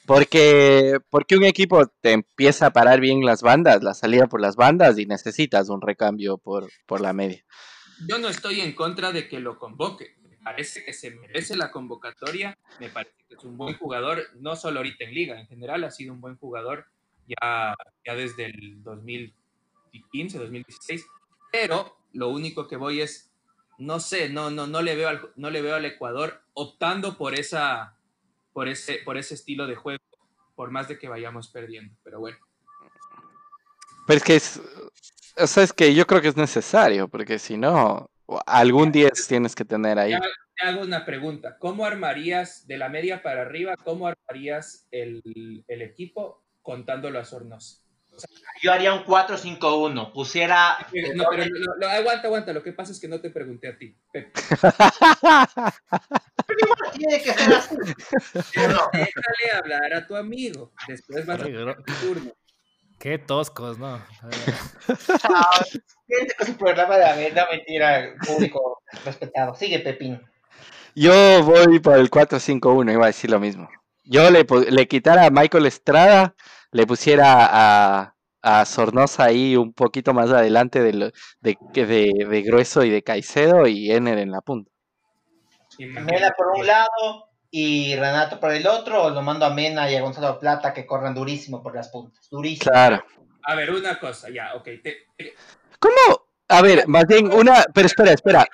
Porque, 0.07 0.99
porque 1.11 1.37
un 1.37 1.45
equipo 1.45 1.87
te 2.01 2.13
empieza 2.13 2.67
a 2.67 2.71
parar 2.71 3.01
bien 3.01 3.25
las 3.25 3.43
bandas, 3.43 3.83
la 3.83 3.93
salida 3.93 4.27
por 4.27 4.41
las 4.41 4.57
bandas, 4.57 4.99
y 4.99 5.07
necesitas 5.07 5.69
un 5.69 5.83
recambio 5.83 6.39
por, 6.39 6.71
por 6.87 7.01
la 7.01 7.13
media 7.13 7.45
yo 8.07 8.19
no 8.19 8.29
estoy 8.29 8.61
en 8.61 8.73
contra 8.73 9.13
de 9.13 9.29
que 9.29 9.41
lo 9.41 9.59
convoque. 9.59 10.17
Me 10.23 10.37
parece 10.37 10.85
que 10.85 10.93
se 10.93 11.11
merece 11.11 11.57
la 11.57 11.71
convocatoria. 11.71 12.57
Me 12.81 12.89
parece 12.89 13.17
que 13.29 13.35
es 13.35 13.45
un 13.45 13.57
buen 13.57 13.77
jugador, 13.77 14.23
no 14.37 14.57
solo 14.57 14.79
ahorita 14.79 15.05
en 15.05 15.15
liga, 15.15 15.41
en 15.41 15.47
general 15.47 15.85
ha 15.85 15.91
sido 15.91 16.13
un 16.13 16.21
buen 16.21 16.37
jugador 16.37 16.87
ya, 17.27 17.75
ya 18.05 18.15
desde 18.15 18.47
el 18.47 18.83
2015, 20.01 20.39
2016. 20.39 21.07
Pero 21.53 21.97
lo 22.13 22.29
único 22.29 22.67
que 22.69 22.77
voy 22.77 23.01
es, 23.01 23.31
no 23.79 24.01
sé, 24.01 24.29
no, 24.29 24.51
no, 24.51 24.67
no, 24.67 24.83
le, 24.83 24.97
veo 24.97 25.09
al, 25.09 25.31
no 25.37 25.51
le 25.51 25.63
veo 25.63 25.77
al 25.77 25.85
Ecuador 25.85 26.43
optando 26.55 27.17
por, 27.17 27.35
esa, 27.35 27.97
por, 28.53 28.69
ese, 28.69 29.01
por 29.05 29.17
ese 29.17 29.35
estilo 29.35 29.67
de 29.67 29.77
juego, 29.77 30.03
por 30.55 30.71
más 30.71 30.89
de 30.89 30.99
que 30.99 31.09
vayamos 31.09 31.49
perdiendo. 31.49 31.95
Pero 32.03 32.21
bueno. 32.21 32.39
Pero 34.07 34.17
es 34.17 34.25
que 34.25 34.37
es, 34.37 34.61
o 35.37 35.47
sea, 35.47 35.63
es 35.63 35.73
que 35.73 35.95
yo 35.95 36.07
creo 36.07 36.21
que 36.21 36.29
es 36.29 36.37
necesario, 36.37 37.09
porque 37.09 37.39
si 37.39 37.57
no, 37.57 38.11
algún 38.47 38.91
10 38.91 39.29
tienes 39.29 39.55
que 39.55 39.65
tener 39.65 39.99
ahí. 39.99 40.15
Te 40.57 40.67
hago 40.67 40.83
una 40.83 41.05
pregunta. 41.05 41.57
¿Cómo 41.59 41.85
armarías 41.85 42.67
de 42.67 42.79
la 42.79 42.89
media 42.89 43.23
para 43.23 43.43
arriba, 43.43 43.77
cómo 43.77 44.09
armarías 44.09 44.89
el, 44.91 45.65
el 45.69 45.83
equipo 45.83 46.43
contándolo 46.63 47.19
a 47.19 47.25
Yo 48.63 48.73
haría 48.73 48.93
un 48.93 49.05
4-5-1. 49.05 50.13
Pusiera. 50.13 50.79
No, 51.15 51.25
pero 51.31 51.45
aguanta, 51.89 52.27
aguanta. 52.27 52.53
Lo 52.53 52.63
que 52.63 52.73
pasa 52.73 52.93
es 52.93 53.01
que 53.01 53.09
no 53.09 53.21
te 53.21 53.31
pregunté 53.31 53.69
a 53.69 53.79
ti, 53.79 53.97
Pepe. 54.13 54.33
tiene 56.97 57.23
que 57.23 57.33
ser 57.33 57.55
así. 57.55 57.77
Déjale 58.55 59.53
hablar 59.55 59.95
a 59.95 60.07
tu 60.07 60.17
amigo. 60.17 60.73
Después 60.87 61.25
vas 61.27 61.41
a 61.41 61.45
tener 61.45 61.77
tu 61.85 61.93
turno. 61.95 62.33
Qué 62.99 63.17
toscos, 63.19 63.79
¿no? 63.79 64.05
Fíjate 66.07 66.35
con 66.37 66.47
su 66.47 66.57
programa 66.57 66.97
de 66.97 67.05
haber, 67.05 67.35
no 67.35 67.43
mentira, 67.51 68.15
público 68.27 68.83
respetado. 69.05 69.55
Sigue, 69.55 69.79
Pepín. 69.79 70.21
Yo 70.97 71.45
voy 71.45 71.79
por 71.79 71.97
el 71.97 72.11
4-5-1, 72.11 72.93
iba 72.93 73.05
a 73.05 73.09
decir 73.09 73.31
lo 73.31 73.39
mismo. 73.39 73.69
Yo 74.03 74.29
le, 74.31 74.45
le 74.71 74.89
quitara 74.89 75.27
a 75.27 75.31
Michael 75.31 75.67
Estrada, 75.67 76.35
le 76.73 76.87
pusiera 76.87 77.49
a, 77.51 78.15
a 78.43 78.65
Sornosa 78.65 79.25
ahí 79.25 79.57
un 79.57 79.73
poquito 79.73 80.13
más 80.15 80.31
adelante 80.31 80.83
de, 80.83 81.13
de, 81.41 81.59
de, 81.73 82.27
de, 82.29 82.43
Grueso 82.43 82.85
y 82.85 82.91
de 82.91 83.03
Caicedo 83.03 83.67
y 83.67 83.91
Ener 83.91 84.19
en 84.19 84.31
la 84.31 84.41
punta. 84.41 84.71
Mena 85.79 86.31
por 86.37 86.49
un 86.57 86.67
lado 86.67 87.29
y 87.51 87.95
Renato 87.97 88.41
por 88.41 88.53
el 88.53 88.67
otro, 88.67 89.05
o 89.05 89.11
lo 89.11 89.23
mando 89.23 89.47
a 89.47 89.51
Mena 89.51 89.91
y 89.91 89.97
a 89.97 90.03
Gonzalo 90.03 90.39
Plata 90.39 90.73
que 90.73 90.87
corran 90.87 91.15
durísimo 91.15 91.63
por 91.63 91.75
las 91.75 91.89
puntas. 91.89 92.29
Durísimo. 92.31 92.71
Claro. 92.71 93.05
A 93.45 93.55
ver, 93.55 93.71
una 93.71 93.99
cosa, 93.99 94.29
ya, 94.29 94.55
ok. 94.55 94.69
¿Cómo? 95.79 96.27
A 96.49 96.63
ver, 96.63 96.87
más 96.89 97.07
bien 97.07 97.33
una. 97.33 97.65
Pero 97.73 97.87
espera, 97.87 98.13
espera. 98.13 98.47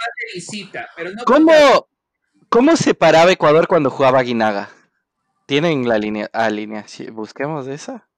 ¿Cómo, 1.24 1.88
¿Cómo 2.48 2.76
se 2.76 2.94
paraba 2.94 3.32
Ecuador 3.32 3.66
cuando 3.66 3.90
jugaba 3.90 4.22
Guinaga? 4.22 4.68
¿Tienen 5.46 5.88
la 5.88 5.98
línea 5.98 6.30
alineación? 6.32 7.14
¿Busquemos 7.14 7.66
esa? 7.66 8.08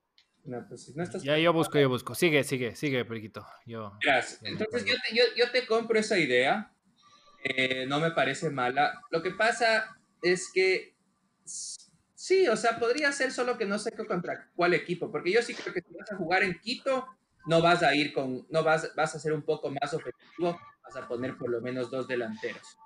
Pues, 0.69 0.95
no, 0.95 1.03
estás... 1.03 1.23
Ya 1.25 1.37
yo 1.39 1.53
busco, 1.53 1.79
yo 1.79 1.89
busco. 1.89 2.15
Sigue, 2.15 2.45
sigue, 2.45 2.77
sigue, 2.77 3.05
Periquito. 3.05 3.45
Yo, 3.67 3.93
Gracias. 4.01 4.41
Entonces 4.45 4.85
yo 4.85 4.95
te, 4.95 5.17
yo, 5.17 5.25
yo 5.37 5.51
te, 5.51 5.67
compro 5.67 5.99
esa 5.99 6.19
idea. 6.19 6.73
Eh, 7.43 7.87
no 7.87 7.99
me 8.01 8.13
parece 8.13 8.51
mala. 8.51 9.03
Lo 9.11 9.23
que 9.23 9.33
pasa 9.33 9.97
es 10.23 10.51
que 10.53 10.95
sí, 11.45 12.49
o 12.49 12.57
sea, 12.57 12.79
podría 12.79 13.11
ser 13.13 13.33
solo 13.33 13.59
que 13.59 13.67
no 13.67 13.79
sé 13.79 13.93
contra 13.93 14.51
cuál 14.55 14.75
equipo, 14.75 15.11
porque 15.11 15.33
yo 15.33 15.43
sí 15.43 15.55
creo 15.55 15.75
que 15.75 15.81
si 15.81 15.95
vas 15.95 16.11
a 16.13 16.17
jugar 16.17 16.43
en 16.43 16.59
Quito, 16.61 17.07
no 17.47 17.61
vas 17.61 17.83
a 17.83 17.95
ir 17.95 18.13
con, 18.13 18.47
no 18.51 18.65
vas, 18.65 18.93
vas 18.97 19.15
a 19.15 19.21
ser 19.21 19.33
un 19.33 19.43
poco 19.43 19.71
más 19.71 19.95
ofensivo, 19.95 20.59
vas 20.83 20.97
a 20.97 21.07
poner 21.07 21.37
por 21.37 21.51
lo 21.51 21.61
menos 21.61 21.91
dos 21.91 22.09
delanteros. 22.09 22.77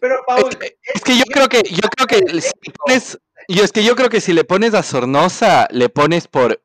Pero 0.00 0.16
Paul, 0.26 0.50
es, 0.60 0.74
es 0.94 1.02
que 1.02 1.16
yo 1.16 1.24
creo 1.24 1.48
que, 1.48 1.62
yo 1.62 1.88
creo 1.88 2.06
que 2.06 2.40
si 2.40 2.70
pones, 2.84 3.18
yo 3.48 3.64
es 3.64 3.72
que 3.72 3.84
yo 3.84 3.96
creo 3.96 4.08
que 4.08 4.20
si 4.20 4.32
le 4.32 4.44
pones 4.44 4.74
a 4.74 4.82
Sornosa, 4.82 5.68
le 5.70 5.88
pones 5.88 6.28
por 6.28 6.62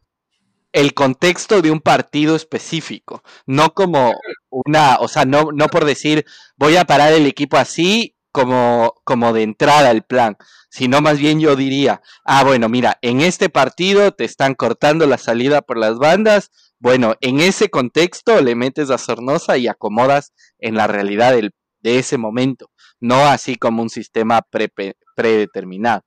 el 0.73 0.93
contexto 0.93 1.61
de 1.61 1.71
un 1.71 1.79
partido 1.79 2.35
específico, 2.35 3.23
no 3.45 3.73
como 3.73 4.13
una, 4.49 4.97
o 4.99 5.07
sea, 5.07 5.23
no, 5.23 5.49
no 5.53 5.67
por 5.67 5.85
decir 5.85 6.25
voy 6.57 6.75
a 6.75 6.85
parar 6.85 7.13
el 7.13 7.27
equipo 7.27 7.57
así 7.57 8.15
como, 8.31 8.95
como 9.03 9.31
de 9.31 9.43
entrada 9.43 9.91
el 9.91 10.01
plan, 10.01 10.35
sino 10.69 11.01
más 11.01 11.19
bien 11.19 11.39
yo 11.39 11.55
diría, 11.55 12.01
ah, 12.25 12.43
bueno, 12.43 12.67
mira, 12.67 12.97
en 13.03 13.21
este 13.21 13.49
partido 13.49 14.11
te 14.11 14.25
están 14.25 14.55
cortando 14.55 15.05
la 15.05 15.19
salida 15.19 15.61
por 15.61 15.77
las 15.77 15.99
bandas, 15.99 16.49
bueno, 16.79 17.15
en 17.21 17.39
ese 17.39 17.69
contexto 17.69 18.41
le 18.41 18.55
metes 18.55 18.89
a 18.89 18.97
Sornosa 18.97 19.57
y 19.57 19.67
acomodas 19.67 20.33
en 20.57 20.75
la 20.75 20.87
realidad 20.87 21.33
del, 21.33 21.51
de 21.81 21.99
ese 21.99 22.17
momento, 22.17 22.71
no 23.03 23.25
así 23.27 23.55
como 23.55 23.81
un 23.81 23.89
sistema 23.89 24.41
pre, 24.41 24.69
predeterminado 25.15 26.03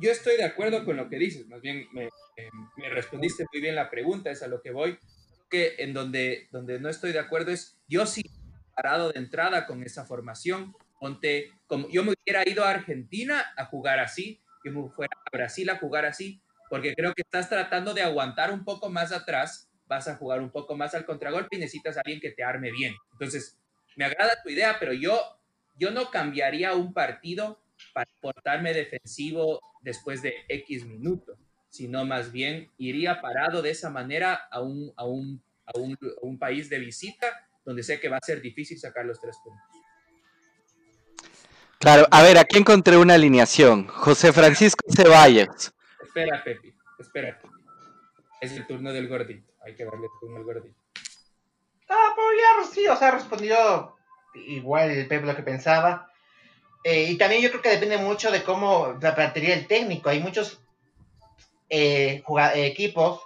yo 0.00 0.10
estoy 0.10 0.36
de 0.36 0.44
acuerdo 0.44 0.84
con 0.84 0.96
lo 0.96 1.08
que 1.08 1.18
dices, 1.18 1.46
más 1.46 1.60
bien 1.60 1.86
me, 1.92 2.08
me, 2.76 2.88
respondiste 2.88 3.44
muy 3.52 3.60
bien 3.60 3.74
la 3.74 3.90
pregunta, 3.90 4.30
es 4.30 4.42
a 4.42 4.48
lo 4.48 4.60
que 4.60 4.72
voy, 4.72 4.98
que 5.48 5.74
en 5.78 5.94
donde, 5.94 6.48
donde 6.50 6.80
no 6.80 6.88
estoy 6.88 7.12
de 7.12 7.20
acuerdo 7.20 7.52
es, 7.52 7.78
yo 7.86 8.06
sí 8.06 8.22
parado 8.74 9.12
de 9.12 9.20
entrada 9.20 9.66
con 9.66 9.82
esa 9.84 10.04
formación, 10.04 10.74
ponte, 10.98 11.52
como 11.66 11.88
yo 11.90 12.02
me 12.02 12.12
hubiera 12.12 12.48
ido 12.48 12.64
a 12.64 12.70
Argentina 12.70 13.52
a 13.56 13.66
jugar 13.66 14.00
así, 14.00 14.42
yo 14.64 14.72
me 14.72 14.88
fuera 14.90 15.16
a 15.24 15.36
Brasil 15.36 15.70
a 15.70 15.78
jugar 15.78 16.06
así, 16.06 16.42
porque 16.68 16.94
creo 16.94 17.12
que 17.14 17.22
estás 17.22 17.48
tratando 17.48 17.94
de 17.94 18.02
aguantar 18.02 18.52
un 18.52 18.64
poco 18.64 18.90
más 18.90 19.12
atrás, 19.12 19.70
vas 19.86 20.08
a 20.08 20.16
jugar 20.16 20.40
un 20.40 20.50
poco 20.50 20.76
más 20.76 20.94
al 20.94 21.04
contragolpe 21.04 21.56
y 21.56 21.60
necesitas 21.60 21.96
a 21.96 22.00
alguien 22.00 22.20
que 22.20 22.32
te 22.32 22.42
arme 22.42 22.72
bien. 22.72 22.94
Entonces, 23.12 23.60
me 23.96 24.06
agrada 24.06 24.32
tu 24.42 24.48
idea, 24.48 24.78
pero 24.80 24.92
yo, 24.92 25.20
yo 25.76 25.90
no 25.90 26.10
cambiaría 26.10 26.74
un 26.74 26.92
partido 26.92 27.60
para 27.92 28.10
portarme 28.20 28.72
defensivo 28.72 29.60
después 29.80 30.22
de 30.22 30.34
X 30.48 30.84
minutos, 30.86 31.38
sino 31.68 32.04
más 32.04 32.32
bien 32.32 32.70
iría 32.78 33.20
parado 33.20 33.62
de 33.62 33.70
esa 33.70 33.90
manera 33.90 34.48
a 34.50 34.60
un, 34.60 34.92
a 34.96 35.04
un, 35.04 35.42
a 35.66 35.78
un, 35.78 35.92
a 35.94 36.26
un 36.26 36.38
país 36.38 36.70
de 36.70 36.78
visita 36.78 37.48
donde 37.64 37.82
sé 37.82 37.98
que 37.98 38.08
va 38.08 38.18
a 38.18 38.24
ser 38.24 38.40
difícil 38.40 38.78
sacar 38.78 39.04
los 39.04 39.20
tres 39.20 39.36
puntos. 39.42 39.62
Claro, 41.78 42.06
a 42.10 42.22
ver, 42.22 42.38
aquí 42.38 42.58
encontré 42.58 42.96
una 42.96 43.14
alineación. 43.14 43.88
José 43.88 44.32
Francisco 44.32 44.84
Ceballos. 44.94 45.72
Espera, 46.02 46.42
Pepi, 46.42 46.74
espera. 46.98 47.40
Es 48.40 48.52
el 48.52 48.66
turno 48.66 48.92
del 48.92 49.08
gordito. 49.08 49.52
Hay 49.64 49.74
que 49.74 49.84
darle 49.84 50.06
turno 50.20 50.36
al 50.38 50.44
gordito. 50.44 50.76
Ah, 51.88 52.14
pero 52.14 52.28
ya 52.32 52.70
sí, 52.72 52.86
o 52.86 52.96
sea, 52.96 53.10
respondió 53.10 53.96
igual 54.34 54.90
el 54.90 55.06
Pepe 55.06 55.26
lo 55.26 55.36
que 55.36 55.42
pensaba. 55.42 56.10
Eh, 56.84 57.04
y 57.10 57.16
también 57.16 57.40
yo 57.40 57.50
creo 57.50 57.62
que 57.62 57.70
depende 57.70 57.96
mucho 57.98 58.30
de 58.30 58.42
cómo 58.42 58.98
la 59.00 59.14
plantería 59.14 59.54
el 59.54 59.66
técnico. 59.66 60.10
Hay 60.10 60.20
muchos 60.20 60.60
eh, 61.70 62.22
eh, 62.26 62.66
equipos 62.66 63.20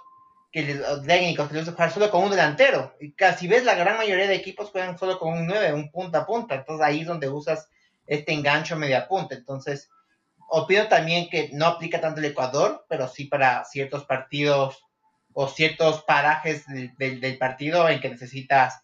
que 0.51 0.75
los 0.75 1.05
técnicos 1.05 1.51
les 1.51 1.69
jugar 1.69 1.91
solo 1.91 2.09
con 2.09 2.23
un 2.23 2.31
delantero. 2.31 2.95
Y 2.99 3.11
casi 3.11 3.47
ves 3.47 3.65
la 3.65 3.75
gran 3.75 3.97
mayoría 3.97 4.27
de 4.27 4.35
equipos 4.35 4.71
juegan 4.71 4.97
solo 4.97 5.19
con 5.19 5.33
un 5.33 5.45
9, 5.45 5.73
un 5.73 5.91
punta 5.91 6.19
a 6.19 6.25
punta. 6.25 6.55
Entonces 6.55 6.85
ahí 6.85 7.01
es 7.01 7.07
donde 7.07 7.29
usas 7.29 7.69
este 8.07 8.33
engancho 8.33 8.75
media 8.75 9.07
punta. 9.07 9.35
Entonces, 9.35 9.89
opino 10.49 10.87
también 10.87 11.29
que 11.29 11.49
no 11.53 11.67
aplica 11.67 12.01
tanto 12.01 12.19
el 12.19 12.25
Ecuador, 12.25 12.85
pero 12.89 13.07
sí 13.07 13.25
para 13.25 13.63
ciertos 13.65 14.05
partidos 14.05 14.83
o 15.33 15.47
ciertos 15.47 16.03
parajes 16.03 16.65
del, 16.97 17.37
partido 17.37 17.87
en 17.87 18.01
que 18.01 18.09
necesitas 18.09 18.81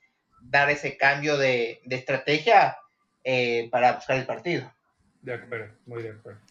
dar 0.49 0.69
ese 0.69 0.97
cambio 0.97 1.37
de, 1.37 1.81
de 1.83 1.95
estrategia 1.95 2.77
eh, 3.23 3.67
para 3.71 3.93
buscar 3.93 4.17
el 4.17 4.25
partido. 4.25 4.71
De 5.21 5.33
acuerdo, 5.33 5.73
muy 5.85 6.03
de 6.03 6.11
acuerdo. 6.11 6.41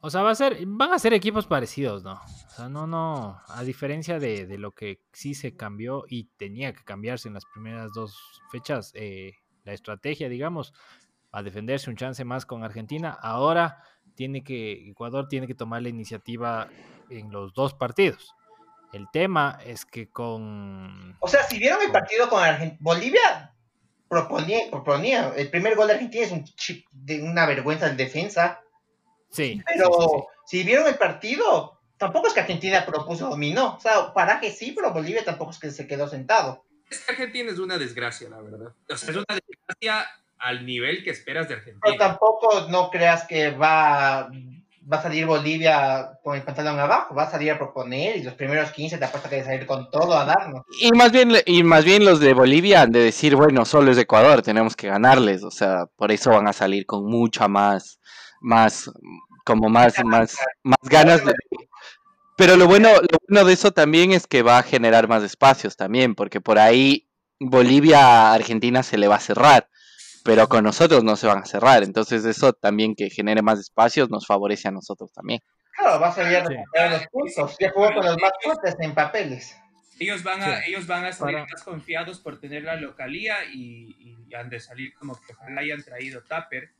O 0.00 0.10
sea, 0.10 0.22
va 0.22 0.30
a 0.30 0.34
ser, 0.34 0.58
van 0.66 0.92
a 0.92 0.98
ser 0.98 1.14
equipos 1.14 1.46
parecidos, 1.46 2.02
¿no? 2.02 2.14
O 2.14 2.50
sea, 2.50 2.68
no, 2.68 2.88
no, 2.88 3.40
a 3.46 3.62
diferencia 3.62 4.18
de, 4.18 4.46
de 4.46 4.58
lo 4.58 4.72
que 4.72 5.00
sí 5.12 5.34
se 5.34 5.54
cambió 5.54 6.04
y 6.08 6.24
tenía 6.36 6.72
que 6.72 6.82
cambiarse 6.82 7.28
en 7.28 7.34
las 7.34 7.44
primeras 7.44 7.92
dos 7.92 8.18
fechas, 8.50 8.90
eh, 8.94 9.34
la 9.64 9.72
estrategia, 9.72 10.28
digamos, 10.28 10.72
a 11.30 11.42
defenderse 11.42 11.88
un 11.88 11.96
chance 11.96 12.24
más 12.24 12.46
con 12.46 12.64
Argentina, 12.64 13.10
ahora 13.10 13.84
tiene 14.14 14.42
que, 14.42 14.88
Ecuador 14.90 15.28
tiene 15.28 15.46
que 15.46 15.54
tomar 15.54 15.82
la 15.82 15.88
iniciativa 15.88 16.68
en 17.08 17.30
los 17.30 17.54
dos 17.54 17.74
partidos. 17.74 18.34
El 18.92 19.08
tema 19.10 19.58
es 19.64 19.86
que 19.86 20.10
con... 20.10 21.16
O 21.20 21.28
sea, 21.28 21.42
si 21.44 21.58
vieron 21.58 21.80
el 21.82 21.90
partido 21.90 22.28
con 22.28 22.42
Argentina, 22.42 22.78
Bolivia 22.80 23.54
proponía, 24.06 24.70
proponía. 24.70 25.32
El 25.34 25.48
primer 25.50 25.74
gol 25.74 25.88
de 25.88 25.94
Argentina 25.94 26.26
es 26.26 26.32
un 26.32 26.44
chip 26.44 26.86
de 26.92 27.22
una 27.22 27.46
vergüenza 27.46 27.88
en 27.88 27.96
defensa. 27.96 28.60
Sí. 29.30 29.62
Pero 29.64 30.28
si 30.44 30.62
vieron 30.62 30.86
el 30.86 30.96
partido, 30.96 31.80
tampoco 31.96 32.26
es 32.26 32.34
que 32.34 32.40
Argentina 32.40 32.84
propuso 32.84 33.30
dominó. 33.30 33.76
O 33.76 33.80
sea, 33.80 34.12
paraje 34.12 34.50
sí, 34.50 34.72
pero 34.72 34.92
Bolivia 34.92 35.24
tampoco 35.24 35.52
es 35.52 35.58
que 35.58 35.70
se 35.70 35.86
quedó 35.86 36.06
sentado. 36.06 36.66
Es 36.90 37.00
que 37.00 37.12
Argentina 37.12 37.50
es 37.50 37.58
una 37.58 37.78
desgracia, 37.78 38.28
la 38.28 38.42
verdad. 38.42 38.74
O 38.90 38.96
sea, 38.96 39.10
es 39.10 39.16
una 39.16 39.24
desgracia 39.34 40.06
al 40.36 40.66
nivel 40.66 41.02
que 41.02 41.10
esperas 41.10 41.48
de 41.48 41.54
Argentina. 41.54 41.80
Pero 41.82 41.96
tampoco 41.96 42.68
no 42.68 42.90
creas 42.90 43.26
que 43.26 43.52
va 43.52 44.28
va 44.90 44.98
a 44.98 45.02
salir 45.02 45.26
Bolivia 45.26 46.18
con 46.22 46.36
el 46.36 46.42
pantalón 46.42 46.78
abajo, 46.78 47.14
va 47.14 47.24
a 47.24 47.30
salir 47.30 47.52
a 47.52 47.58
proponer 47.58 48.16
y 48.16 48.22
los 48.22 48.34
primeros 48.34 48.70
15 48.72 48.98
te 48.98 49.04
apuesto 49.04 49.28
que 49.28 49.36
de 49.36 49.44
salir 49.44 49.66
con 49.66 49.90
todo 49.90 50.14
a 50.14 50.24
darnos. 50.24 50.62
Y 50.80 50.90
más 50.92 51.12
bien 51.12 51.32
y 51.46 51.62
más 51.62 51.84
bien 51.84 52.04
los 52.04 52.20
de 52.20 52.34
Bolivia 52.34 52.82
han 52.82 52.92
de 52.92 53.00
decir, 53.00 53.36
bueno, 53.36 53.64
solo 53.64 53.90
es 53.90 53.98
Ecuador, 53.98 54.42
tenemos 54.42 54.74
que 54.76 54.88
ganarles, 54.88 55.42
o 55.44 55.50
sea, 55.50 55.86
por 55.96 56.10
eso 56.10 56.30
van 56.30 56.48
a 56.48 56.52
salir 56.52 56.86
con 56.86 57.04
mucha 57.04 57.48
más 57.48 58.00
más 58.40 58.90
como 59.44 59.68
más 59.68 59.94
más 60.04 60.36
más 60.62 60.78
ganas 60.82 61.24
de 61.24 61.34
Pero 62.36 62.56
lo 62.56 62.66
bueno 62.66 62.88
lo 62.88 63.18
bueno 63.28 63.46
de 63.46 63.52
eso 63.52 63.72
también 63.72 64.12
es 64.12 64.26
que 64.26 64.42
va 64.42 64.58
a 64.58 64.62
generar 64.62 65.08
más 65.08 65.22
espacios 65.22 65.76
también, 65.76 66.14
porque 66.14 66.40
por 66.40 66.58
ahí 66.58 67.08
Bolivia 67.38 68.30
a 68.30 68.34
Argentina 68.34 68.82
se 68.82 68.98
le 68.98 69.08
va 69.08 69.16
a 69.16 69.20
cerrar 69.20 69.68
pero 70.24 70.48
con 70.48 70.64
nosotros 70.64 71.02
no 71.04 71.16
se 71.16 71.26
van 71.26 71.38
a 71.38 71.46
cerrar. 71.46 71.82
Entonces 71.82 72.24
eso 72.24 72.52
también 72.52 72.94
que 72.94 73.10
genere 73.10 73.42
más 73.42 73.58
espacios 73.58 74.10
nos 74.10 74.26
favorece 74.26 74.68
a 74.68 74.70
nosotros 74.70 75.12
también. 75.12 75.40
Claro, 75.76 76.00
va 76.00 76.08
a 76.08 76.12
a 76.12 76.48
recuperar 76.48 76.92
los 76.92 77.06
puntos. 77.08 77.56
Ya 77.58 77.70
jugó 77.70 77.92
con 77.92 78.04
los 78.04 78.18
más 78.20 78.32
fuertes 78.42 78.76
en 78.80 78.94
papeles. 78.94 79.56
Ellos 79.98 80.22
van 80.22 80.42
a, 80.42 80.64
ellos 80.64 80.86
van 80.86 81.04
a 81.04 81.12
salir 81.12 81.38
más 81.38 81.62
confiados 81.62 82.18
por 82.18 82.40
tener 82.40 82.64
la 82.64 82.76
localía 82.76 83.44
y, 83.44 84.16
han 84.36 84.48
de 84.48 84.60
salir 84.60 84.94
como 84.94 85.14
que 85.20 85.34
ojalá 85.34 85.60
hayan 85.60 85.82
traído 85.82 86.22
Tupper 86.22 86.72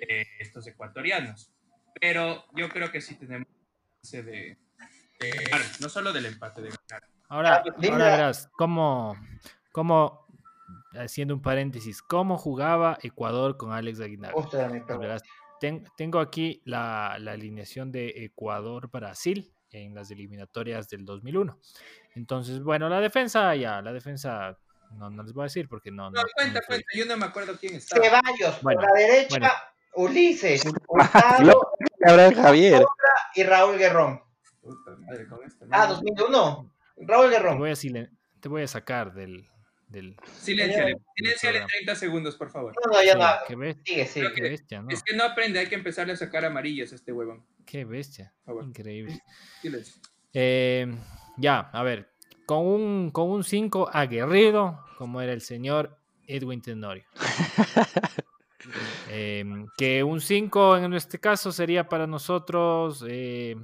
eh, 0.00 0.26
estos 0.38 0.66
ecuatorianos. 0.66 1.52
Pero 2.00 2.46
yo 2.54 2.70
creo 2.70 2.90
que 2.90 3.02
sí 3.02 3.16
tenemos 3.16 3.46
chance 4.02 4.22
de, 4.22 4.56
no 5.80 5.88
solo 5.88 6.12
del 6.12 6.26
empate, 6.26 6.62
de 6.62 6.70
ganar. 6.70 7.08
Ahora, 7.28 7.62
ah, 7.64 7.74
ahora 7.76 8.10
verás, 8.10 8.48
¿cómo, 8.56 9.14
cómo, 9.72 10.26
haciendo 10.94 11.34
un 11.34 11.42
paréntesis, 11.42 12.02
cómo 12.02 12.36
jugaba 12.38 12.98
Ecuador 13.02 13.56
con 13.56 13.72
Alex 13.72 14.00
Aguilar? 14.00 14.32
tengo 15.96 16.20
aquí 16.20 16.62
la, 16.64 17.18
la 17.20 17.32
alineación 17.32 17.92
de 17.92 18.24
Ecuador-Brasil 18.24 19.52
en 19.72 19.94
las 19.94 20.10
eliminatorias 20.10 20.88
del 20.88 21.04
2001. 21.04 21.58
Entonces, 22.14 22.62
bueno, 22.62 22.88
la 22.88 23.00
defensa 23.00 23.54
ya, 23.54 23.82
la 23.82 23.92
defensa 23.92 24.58
no, 24.96 25.10
no 25.10 25.22
les 25.22 25.32
voy 25.32 25.42
a 25.42 25.44
decir 25.44 25.68
porque 25.68 25.90
no. 25.90 26.10
No, 26.10 26.20
cuenta, 26.34 26.60
cuenta, 26.66 26.86
yo 26.94 27.06
no 27.06 27.16
me 27.16 27.26
acuerdo 27.26 27.56
quién 27.58 27.74
estaba. 27.74 28.04
Ceballos, 28.04 28.58
por 28.60 28.82
la 28.82 28.92
derecha, 28.96 29.52
Ulises, 29.94 30.64
Hurtado, 30.88 31.72
Javier 32.34 32.84
y 33.34 33.42
Raúl 33.42 33.78
Guerrón. 33.78 34.22
Este 34.62 35.66
ah, 35.70 35.86
2001, 35.86 36.74
Raúl 36.98 37.30
Guerrón. 37.30 37.54
Te 37.54 37.58
voy 37.58 37.70
a, 37.70 38.08
te 38.40 38.48
voy 38.48 38.62
a 38.62 38.66
sacar 38.66 39.14
del, 39.14 39.48
del 39.90 40.16
silenciale, 40.38 40.96
silenciale 41.16 41.66
30 41.66 41.94
segundos, 41.96 42.36
por 42.36 42.50
favor. 42.50 42.74
No, 42.84 42.92
no, 42.92 43.02
ya 43.02 43.14
no. 43.16 43.26
Qué 43.46 43.56
bestia, 43.56 44.06
sí, 44.06 44.22
qué 44.34 44.42
bestia, 44.42 44.82
¿no? 44.82 44.90
Es 44.90 45.02
que 45.02 45.14
no 45.14 45.24
aprende, 45.24 45.58
hay 45.58 45.66
que 45.66 45.74
empezarle 45.74 46.12
a 46.12 46.16
sacar 46.16 46.44
amarillas 46.44 46.92
a 46.92 46.94
este 46.94 47.12
huevón. 47.12 47.44
Qué 47.66 47.84
bestia, 47.84 48.32
increíble. 48.62 49.20
Eh, 50.32 50.86
ya, 51.36 51.70
a 51.72 51.82
ver, 51.82 52.10
con 52.46 52.66
un, 52.66 53.10
con 53.10 53.30
un 53.30 53.44
5 53.44 53.90
aguerrido, 53.92 54.84
como 54.96 55.20
era 55.20 55.32
el 55.32 55.40
señor 55.40 55.98
Edwin 56.26 56.62
Tenorio. 56.62 57.04
Em, 59.08 59.66
que 59.76 60.04
un 60.04 60.20
5 60.20 60.76
en 60.76 60.92
este 60.94 61.18
caso 61.18 61.50
sería 61.50 61.88
para 61.88 62.06
nosotros. 62.06 63.04
Eh, 63.08 63.56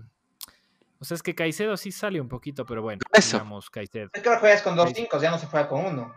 o 0.99 1.05
sea, 1.05 1.15
es 1.15 1.23
que 1.23 1.35
Caicedo 1.35 1.77
sí 1.77 1.93
sale 1.93 2.21
un 2.21 2.29
poquito, 2.29 2.65
pero 2.65 2.83
bueno, 2.83 3.01
Eso. 3.13 3.37
digamos 3.37 3.71
Caicedo. 3.71 4.11
Es 4.13 4.23
que 4.23 4.29
ahora 4.29 4.41
juegas 4.41 4.63
con 4.63 4.77
dos 4.77 4.91
5, 4.95 5.21
ya 5.21 5.31
no 5.31 5.39
se 5.39 5.47
juega 5.47 5.69
con 5.69 5.85
uno. 5.85 6.15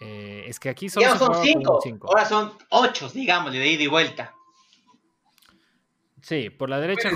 Eh, 0.00 0.44
es 0.46 0.60
que 0.60 0.68
aquí 0.68 0.88
solo 0.88 1.06
ya 1.06 1.16
son 1.16 1.34
5, 1.42 2.06
ahora 2.08 2.24
son 2.26 2.52
8, 2.70 3.10
digamos, 3.14 3.52
de 3.52 3.66
ida 3.66 3.82
y 3.82 3.86
vuelta. 3.86 4.34
Sí, 6.20 6.50
por 6.50 6.68
la 6.68 6.80
derecha 6.80 7.10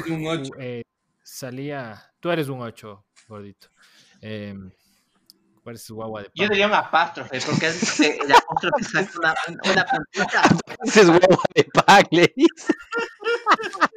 eh, 0.58 0.82
salía. 1.22 2.12
Tú 2.20 2.30
eres 2.30 2.48
un 2.48 2.60
8, 2.60 3.04
gordito. 3.28 3.68
Eh, 4.22 4.54
Pareces 5.62 5.90
guagua 5.90 6.22
de 6.22 6.30
pan. 6.30 6.34
Yo 6.36 6.48
diría 6.48 6.66
un 6.66 6.74
apóstrofe, 6.74 7.38
porque 7.44 7.66
es 7.66 8.00
el 8.00 8.32
apóstrofe 8.32 8.84
saca 8.84 9.18
una, 9.18 9.34
una 9.72 9.84
puntita. 9.84 10.42
es 10.84 11.06
guagua 11.06 11.44
de 11.54 11.64
pan, 11.64 12.04
le 12.10 12.32
dice. 12.34 12.72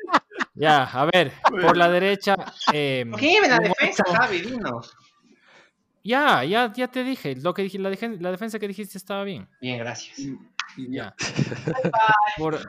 Ya, 0.56 0.84
a 0.84 1.06
ver, 1.06 1.34
por 1.50 1.76
la 1.76 1.90
derecha. 1.90 2.36
Eh, 2.72 3.06
¿Qué 3.18 3.40
la 3.48 3.60
defensa, 3.60 4.04
Javi? 4.06 4.42
Dinos. 4.42 4.96
Ya, 6.04 6.44
ya, 6.44 6.72
ya 6.74 6.88
te 6.90 7.04
dije. 7.04 7.36
Lo 7.38 7.54
que 7.54 7.64
dije, 7.64 7.80
la, 7.80 7.90
la 7.90 8.32
defensa 8.32 8.60
que 8.60 8.68
dijiste 8.68 8.98
estaba 8.98 9.24
bien. 9.24 9.48
Bien, 9.62 9.80
gracias. 9.80 10.18
Ya. 10.78 11.16
Por, 12.38 12.60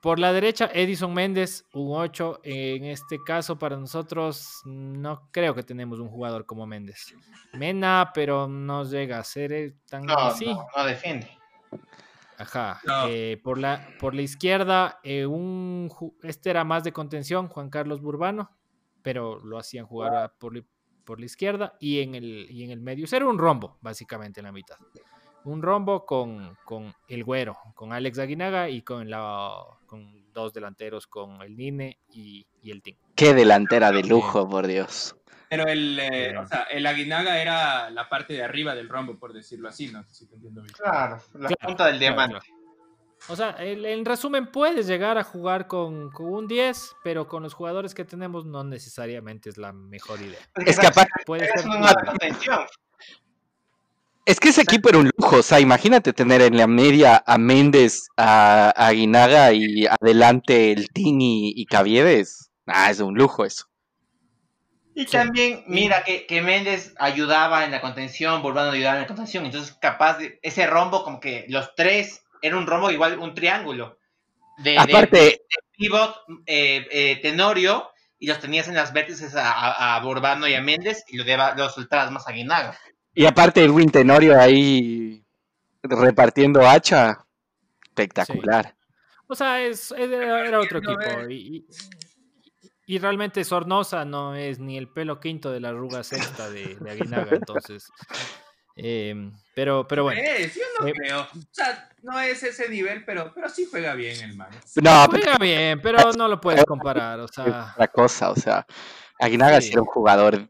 por 0.00 0.20
la 0.20 0.32
derecha, 0.32 0.70
Edison 0.72 1.12
Méndez, 1.12 1.64
un 1.72 1.96
8. 1.96 2.40
En 2.44 2.84
este 2.84 3.18
caso, 3.26 3.58
para 3.58 3.76
nosotros, 3.76 4.62
no 4.64 5.28
creo 5.32 5.54
que 5.54 5.64
tenemos 5.64 5.98
un 5.98 6.08
jugador 6.08 6.46
como 6.46 6.66
Méndez. 6.66 7.14
Mena, 7.52 8.12
pero 8.14 8.46
no 8.46 8.84
llega 8.84 9.18
a 9.18 9.24
ser 9.24 9.74
tan 9.88 10.08
así. 10.08 10.46
No, 10.46 10.66
no 10.76 10.84
defiende. 10.84 11.28
Ajá. 12.38 12.80
Eh, 13.08 13.40
por, 13.42 13.58
la, 13.58 13.88
por 13.98 14.14
la 14.14 14.22
izquierda, 14.22 15.00
eh, 15.02 15.26
un, 15.26 15.90
este 16.22 16.50
era 16.50 16.64
más 16.64 16.84
de 16.84 16.92
contención, 16.92 17.48
Juan 17.48 17.68
Carlos 17.68 18.00
Burbano, 18.00 18.56
pero 19.02 19.38
lo 19.40 19.58
hacían 19.58 19.86
jugar 19.86 20.34
por, 20.38 20.64
por, 21.04 21.18
la 21.18 21.26
izquierda 21.26 21.74
y 21.80 22.00
en, 22.00 22.14
el, 22.14 22.46
y 22.50 22.64
en 22.64 22.70
el 22.70 22.80
medio. 22.80 23.06
Era 23.10 23.26
un 23.26 23.38
rombo, 23.38 23.78
básicamente, 23.80 24.40
en 24.40 24.46
la 24.46 24.52
mitad 24.52 24.76
un 25.44 25.62
rombo 25.62 26.04
con, 26.04 26.56
con, 26.64 26.94
el 27.08 27.24
Güero, 27.24 27.56
con 27.74 27.92
Alex 27.92 28.18
Aguinaga 28.18 28.68
y 28.68 28.82
con, 28.82 29.08
la, 29.08 29.50
con 29.86 30.27
dos 30.42 30.52
delanteros, 30.52 31.06
con 31.06 31.42
el 31.42 31.56
Nine 31.56 31.98
y, 32.10 32.46
el 32.64 32.82
Team. 32.82 32.96
Qué 33.14 33.34
delantera 33.34 33.90
de 33.92 34.02
lujo, 34.02 34.48
por 34.48 34.66
Dios. 34.66 35.16
Pero 35.48 35.66
el, 35.66 35.98
eh, 35.98 36.36
o 36.36 36.46
sea, 36.46 36.64
el 36.64 36.86
Aguinaga 36.86 37.40
era 37.40 37.90
la 37.90 38.08
parte 38.08 38.34
de 38.34 38.44
arriba 38.44 38.74
del 38.74 38.88
rombo, 38.88 39.18
por 39.18 39.32
decirlo 39.32 39.68
así, 39.68 39.88
no 39.88 40.02
sé 40.04 40.14
si 40.14 40.28
te 40.28 40.34
entiendo 40.34 40.60
bien. 40.62 40.74
Claro, 40.74 41.18
la 41.34 41.48
punta 41.48 41.86
del 41.86 41.98
diamante. 41.98 42.38
O 43.28 43.36
sea, 43.36 43.56
en 43.58 44.04
resumen, 44.04 44.50
puedes 44.52 44.86
llegar 44.86 45.18
a 45.18 45.24
jugar 45.24 45.66
con, 45.66 46.10
con, 46.10 46.26
un 46.26 46.46
10, 46.46 46.96
pero 47.02 47.26
con 47.26 47.42
los 47.42 47.52
jugadores 47.52 47.94
que 47.94 48.04
tenemos 48.04 48.46
no 48.46 48.62
necesariamente 48.62 49.50
es 49.50 49.58
la 49.58 49.72
mejor 49.72 50.20
idea. 50.20 50.38
Es 50.54 50.78
que 50.78 50.86
aparte 50.86 51.24
puede 51.26 51.46
ser 51.48 51.66
una 51.66 51.92
es 54.28 54.40
que 54.40 54.50
ese 54.50 54.60
equipo 54.60 54.90
era 54.90 54.98
un 54.98 55.10
lujo, 55.16 55.36
o 55.36 55.42
sea, 55.42 55.58
imagínate 55.58 56.12
tener 56.12 56.42
en 56.42 56.58
la 56.58 56.66
media 56.66 57.24
a 57.26 57.38
Méndez, 57.38 58.08
a, 58.18 58.68
Aguinaga 58.76 59.54
y 59.54 59.86
adelante 59.86 60.70
el 60.70 60.90
Tini 60.90 61.54
y 61.56 61.64
Caviedes. 61.64 62.50
Ah, 62.66 62.90
es 62.90 63.00
un 63.00 63.14
lujo 63.14 63.46
eso. 63.46 63.64
Y 64.94 65.06
también, 65.06 65.64
mira, 65.66 66.04
que, 66.04 66.26
que, 66.26 66.42
Méndez 66.42 66.92
ayudaba 66.98 67.64
en 67.64 67.70
la 67.70 67.80
contención, 67.80 68.42
volviendo 68.42 68.70
a 68.70 68.74
ayudar 68.74 68.96
en 68.96 69.02
la 69.02 69.06
contención. 69.06 69.46
Entonces, 69.46 69.74
capaz 69.80 70.18
de 70.18 70.38
ese 70.42 70.66
rombo, 70.66 71.04
como 71.04 71.20
que 71.20 71.46
los 71.48 71.74
tres, 71.74 72.22
era 72.42 72.58
un 72.58 72.66
rombo 72.66 72.90
igual, 72.90 73.18
un 73.18 73.34
triángulo. 73.34 73.98
De, 74.58 74.76
Aparte, 74.76 75.40
pivot, 75.78 76.14
eh, 76.44 76.86
eh, 76.90 77.18
Tenorio, 77.22 77.88
y 78.18 78.26
los 78.26 78.40
tenías 78.40 78.68
en 78.68 78.74
las 78.74 78.92
vértices 78.92 79.34
a, 79.36 79.96
a, 79.96 80.00
Borbano 80.00 80.46
y 80.46 80.54
a 80.54 80.60
Méndez, 80.60 81.02
y 81.08 81.16
lo 81.16 81.24
los 81.56 81.72
soltabas 81.72 82.10
más 82.10 82.26
a 82.26 82.30
Aguinaga. 82.32 82.78
Y 83.18 83.26
aparte 83.26 83.64
el 83.64 83.90
Tenorio 83.90 84.40
ahí 84.40 85.26
repartiendo 85.82 86.64
hacha, 86.64 87.26
espectacular. 87.82 88.76
O 89.26 89.34
sea, 89.34 89.60
es, 89.60 89.90
era, 89.90 90.60
otro 90.60 90.78
equipo. 90.78 91.28
Y, 92.86 92.98
realmente 93.00 93.42
Sornosa 93.42 94.04
no 94.04 94.36
es 94.36 94.60
ni 94.60 94.78
el 94.78 94.88
pelo 94.88 95.18
quinto 95.18 95.50
de 95.50 95.58
la 95.58 95.70
arruga 95.70 96.04
sexta 96.04 96.48
de, 96.48 96.76
de 96.76 96.90
Aguinaga, 96.92 97.34
entonces. 97.34 97.90
Em, 98.76 99.32
pero, 99.52 99.88
pero 99.88 100.04
bueno. 100.04 100.20
yo 100.22 100.62
no 100.80 100.86
eh, 100.86 100.92
creo. 100.92 101.22
O 101.22 101.26
sea, 101.50 101.90
no 102.04 102.20
es 102.20 102.40
ese 102.44 102.68
nivel, 102.68 103.04
pero, 103.04 103.32
pero 103.34 103.48
sí 103.48 103.66
juega 103.68 103.94
bien 103.94 104.22
el 104.22 104.36
man. 104.36 104.50
No, 104.76 105.06
juega 105.06 105.38
bien, 105.38 105.80
pero 105.82 106.12
no 106.12 106.28
lo 106.28 106.40
puedes 106.40 106.64
comparar. 106.64 107.18
O 107.18 107.26
sea. 107.26 107.72
Otra 107.72 107.88
cosa, 107.88 108.30
o 108.30 108.36
sea. 108.36 108.64
Aguinaga 109.18 109.60
sí. 109.60 109.72
era 109.72 109.80
un 109.80 109.88
jugador, 109.88 110.48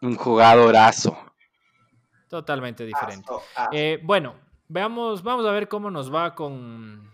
un 0.00 0.16
jugadorazo. 0.16 1.25
Totalmente 2.28 2.84
diferente. 2.84 3.30
Eh, 3.72 4.00
bueno, 4.02 4.34
veamos, 4.68 5.22
vamos 5.22 5.46
a 5.46 5.52
ver 5.52 5.68
cómo 5.68 5.90
nos 5.90 6.12
va 6.12 6.34
con, 6.34 7.08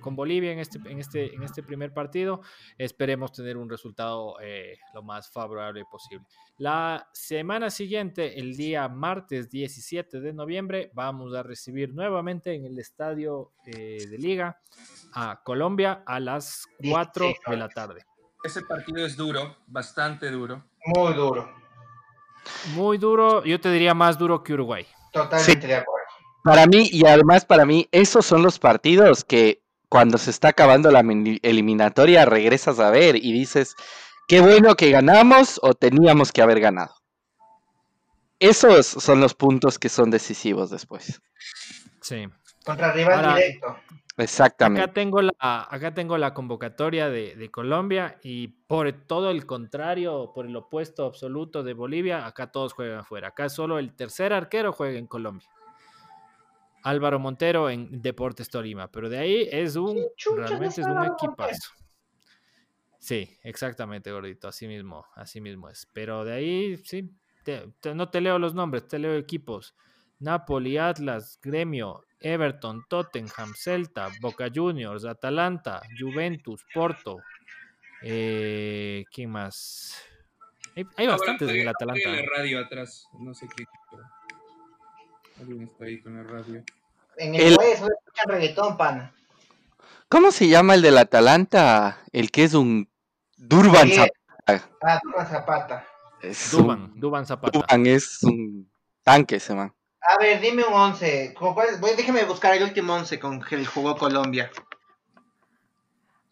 con 0.00 0.14
Bolivia 0.14 0.52
en 0.52 0.58
este, 0.58 0.78
en, 0.78 0.98
este, 0.98 1.34
en 1.34 1.42
este 1.42 1.62
primer 1.62 1.92
partido. 1.92 2.42
Esperemos 2.76 3.32
tener 3.32 3.56
un 3.56 3.68
resultado 3.68 4.36
eh, 4.40 4.78
lo 4.94 5.02
más 5.02 5.30
favorable 5.30 5.84
posible. 5.90 6.26
La 6.58 7.08
semana 7.12 7.70
siguiente, 7.70 8.38
el 8.38 8.56
día 8.56 8.88
martes 8.88 9.48
17 9.48 10.20
de 10.20 10.32
noviembre, 10.32 10.90
vamos 10.94 11.34
a 11.34 11.42
recibir 11.42 11.94
nuevamente 11.94 12.54
en 12.54 12.66
el 12.66 12.78
estadio 12.78 13.52
eh, 13.64 14.06
de 14.08 14.18
Liga 14.18 14.60
a 15.14 15.40
Colombia 15.42 16.02
a 16.04 16.20
las 16.20 16.66
4 16.90 17.26
de 17.46 17.56
la 17.56 17.68
tarde. 17.68 18.04
Ese 18.44 18.62
partido 18.62 19.04
es 19.04 19.16
duro, 19.16 19.56
bastante 19.66 20.30
duro. 20.30 20.64
Muy 20.84 21.12
duro. 21.14 21.57
Muy 22.74 22.98
duro, 22.98 23.44
yo 23.44 23.60
te 23.60 23.70
diría 23.70 23.94
más 23.94 24.18
duro 24.18 24.42
que 24.42 24.54
Uruguay. 24.54 24.86
Totalmente 25.12 25.66
de 25.66 25.74
acuerdo. 25.76 26.06
Para 26.44 26.66
mí, 26.66 26.88
y 26.92 27.06
además 27.06 27.44
para 27.44 27.64
mí, 27.64 27.88
esos 27.92 28.24
son 28.24 28.42
los 28.42 28.58
partidos 28.58 29.24
que 29.24 29.60
cuando 29.88 30.18
se 30.18 30.30
está 30.30 30.48
acabando 30.48 30.90
la 30.90 31.00
eliminatoria 31.00 32.24
regresas 32.24 32.78
a 32.78 32.90
ver 32.90 33.16
y 33.16 33.32
dices, 33.32 33.74
qué 34.26 34.40
bueno 34.40 34.74
que 34.74 34.90
ganamos 34.90 35.58
o 35.62 35.74
teníamos 35.74 36.32
que 36.32 36.42
haber 36.42 36.60
ganado. 36.60 36.94
Esos 38.38 38.86
son 38.86 39.20
los 39.20 39.34
puntos 39.34 39.78
que 39.78 39.88
son 39.88 40.10
decisivos 40.10 40.70
después. 40.70 41.20
Sí. 42.02 42.26
Contra 42.64 42.92
rival 42.92 43.34
directo. 43.34 43.76
Exactamente. 44.18 44.82
Acá 44.82 44.92
tengo 44.92 45.22
la, 45.22 45.32
acá 45.38 45.94
tengo 45.94 46.18
la 46.18 46.34
convocatoria 46.34 47.08
de, 47.08 47.50
Colombia 47.52 48.18
y 48.22 48.48
por 48.48 48.90
todo 49.06 49.30
el 49.30 49.46
contrario, 49.46 50.32
por 50.34 50.46
el 50.46 50.56
opuesto 50.56 51.06
absoluto 51.06 51.62
de 51.62 51.72
Bolivia, 51.72 52.26
acá 52.26 52.50
todos 52.50 52.72
juegan 52.72 52.98
afuera. 52.98 53.28
Acá 53.28 53.48
solo 53.48 53.78
el 53.78 53.94
tercer 53.94 54.32
arquero 54.32 54.72
juega 54.72 54.98
en 54.98 55.06
Colombia. 55.06 55.48
Álvaro 56.82 57.20
Montero 57.20 57.70
en 57.70 58.02
Deportes 58.02 58.50
Tolima, 58.50 58.90
pero 58.90 59.08
de 59.08 59.18
ahí 59.18 59.48
es 59.50 59.76
un, 59.76 60.04
realmente 60.36 60.80
es 60.80 60.86
un 60.86 61.04
equipazo. 61.04 61.74
Sí, 62.98 63.38
exactamente, 63.42 64.10
gordito, 64.10 64.48
así 64.48 64.66
mismo, 64.66 65.06
así 65.14 65.40
mismo 65.40 65.68
es. 65.68 65.88
Pero 65.92 66.24
de 66.24 66.32
ahí, 66.32 66.76
sí, 66.78 67.08
no 67.94 68.10
te 68.10 68.20
leo 68.20 68.38
los 68.40 68.54
nombres, 68.54 68.88
te 68.88 68.98
leo 68.98 69.14
equipos. 69.14 69.76
Napoli, 70.20 70.78
Atlas, 70.78 71.38
Gremio, 71.42 72.04
Everton, 72.20 72.84
Tottenham, 72.88 73.54
Celta, 73.54 74.08
Boca 74.20 74.48
Juniors, 74.52 75.04
Atalanta, 75.04 75.80
Juventus, 75.98 76.64
Porto. 76.72 77.18
Eh, 78.02 79.04
¿Quién 79.12 79.30
más? 79.30 80.02
Hay, 80.96 81.06
bastantes 81.06 81.48
en 81.48 81.56
el 81.56 81.68
Atalanta. 81.68 82.08
la 82.08 82.22
radio 82.36 82.60
atrás, 82.60 83.08
no 83.18 83.34
sé 83.34 83.48
qué. 83.56 83.64
Alguien 85.40 85.62
está 85.62 85.84
ahí 85.84 86.00
con 86.00 86.16
la 86.16 86.22
radio. 86.22 86.62
En 87.16 87.34
el, 87.34 87.40
el... 87.40 87.52
escuchan 87.52 88.28
reggaetón, 88.28 88.76
pana. 88.76 89.12
¿Cómo 90.08 90.30
se 90.30 90.48
llama 90.48 90.74
el 90.74 90.82
del 90.82 90.98
Atalanta? 90.98 91.98
El 92.12 92.30
que 92.30 92.44
es 92.44 92.54
un 92.54 92.88
Durban 93.36 93.90
Zapata. 93.90 94.70
Ah, 94.82 95.00
Durban 95.02 95.26
Zapata. 95.26 95.86
Es 96.22 96.50
Durban, 96.50 96.92
Durban 96.94 97.26
Zapata. 97.26 97.58
Durban 97.58 97.86
es 97.86 98.22
un 98.22 98.70
tanque 99.02 99.36
ese 99.36 99.54
man. 99.54 99.74
A 100.10 100.16
ver, 100.16 100.40
dime 100.40 100.64
un 100.64 100.72
11. 100.72 101.34
Voy, 101.38 101.90
déjeme 101.94 102.24
buscar 102.24 102.54
el 102.54 102.62
último 102.62 102.94
11 102.94 103.20
con 103.20 103.42
que 103.42 103.62
jugó 103.66 103.94
Colombia. 103.94 104.50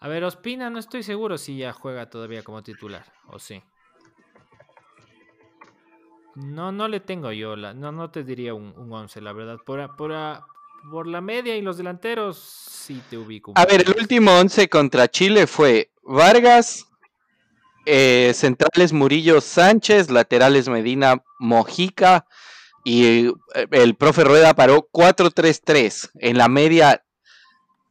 A 0.01 0.09
ver, 0.09 0.24
Ospina, 0.24 0.70
no 0.70 0.79
estoy 0.79 1.03
seguro 1.03 1.37
si 1.37 1.59
ya 1.59 1.74
juega 1.74 2.09
todavía 2.09 2.43
como 2.43 2.62
titular, 2.62 3.05
o 3.27 3.39
sí. 3.39 3.62
No, 6.37 6.72
no 6.72 6.89
le 6.89 7.01
tengo 7.01 7.33
yo, 7.33 7.55
la, 7.55 7.74
no, 7.74 7.93
no 7.93 8.11
te 8.11 8.24
diría 8.24 8.55
un, 8.55 8.72
un 8.79 8.91
11, 8.91 9.20
la 9.20 9.35
verdad. 9.35 9.59
Por, 9.66 9.95
por, 9.95 10.11
por 10.91 11.07
la 11.07 11.20
media 11.20 11.55
y 11.55 11.61
los 11.61 11.77
delanteros, 11.77 12.39
sí 12.39 13.03
te 13.11 13.18
ubico. 13.18 13.53
A 13.57 13.66
ver, 13.66 13.83
el 13.83 13.95
último 13.99 14.33
11 14.39 14.70
contra 14.70 15.07
Chile 15.09 15.47
fue 15.47 15.91
Vargas, 16.03 16.87
eh, 17.85 18.33
centrales 18.35 18.95
Murillo 18.95 19.43
Sánchez, 19.43 20.11
laterales 20.11 20.66
Medina 20.66 21.22
Mojica 21.39 22.27
y 22.87 23.26
eh, 23.26 23.32
el 23.72 23.97
profe 23.97 24.22
Rueda 24.22 24.55
paró 24.55 24.89
4-3-3. 24.93 26.11
En 26.20 26.39
la 26.39 26.49
media 26.49 27.03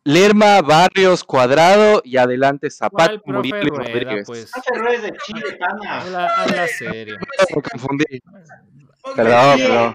Lerma, 0.06 0.62
Barrios, 0.62 1.26
Cuadrado 1.26 2.02
y 2.06 2.16
adelante 2.16 2.70
Zapata, 2.72 3.22
Murillo 3.26 3.58
y 3.58 3.68
Rodríguez. 3.68 4.26
Pues? 4.26 4.52
Profe 4.74 5.02
de 5.02 5.14
Chile, 5.26 5.58
pana. 5.60 6.00
Habla, 6.38 6.68
serio. 6.70 7.18
Me 7.54 7.62
confundí. 7.62 8.06
Perdón, 9.18 9.58
perdón. 9.58 9.94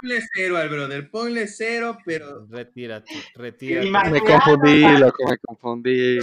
Ponle 0.00 0.20
cero 0.34 0.56
al 0.56 0.68
brother, 0.68 1.10
ponle 1.10 1.46
cero, 1.46 1.96
pero. 2.04 2.44
Retírate, 2.50 3.14
retírate. 3.36 4.10
Me 4.10 4.20
confundí, 4.20 4.80
loco, 4.98 5.28
me 5.28 5.38
confundí. 5.38 6.18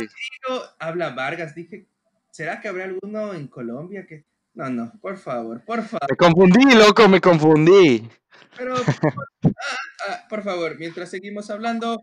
Habla 0.80 1.12
Vargas, 1.12 1.56
dije, 1.56 1.88
¿será 2.30 2.60
que 2.60 2.68
habrá 2.68 2.84
alguno 2.84 3.34
en 3.34 3.48
Colombia 3.48 4.06
que.? 4.06 4.26
No, 4.54 4.70
no, 4.70 4.92
por 5.02 5.18
favor, 5.18 5.64
por 5.64 5.82
favor. 5.84 6.10
Me 6.10 6.18
confundí, 6.18 6.76
loco, 6.76 7.08
me 7.08 7.22
confundí. 7.22 8.10
Pero, 8.58 8.76
por, 9.42 9.54
ah, 9.56 10.10
ah, 10.10 10.26
por 10.30 10.44
favor, 10.44 10.78
mientras 10.78 11.10
seguimos 11.10 11.50
hablando, 11.50 12.02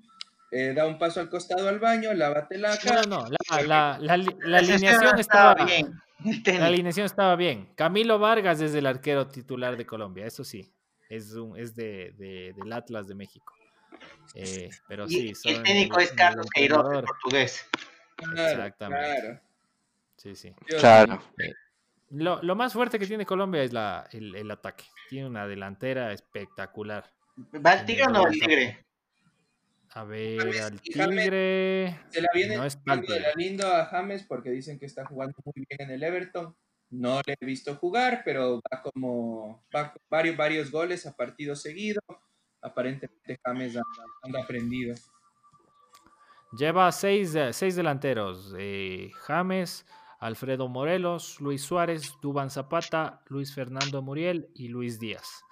eh, 0.51 0.73
da 0.75 0.87
un 0.87 0.99
paso 0.99 1.21
al 1.21 1.29
costado 1.29 1.69
al 1.69 1.79
baño, 1.79 2.13
lávate 2.15 2.57
la 2.59 2.77
cara. 2.79 3.03
No, 3.03 3.21
no, 3.21 3.29
la, 3.29 3.63
la, 3.63 3.99
la, 4.01 4.17
la 4.17 4.59
alineación 4.59 5.19
estaba 5.19 5.55
bien. 5.65 5.93
La 6.47 6.67
alineación 6.67 7.07
estaba 7.07 7.37
bien. 7.37 7.69
Camilo 7.77 8.19
Vargas 8.19 8.61
es 8.61 8.75
el 8.75 8.87
arquero 8.87 9.29
titular 9.29 9.77
de 9.77 9.87
Colombia, 9.87 10.27
eso 10.27 10.43
sí. 10.43 10.73
Es, 11.09 11.33
un, 11.35 11.59
es 11.59 11.75
de, 11.75 12.13
de, 12.19 12.55
del 12.57 12.73
Atlas 12.73 13.07
de 13.07 13.15
México. 13.15 13.53
Eh, 14.35 14.69
pero 14.89 15.09
sí, 15.09 15.33
y 15.45 15.51
el 15.51 15.63
técnico 15.63 15.99
es 16.01 16.13
Carlos 16.13 16.47
Queiroz, 16.53 17.03
portugués. 17.05 17.67
Exactamente. 18.19 19.21
Claro. 19.21 19.41
Sí, 20.17 20.35
sí. 20.35 20.53
Claro. 20.67 21.23
Eh, 21.39 21.53
lo, 22.11 22.43
lo, 22.43 22.57
más 22.57 22.73
fuerte 22.73 22.99
que 22.99 23.07
tiene 23.07 23.27
Colombia 23.27 23.63
es 23.63 23.73
la, 23.73 24.09
el, 24.13 24.35
el, 24.35 24.51
ataque. 24.51 24.85
Tiene 25.09 25.27
una 25.27 25.47
delantera 25.47 26.13
espectacular. 26.13 27.11
¿Va 27.65 27.75
el 27.75 27.85
tigre 27.87 28.05
o 28.05 28.11
no 28.11 28.23
va 28.23 28.29
el 28.29 28.41
tigre? 28.41 28.89
A 29.91 30.05
ver, 30.05 30.41
al 30.61 30.81
Tigre. 30.81 31.99
Se 32.11 32.21
la 32.21 32.29
viene 32.35 32.57
no 32.57 32.65
es 32.65 32.79
de 32.85 33.21
la 33.21 33.33
lindo 33.35 33.67
a 33.67 33.87
James 33.87 34.23
porque 34.23 34.51
dicen 34.51 34.79
que 34.79 34.87
está 34.87 35.07
jugando 35.07 35.35
muy 35.45 35.67
bien 35.69 35.81
en 35.81 35.91
el 35.91 36.03
Everton. 36.03 36.55
No 36.91 37.21
le 37.27 37.37
he 37.39 37.47
visto 37.47 37.75
jugar, 37.77 38.23
pero 38.25 38.61
va 38.61 38.83
como 38.83 39.65
va 39.75 39.95
varios, 40.09 40.37
varios 40.37 40.71
goles 40.71 41.07
a 41.07 41.17
partido 41.17 41.57
seguido. 41.57 42.01
Aparentemente 42.61 43.39
James 43.45 43.77
anda, 44.23 44.43
aprendido. 44.43 44.95
Lleva 46.57 46.91
seis, 46.93 47.37
seis 47.53 47.77
delanteros. 47.77 48.55
Eh, 48.59 49.11
James, 49.27 49.87
Alfredo 50.19 50.69
Morelos, 50.69 51.41
Luis 51.41 51.63
Suárez, 51.63 52.15
Duban 52.21 52.51
Zapata, 52.51 53.23
Luis 53.27 53.55
Fernando 53.55 54.03
Muriel 54.03 54.51
y 54.55 54.69
Luis 54.69 54.99
Díaz. 54.99 55.45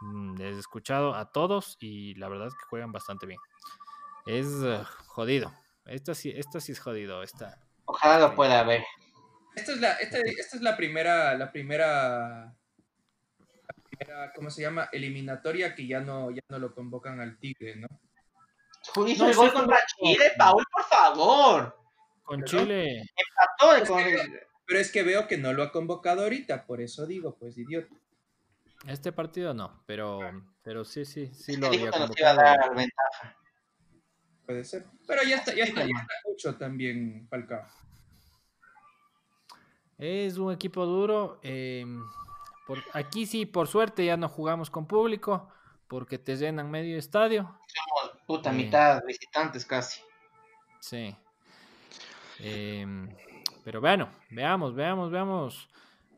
Mm, 0.00 0.40
he 0.40 0.50
escuchado 0.50 1.14
a 1.14 1.30
todos 1.30 1.76
y 1.80 2.14
la 2.14 2.28
verdad 2.28 2.48
es 2.48 2.54
que 2.54 2.64
juegan 2.68 2.92
bastante 2.92 3.26
bien. 3.26 3.40
Es 4.26 4.46
uh, 4.46 4.84
jodido. 5.06 5.52
Esto 5.84 6.14
sí, 6.14 6.32
esto 6.34 6.60
sí 6.60 6.72
es 6.72 6.80
jodido. 6.80 7.22
Esta, 7.22 7.58
Ojalá 7.84 8.18
lo 8.18 8.34
pueda 8.34 8.62
ver. 8.62 8.84
Esta 9.54 9.72
es 9.72 9.80
la, 9.80 9.92
esta, 9.94 10.18
esta 10.18 10.56
es 10.56 10.62
la 10.62 10.76
primera, 10.76 11.34
la 11.34 11.50
primera, 11.52 12.54
la 13.38 13.74
primera, 13.84 14.32
¿cómo 14.34 14.48
se 14.50 14.62
llama? 14.62 14.88
Eliminatoria 14.92 15.74
que 15.74 15.86
ya 15.86 16.00
no, 16.00 16.30
ya 16.30 16.42
no 16.48 16.58
lo 16.58 16.74
convocan 16.74 17.20
al 17.20 17.38
Tigre, 17.38 17.76
¿no? 17.76 17.88
Hizo 19.06 19.24
no, 19.24 19.30
el 19.30 19.36
gol 19.36 19.52
contra 19.52 19.78
Chile, 19.86 20.32
Paul, 20.38 20.64
por 20.72 20.84
favor. 20.84 21.81
Con 22.22 22.44
Chile. 22.44 23.02
Empató 23.58 23.92
con... 23.92 24.02
Pero 24.66 24.80
es 24.80 24.90
que 24.90 25.02
veo 25.02 25.26
que 25.26 25.36
no 25.36 25.52
lo 25.52 25.62
ha 25.62 25.72
convocado 25.72 26.22
ahorita, 26.22 26.66
por 26.66 26.80
eso 26.80 27.06
digo, 27.06 27.36
pues 27.36 27.58
idiota. 27.58 27.94
Este 28.86 29.12
partido 29.12 29.54
no, 29.54 29.82
pero, 29.86 30.20
pero 30.62 30.84
sí, 30.84 31.04
sí, 31.04 31.26
sí 31.34 31.56
lo 31.56 31.68
había 31.68 31.90
convocado. 31.90 32.40
a 32.40 32.42
dar 32.42 32.74
ventaja. 32.74 33.36
Puede 34.46 34.64
ser. 34.64 34.86
Pero 35.06 35.22
ya 35.22 35.36
está, 35.36 35.54
ya 35.54 35.64
está, 35.64 35.82
ya 35.82 35.92
está 36.00 36.14
mucho 36.26 36.56
también 36.56 37.26
Falcao. 37.28 37.66
Es 39.98 40.36
un 40.36 40.52
equipo 40.52 40.84
duro. 40.84 41.38
Eh, 41.42 41.84
por, 42.66 42.82
aquí 42.92 43.26
sí, 43.26 43.46
por 43.46 43.68
suerte, 43.68 44.04
ya 44.04 44.16
no 44.16 44.28
jugamos 44.28 44.68
con 44.68 44.86
público 44.86 45.48
porque 45.86 46.18
te 46.18 46.36
llenan 46.36 46.70
medio 46.70 46.98
estadio. 46.98 47.58
Somos 47.66 48.18
puta 48.26 48.50
eh, 48.50 48.54
mitad 48.54 49.02
visitantes 49.06 49.64
casi. 49.64 50.00
Sí. 50.80 51.14
Eh, 52.42 52.86
pero 53.64 53.80
bueno, 53.80 54.08
veamos, 54.30 54.74
veamos, 54.74 55.10
veamos, 55.10 55.68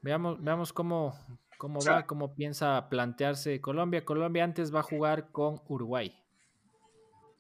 veamos, 0.03 0.43
veamos 0.43 0.73
cómo, 0.73 1.19
cómo 1.59 1.81
va, 1.81 2.07
cómo 2.07 2.35
piensa 2.35 2.89
plantearse 2.89 3.61
Colombia. 3.61 4.05
Colombia 4.05 4.45
antes 4.45 4.75
va 4.75 4.81
a 4.81 4.85
jugar 4.85 5.31
con 5.31 5.61
Uruguay. 5.69 6.19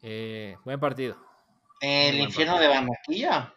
Eh, 0.02 0.56
buen 0.64 0.78
partido. 0.78 1.16
¿El 1.80 2.20
infierno 2.20 2.58
de 2.58 2.68
Barranquilla? 2.68 3.54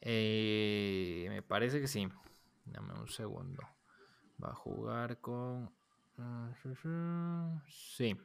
Eh, 0.00 1.26
me 1.28 1.42
parece 1.42 1.80
que 1.80 1.88
sí. 1.88 2.08
Dame 2.64 2.94
un 2.94 3.08
segundo. 3.08 3.62
Va 4.42 4.50
a 4.50 4.54
jugar 4.54 5.18
con. 5.18 5.70
Sí, 7.68 8.16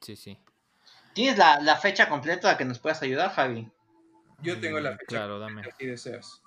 sí, 0.00 0.16
sí. 0.16 0.38
¿Tienes 1.14 1.38
la, 1.38 1.60
la 1.60 1.76
fecha 1.76 2.08
completa 2.08 2.56
que 2.56 2.64
nos 2.64 2.78
puedas 2.78 3.02
ayudar, 3.02 3.30
Javi? 3.30 3.70
Yo 4.42 4.60
tengo 4.60 4.80
la 4.80 4.92
fecha. 4.92 5.06
Claro, 5.06 5.38
dame. 5.38 5.62
Si 5.78 5.86
deseas. 5.86 6.42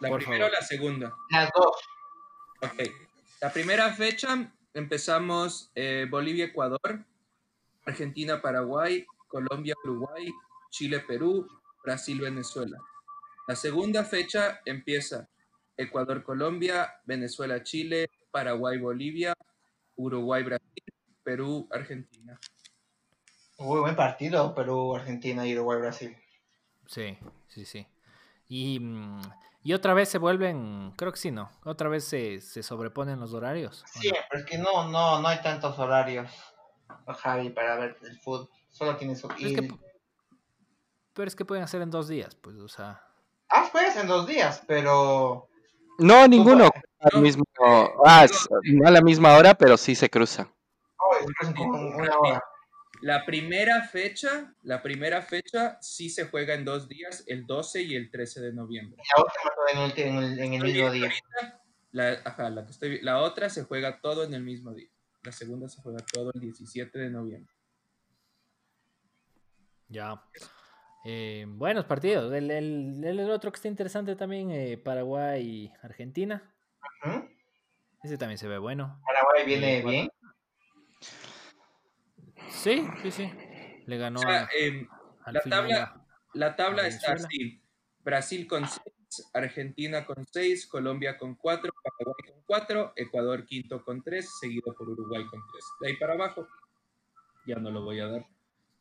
La 0.00 0.14
primera 0.14 0.46
o 0.46 0.50
la 0.50 0.62
segunda. 0.62 1.14
Las 1.30 1.50
dos. 1.52 1.76
Ok. 2.62 2.82
La 3.40 3.52
primera 3.52 3.92
fecha 3.92 4.52
empezamos 4.72 5.70
eh, 5.74 6.06
Bolivia-Ecuador, 6.10 7.04
Argentina-Paraguay, 7.86 9.06
Colombia-Uruguay, 9.28 10.32
Chile-Perú, 10.70 11.46
Brasil-Venezuela. 11.84 12.78
La 13.46 13.56
segunda 13.56 14.04
fecha 14.04 14.60
empieza 14.64 15.28
Ecuador-Colombia, 15.76 17.00
Venezuela-Chile, 17.04 18.10
Paraguay-Bolivia, 18.30 19.34
Uruguay-Brasil, 19.96 20.84
Perú-Argentina. 21.22 22.38
Muy 23.58 23.80
buen 23.80 23.94
partido, 23.94 24.54
Perú-Argentina 24.54 25.46
y 25.46 25.54
Uruguay-Brasil. 25.54 26.16
Sí, 26.86 27.18
sí, 27.48 27.64
sí. 27.64 27.86
Y, 28.48 28.80
y, 29.62 29.72
otra 29.72 29.94
vez 29.94 30.08
se 30.08 30.18
vuelven, 30.18 30.92
creo 30.96 31.12
que 31.12 31.18
sí, 31.18 31.30
¿no? 31.30 31.50
Otra 31.64 31.88
vez 31.88 32.04
se, 32.04 32.40
se 32.40 32.62
sobreponen 32.62 33.20
los 33.20 33.32
horarios. 33.32 33.84
Sí, 33.86 34.12
pero 34.28 34.42
es 34.42 34.46
que 34.46 34.58
no, 34.58 34.88
no, 34.88 35.20
no 35.20 35.28
hay 35.28 35.40
tantos 35.42 35.78
horarios, 35.78 36.30
Javi, 37.06 37.50
para 37.50 37.76
ver 37.76 37.96
el 38.02 38.18
fútbol. 38.20 38.48
Solo 38.70 38.96
tienes 38.96 39.22
pero, 39.22 39.34
es 39.34 39.54
que, 39.54 39.74
pero 41.14 41.28
es 41.28 41.36
que 41.36 41.44
pueden 41.44 41.64
hacer 41.64 41.80
en 41.80 41.90
dos 41.90 42.08
días, 42.08 42.34
pues, 42.34 42.56
o 42.56 42.68
sea. 42.68 43.02
Ah, 43.48 43.68
puedes 43.70 43.96
en 43.96 44.08
dos 44.08 44.26
días, 44.26 44.62
pero. 44.66 45.48
No, 45.98 46.26
ninguno. 46.26 46.68
Al 47.00 47.20
mismo, 47.20 47.44
ah, 48.04 48.26
no 48.64 48.88
a 48.88 48.90
la 48.90 49.02
misma 49.02 49.36
hora, 49.36 49.54
pero 49.54 49.76
sí 49.76 49.94
se 49.94 50.08
cruza. 50.08 50.48
Oh, 50.96 51.14
una 51.96 52.18
hora. 52.18 52.42
La 53.02 53.24
primera 53.26 53.82
fecha, 53.82 54.54
la 54.62 54.82
primera 54.82 55.20
fecha 55.22 55.78
sí 55.80 56.08
se 56.08 56.26
juega 56.26 56.54
en 56.54 56.64
dos 56.64 56.88
días, 56.88 57.24
el 57.26 57.46
12 57.46 57.82
y 57.82 57.96
el 57.96 58.10
13 58.10 58.40
de 58.40 58.52
noviembre. 58.52 59.02
La 59.16 59.22
otra 59.22 59.34
en 59.72 59.78
el, 59.78 59.98
en 59.98 60.24
el, 60.24 60.38
en 60.38 60.54
el 60.54 60.62
mismo 60.62 60.90
día. 60.90 61.10
La, 61.92 62.20
ajá, 62.24 62.50
la, 62.50 62.64
que 62.64 62.72
estoy, 62.72 63.00
la 63.02 63.20
otra 63.20 63.48
se 63.50 63.64
juega 63.64 64.00
todo 64.00 64.24
en 64.24 64.34
el 64.34 64.42
mismo 64.42 64.72
día. 64.72 64.88
La 65.22 65.32
segunda 65.32 65.68
se 65.68 65.80
juega 65.80 66.04
todo 66.12 66.32
el 66.34 66.40
17 66.40 66.98
de 66.98 67.10
noviembre. 67.10 67.54
Ya. 69.88 70.22
Eh, 71.04 71.44
buenos 71.46 71.84
partidos. 71.84 72.32
El, 72.32 72.50
el, 72.50 73.30
otro 73.30 73.52
que 73.52 73.56
está 73.56 73.68
interesante 73.68 74.16
también, 74.16 74.50
eh, 74.50 74.76
Paraguay 74.76 75.42
y 75.42 75.72
Argentina. 75.82 76.42
Ese 78.02 78.18
también 78.18 78.38
se 78.38 78.48
ve 78.48 78.58
bueno. 78.58 79.00
Paraguay 79.04 79.46
viene 79.46 79.82
bien. 79.82 80.08
Sí, 82.62 82.86
sí, 83.02 83.10
sí. 83.10 83.30
Le 83.86 83.98
ganó. 83.98 84.20
Em, 84.58 84.88
la, 85.26 85.40
tabla, 85.40 86.06
la 86.32 86.56
tabla 86.56 86.86
está 86.86 87.12
así: 87.12 87.60
Brasil 88.00 88.46
con 88.46 88.66
6, 88.66 89.30
Argentina 89.32 90.04
con 90.04 90.24
6, 90.26 90.66
Colombia 90.66 91.16
con 91.18 91.34
4, 91.34 91.72
Paraguay 91.82 92.32
con 92.32 92.42
4, 92.46 92.92
Ecuador 92.96 93.44
quinto 93.44 93.84
con 93.84 94.02
3, 94.02 94.28
seguido 94.40 94.72
por 94.74 94.88
Uruguay 94.88 95.24
con 95.26 95.40
3. 95.52 95.64
De 95.80 95.88
ahí 95.88 95.96
para 95.96 96.14
abajo, 96.14 96.46
ya 97.46 97.56
no 97.56 97.70
lo 97.70 97.82
voy 97.82 98.00
a 98.00 98.06
dar. 98.06 98.26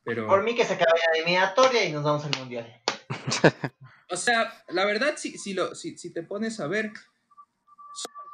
Pero... 0.03 0.27
Por 0.27 0.43
mí 0.43 0.55
que 0.55 0.65
se 0.65 0.73
acabe 0.73 0.99
la 0.99 1.19
eliminatoria 1.19 1.85
y 1.85 1.91
nos 1.91 2.03
vamos 2.03 2.25
al 2.25 2.37
mundial. 2.37 2.81
o 4.09 4.17
sea, 4.17 4.63
la 4.69 4.85
verdad, 4.85 5.15
si, 5.17 5.37
si, 5.37 5.53
lo, 5.53 5.75
si, 5.75 5.97
si 5.97 6.11
te 6.11 6.23
pones 6.23 6.59
a 6.59 6.67
ver, 6.67 6.91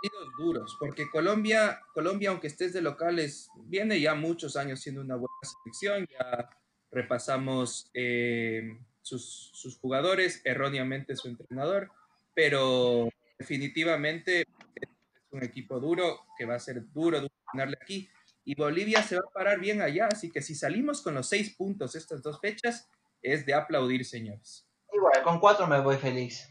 partidos 0.02 0.30
duros, 0.38 0.78
porque 0.80 1.10
Colombia, 1.10 1.82
Colombia, 1.94 2.30
aunque 2.30 2.48
estés 2.48 2.74
de 2.74 2.82
locales, 2.82 3.50
viene 3.66 4.00
ya 4.00 4.16
muchos 4.16 4.56
años 4.56 4.80
siendo 4.80 5.02
una 5.02 5.16
buena 5.16 5.36
selección, 5.42 6.08
ya 6.08 6.50
repasamos 6.92 7.90
eh, 7.94 8.78
sus, 9.02 9.52
sus, 9.54 9.78
jugadores, 9.78 10.42
erróneamente 10.46 11.16
su 11.16 11.28
entrenador, 11.28 11.92
pero 12.34 13.10
definitivamente 13.38 14.42
es 14.76 14.90
un 15.32 15.44
equipo 15.44 15.80
duro, 15.80 16.22
que 16.38 16.46
va 16.46 16.56
a 16.56 16.60
ser 16.60 16.84
duro, 16.92 17.22
duro 17.22 17.34
ganarle 17.54 17.78
aquí, 17.82 18.10
y 18.46 18.56
Bolivia 18.56 19.04
se 19.04 19.16
va 19.16 19.24
a 19.28 19.34
parar 19.34 19.60
bien 19.60 19.82
allá, 19.82 20.08
así 20.12 20.32
que 20.32 20.42
si 20.42 20.56
salimos 20.56 21.02
con 21.02 21.14
los 21.14 21.28
seis 21.28 21.56
puntos 21.56 21.96
estas 21.96 22.24
dos 22.24 22.40
fechas, 22.40 22.90
es 23.22 23.46
de 23.46 23.54
aplaudir, 23.54 24.06
señores. 24.06 24.68
Igual, 24.94 25.22
con 25.24 25.40
cuatro 25.40 25.68
me 25.68 25.80
voy 25.82 25.98
feliz. 25.98 26.48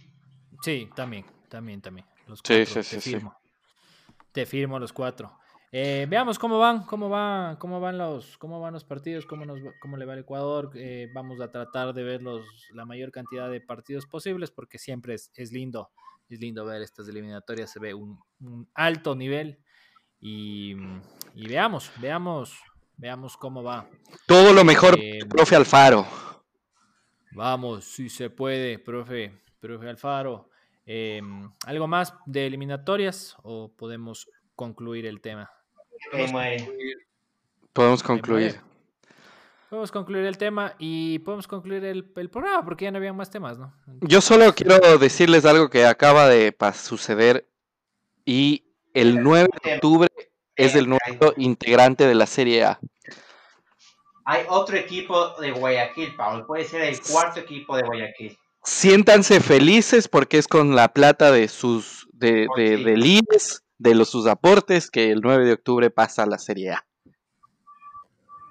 Sí, 0.62 0.88
también, 0.94 1.24
también, 1.48 1.80
también. 1.80 2.06
Los 2.28 2.40
sí, 2.44 2.66
sí, 2.66 2.82
sí, 2.82 3.00
firmo. 3.00 3.37
Te 4.32 4.46
firmo 4.46 4.78
los 4.78 4.92
cuatro. 4.92 5.38
Eh, 5.70 6.06
veamos 6.08 6.38
cómo 6.38 6.58
van, 6.58 6.84
cómo 6.84 7.10
van, 7.10 7.56
cómo 7.56 7.78
van 7.78 7.98
los, 7.98 8.38
cómo 8.38 8.58
van 8.60 8.72
los 8.72 8.84
partidos, 8.84 9.26
cómo 9.26 9.44
nos, 9.44 9.58
cómo 9.80 9.98
le 9.98 10.06
va 10.06 10.14
el 10.14 10.20
Ecuador. 10.20 10.70
Eh, 10.74 11.08
vamos 11.12 11.40
a 11.40 11.50
tratar 11.50 11.92
de 11.92 12.02
ver 12.02 12.22
los, 12.22 12.42
la 12.72 12.86
mayor 12.86 13.10
cantidad 13.10 13.50
de 13.50 13.60
partidos 13.60 14.06
posibles, 14.06 14.50
porque 14.50 14.78
siempre 14.78 15.14
es, 15.14 15.30
es 15.34 15.52
lindo, 15.52 15.90
es 16.30 16.40
lindo 16.40 16.64
ver 16.64 16.80
estas 16.80 17.08
eliminatorias. 17.08 17.70
Se 17.70 17.80
ve 17.80 17.92
un, 17.92 18.18
un 18.40 18.68
alto 18.74 19.14
nivel 19.14 19.58
y, 20.20 20.74
y, 21.34 21.48
veamos, 21.48 21.92
veamos, 22.00 22.58
veamos 22.96 23.36
cómo 23.36 23.62
va. 23.62 23.86
Todo 24.26 24.54
lo 24.54 24.64
mejor, 24.64 24.98
eh, 24.98 25.20
profe 25.28 25.54
Alfaro. 25.54 26.06
Vamos, 27.32 27.84
si 27.84 28.08
se 28.08 28.30
puede, 28.30 28.78
profe, 28.78 29.42
profe 29.60 29.88
Alfaro. 29.88 30.47
Em, 30.90 31.52
¿Algo 31.66 31.86
más 31.86 32.14
de 32.24 32.46
eliminatorias 32.46 33.36
o 33.42 33.70
podemos 33.76 34.26
concluir 34.56 35.04
el 35.04 35.20
tema? 35.20 35.52
Podemos 37.74 38.02
concluir. 38.02 38.58
Podemos 39.68 39.92
concluir 39.92 40.24
el 40.24 40.38
tema 40.38 40.74
y 40.78 41.18
podemos 41.18 41.46
concluir 41.46 41.84
el, 41.84 42.10
el, 42.16 42.30
programa 42.30 42.64
porque 42.64 42.86
ya 42.86 42.90
no 42.90 42.96
había 42.96 43.12
más 43.12 43.28
temas, 43.28 43.58
¿no? 43.58 43.74
Yo 44.00 44.22
solo 44.22 44.54
quiero 44.54 44.96
decirles 44.96 45.44
algo 45.44 45.68
que 45.68 45.84
acaba 45.84 46.26
de 46.26 46.56
suceder 46.72 47.46
y 48.24 48.64
el 48.94 49.22
9 49.22 49.46
de 49.62 49.74
octubre 49.74 50.08
es 50.56 50.74
el 50.74 50.88
nuevo 50.88 51.34
integrante 51.36 52.06
de 52.06 52.14
la 52.14 52.24
Serie 52.24 52.64
A. 52.64 52.80
Hay 54.24 54.46
otro 54.48 54.78
equipo 54.78 55.38
de 55.38 55.50
Guayaquil, 55.50 56.16
Pablo. 56.16 56.46
Puede 56.46 56.64
ser 56.64 56.80
el 56.80 56.98
cuarto 57.02 57.40
equipo 57.40 57.76
de 57.76 57.82
Guayaquil 57.82 58.38
siéntanse 58.64 59.40
felices 59.40 60.08
porque 60.08 60.38
es 60.38 60.48
con 60.48 60.74
la 60.76 60.92
plata 60.92 61.32
de 61.32 61.48
sus 61.48 62.08
de, 62.12 62.46
de, 62.56 62.76
de 62.78 63.20
de 63.78 63.94
los 63.94 64.10
sus 64.10 64.26
aportes, 64.26 64.90
que 64.90 65.10
el 65.10 65.20
9 65.20 65.44
de 65.44 65.52
octubre 65.52 65.90
pasa 65.90 66.24
a 66.24 66.26
la 66.26 66.38
Serie 66.38 66.72
A. 66.72 66.86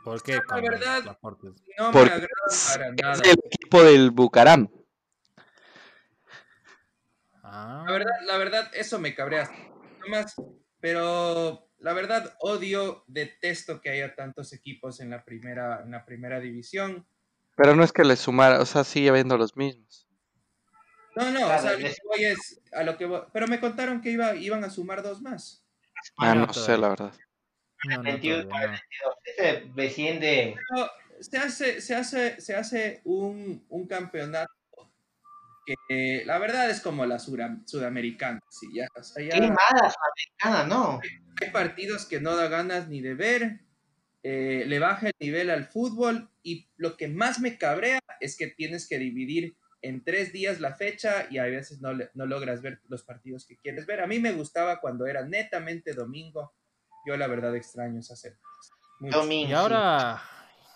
¿Por 0.04 0.24
qué? 0.24 0.40
La 0.50 0.62
verdad, 0.62 1.18
no 1.78 1.92
me 1.92 2.00
agrada 2.00 2.28
para 2.74 2.92
nada. 2.94 3.14
Es 3.16 3.28
el 3.28 3.40
equipo 3.44 3.84
del 3.84 4.12
Bucaram. 4.12 4.70
Ah. 7.44 7.84
La 7.86 7.92
verdad, 7.92 8.14
la 8.26 8.38
verdad, 8.38 8.72
eso 8.74 9.00
me 9.00 9.14
cabrea. 9.14 9.50
Más, 10.08 10.34
pero 10.80 11.70
la 11.80 11.92
verdad, 11.92 12.38
odio, 12.40 13.04
detesto 13.08 13.82
que 13.82 13.90
haya 13.90 14.16
tantos 14.16 14.54
equipos 14.54 15.02
en 15.02 15.10
la 15.10 15.26
primera, 15.26 15.82
en 15.84 15.92
la 15.92 16.06
primera 16.06 16.40
división. 16.40 17.06
Pero 17.58 17.76
no 17.76 17.84
es 17.84 17.92
que 17.92 18.06
le 18.06 18.16
sumara, 18.16 18.62
o 18.62 18.66
sea, 18.66 18.84
sigue 18.84 19.10
habiendo 19.10 19.36
los 19.36 19.58
mismos. 19.58 20.08
No, 21.16 21.32
no, 21.32 21.48
o 21.48 21.60
sea, 21.60 21.74
lo 21.74 21.80
que 21.80 21.96
voy 22.06 22.26
es 22.26 22.62
a 22.72 22.84
lo 22.84 22.96
que 22.96 23.10
pero 23.34 23.48
me 23.48 23.60
contaron 23.60 24.02
que 24.02 24.12
iba, 24.12 24.36
iban 24.36 24.64
a 24.64 24.70
sumar 24.70 25.02
dos 25.02 25.20
más. 25.22 25.66
Ah, 26.18 26.36
no, 26.36 26.54
sé, 26.54 26.78
la 26.78 26.90
verdad. 26.90 27.12
No, 27.86 28.04
no, 28.04 28.04
de... 28.04 28.48
se 31.20 31.38
hace, 31.38 31.82
se 31.82 31.96
hace, 31.96 32.40
se 32.40 32.56
hace 32.56 33.02
un, 33.04 33.66
un 33.70 33.88
campeonato 33.88 34.54
que 35.66 36.24
la 36.26 36.38
verdad 36.38 36.70
es 36.70 36.80
como 36.80 37.06
la 37.06 37.20
sudamericana, 37.20 38.40
sí, 38.50 38.68
ya, 38.74 38.88
o 38.96 39.04
sea, 39.04 39.24
ya, 39.24 39.32
Qué 39.32 39.42
mala 39.42 39.92
sudamericana, 39.92 40.64
¿no? 40.68 41.02
Hay 41.42 41.50
partidos 41.50 42.06
que 42.06 42.22
no 42.22 42.36
da 42.36 42.48
ganas 42.48 42.88
ni 42.88 43.02
de 43.02 43.16
ver, 43.16 43.67
eh, 44.30 44.66
le 44.66 44.80
baja 44.80 45.08
el 45.08 45.14
nivel 45.22 45.50
al 45.50 45.64
fútbol 45.64 46.30
y 46.44 46.68
lo 46.76 46.98
que 46.98 47.08
más 47.08 47.40
me 47.40 47.58
cabrea 47.58 48.02
es 48.20 48.36
que 48.36 48.48
tienes 48.48 48.86
que 48.86 49.00
dividir 49.00 49.56
en 49.82 50.04
tres 50.04 50.34
días 50.34 50.60
la 50.60 50.76
fecha 50.76 51.28
y 51.30 51.38
a 51.38 51.46
veces 51.46 51.80
no, 51.80 51.92
no 52.14 52.26
logras 52.26 52.62
ver 52.62 52.82
los 52.90 53.04
partidos 53.04 53.46
que 53.46 53.56
quieres 53.56 53.86
ver. 53.86 54.02
A 54.02 54.08
mí 54.08 54.20
me 54.20 54.34
gustaba 54.34 54.82
cuando 54.82 55.08
era 55.08 55.24
netamente 55.24 55.94
domingo. 55.94 56.52
Yo 57.06 57.16
la 57.16 57.28
verdad 57.28 57.56
extraño 57.56 58.02
esa 58.02 58.16
hacer. 58.16 58.38
Y 59.30 59.54
ahora, 59.54 60.22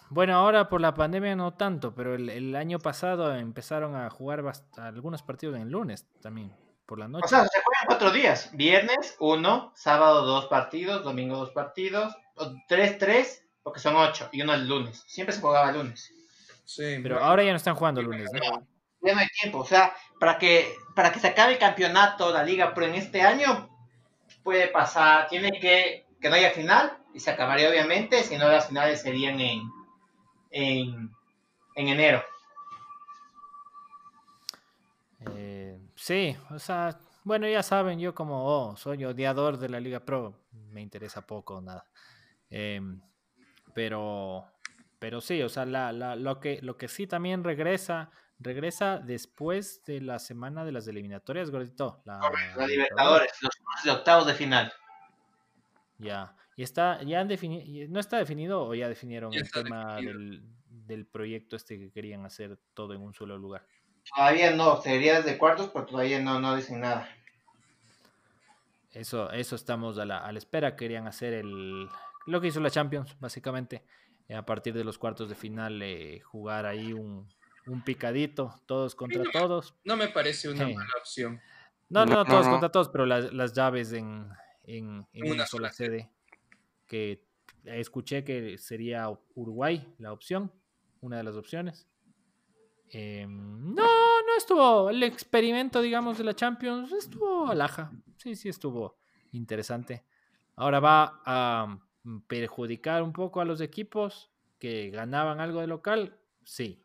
bueno, 0.09 0.35
ahora 0.35 0.69
por 0.69 0.79
la 0.79 0.93
pandemia 0.93 1.35
no 1.35 1.53
tanto, 1.53 1.93
pero 1.93 2.15
el, 2.15 2.55
año 2.55 2.79
pasado 2.79 3.35
empezaron 3.35 3.97
a 3.97 4.09
jugar 4.09 4.45
algunos 4.77 5.23
partidos 5.23 5.57
en 5.57 5.63
el 5.63 5.71
lunes 5.71 6.07
también, 6.21 6.55
por 6.85 6.99
la 6.99 7.09
noche. 7.09 7.25
O 7.25 7.27
sea, 7.27 7.43
se 7.43 7.61
juegan 7.61 7.85
cuatro 7.85 8.11
días. 8.11 8.49
Viernes, 8.53 9.17
uno, 9.19 9.73
sábado, 9.75 10.25
dos 10.25 10.45
partidos, 10.45 11.03
domingo, 11.03 11.35
dos 11.35 11.51
partidos, 11.51 12.15
tres, 12.67 12.97
tres, 12.97 13.43
porque 13.63 13.79
son 13.79 13.95
ocho, 13.95 14.29
y 14.31 14.41
uno 14.41 14.53
el 14.53 14.67
lunes. 14.67 15.03
Siempre 15.07 15.35
se 15.35 15.41
jugaba 15.41 15.69
el 15.69 15.77
lunes. 15.77 16.13
Sí, 16.65 16.99
pero 17.01 17.23
ahora 17.23 17.43
ya 17.43 17.51
no 17.51 17.57
están 17.57 17.75
jugando 17.75 18.01
el 18.01 18.07
lunes, 18.07 18.29
¿no? 18.33 18.67
ya 19.01 19.13
no 19.13 19.19
hay 19.19 19.27
tiempo. 19.27 19.59
O 19.59 19.65
sea, 19.65 19.93
para 20.19 20.37
que, 20.37 20.75
para 20.95 21.11
que 21.11 21.19
se 21.19 21.27
acabe 21.27 21.53
el 21.53 21.59
campeonato, 21.59 22.31
la 22.31 22.43
liga, 22.43 22.73
pero 22.73 22.87
en 22.87 22.95
este 22.95 23.21
año 23.21 23.69
puede 24.43 24.67
pasar, 24.67 25.27
tiene 25.27 25.59
que, 25.59 26.05
que 26.19 26.29
no 26.29 26.35
haya 26.35 26.51
final, 26.51 26.97
y 27.13 27.19
se 27.19 27.31
acabaría 27.31 27.69
obviamente, 27.69 28.23
si 28.23 28.37
no 28.37 28.47
las 28.47 28.67
finales 28.67 29.01
serían 29.01 29.39
en, 29.39 29.61
en, 30.51 31.11
enero. 31.75 32.23
Eh, 35.35 35.79
sí, 35.95 36.35
o 36.49 36.59
sea, 36.59 36.97
bueno, 37.23 37.47
ya 37.47 37.63
saben, 37.63 37.99
yo 37.99 38.15
como 38.15 38.45
oh, 38.45 38.77
soy 38.77 39.03
odiador 39.05 39.57
de 39.57 39.69
la 39.69 39.79
Liga 39.79 39.99
Pro, 39.99 40.33
me 40.71 40.81
interesa 40.81 41.21
poco 41.21 41.55
o 41.55 41.61
nada. 41.61 41.85
Em, 42.51 43.01
pero, 43.73 44.45
pero 44.99 45.21
sí, 45.21 45.41
o 45.41 45.49
sea, 45.49 45.65
la, 45.65 45.91
la, 45.91 46.15
lo, 46.15 46.39
que, 46.39 46.59
lo 46.61 46.77
que 46.77 46.87
sí 46.87 47.07
también 47.07 47.43
regresa 47.43 48.11
Regresa 48.43 48.97
después 48.97 49.83
de 49.85 50.01
la 50.01 50.17
semana 50.17 50.65
de 50.65 50.71
las 50.71 50.87
eliminatorias, 50.87 51.51
gordito. 51.51 52.01
La, 52.05 52.19
Libertadores, 52.67 53.31
los 53.39 53.53
de 53.83 53.91
octavos 53.91 54.25
de 54.25 54.33
final. 54.33 54.73
Ya. 55.99 56.35
¿Y 56.55 56.63
está, 56.63 57.03
ya 57.03 57.19
han 57.19 57.27
definido, 57.27 57.87
no 57.91 57.99
está 57.99 58.17
definido 58.17 58.63
o 58.63 58.73
ya 58.73 58.89
definieron 58.89 59.31
el 59.33 59.49
tema 59.51 59.97
del, 59.97 61.05
proyecto 61.05 61.55
este 61.55 61.77
que 61.77 61.91
querían 61.91 62.25
hacer 62.25 62.57
todo 62.73 62.95
en 62.95 63.01
un 63.01 63.13
solo 63.13 63.37
lugar? 63.37 63.63
Todavía 64.15 64.51
no, 64.51 64.81
sería 64.81 65.21
de 65.21 65.37
cuartos, 65.37 65.69
pero 65.71 65.85
todavía 65.85 66.19
no, 66.19 66.39
no 66.39 66.55
dicen 66.55 66.79
nada. 66.81 67.07
Eso, 68.91 69.31
eso 69.31 69.55
estamos 69.55 69.99
a 69.99 70.05
la, 70.05 70.17
a 70.17 70.31
la 70.31 70.39
espera. 70.39 70.75
Querían 70.75 71.07
hacer 71.07 71.33
el 71.33 71.87
lo 72.25 72.41
que 72.41 72.47
hizo 72.47 72.59
la 72.59 72.69
Champions, 72.69 73.15
básicamente. 73.19 73.83
A 74.33 74.45
partir 74.45 74.73
de 74.73 74.83
los 74.83 74.97
cuartos 74.97 75.27
de 75.27 75.35
final, 75.35 75.81
eh, 75.81 76.21
jugar 76.21 76.65
ahí 76.65 76.93
un, 76.93 77.27
un 77.67 77.83
picadito, 77.83 78.61
todos 78.65 78.95
contra 78.95 79.23
todos. 79.31 79.75
No 79.83 79.97
me 79.97 80.07
parece 80.07 80.49
una 80.49 80.63
mala 80.63 80.93
opción. 80.99 81.41
No, 81.89 82.05
no, 82.05 82.23
todos 82.23 82.47
contra 82.47 82.69
todos, 82.69 82.87
pero 82.89 83.05
las, 83.05 83.33
las 83.33 83.53
llaves 83.53 83.91
en, 83.91 84.29
en, 84.63 85.05
una, 85.13 85.45
sola 85.45 85.71
sede. 85.71 86.09
Que 86.87 87.25
escuché 87.65 88.23
que 88.23 88.57
sería 88.57 89.09
Uruguay 89.35 89.93
la 89.97 90.13
opción, 90.13 90.51
una 91.01 91.17
de 91.17 91.23
las 91.23 91.35
opciones. 91.35 91.87
No, 92.93 93.75
no 93.83 94.37
estuvo 94.37 94.89
el 94.89 95.03
experimento, 95.03 95.81
digamos, 95.81 96.17
de 96.17 96.23
la 96.23 96.35
Champions, 96.35 96.91
estuvo 96.93 97.47
alaja. 97.47 97.91
Sí, 98.17 98.35
sí, 98.35 98.49
estuvo 98.49 98.97
interesante. 99.31 100.05
Ahora 100.55 100.79
va 100.79 101.21
a 101.25 101.77
perjudicar 102.27 103.03
un 103.03 103.13
poco 103.13 103.41
a 103.41 103.45
los 103.45 103.61
equipos 103.61 104.31
que 104.59 104.89
ganaban 104.89 105.39
algo 105.39 105.61
de 105.61 105.67
local, 105.67 106.17
sí, 106.43 106.83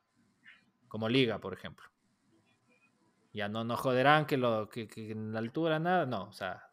como 0.89 1.09
liga, 1.09 1.39
por 1.39 1.53
ejemplo. 1.53 1.87
Ya 3.33 3.49
no 3.49 3.65
nos 3.65 3.81
joderán 3.81 4.27
que, 4.27 4.37
lo, 4.37 4.69
que, 4.71 4.89
en 4.95 5.33
la 5.33 5.41
altura 5.41 5.79
nada, 5.79 6.07
no, 6.07 6.25
o 6.25 6.33
sea, 6.33 6.71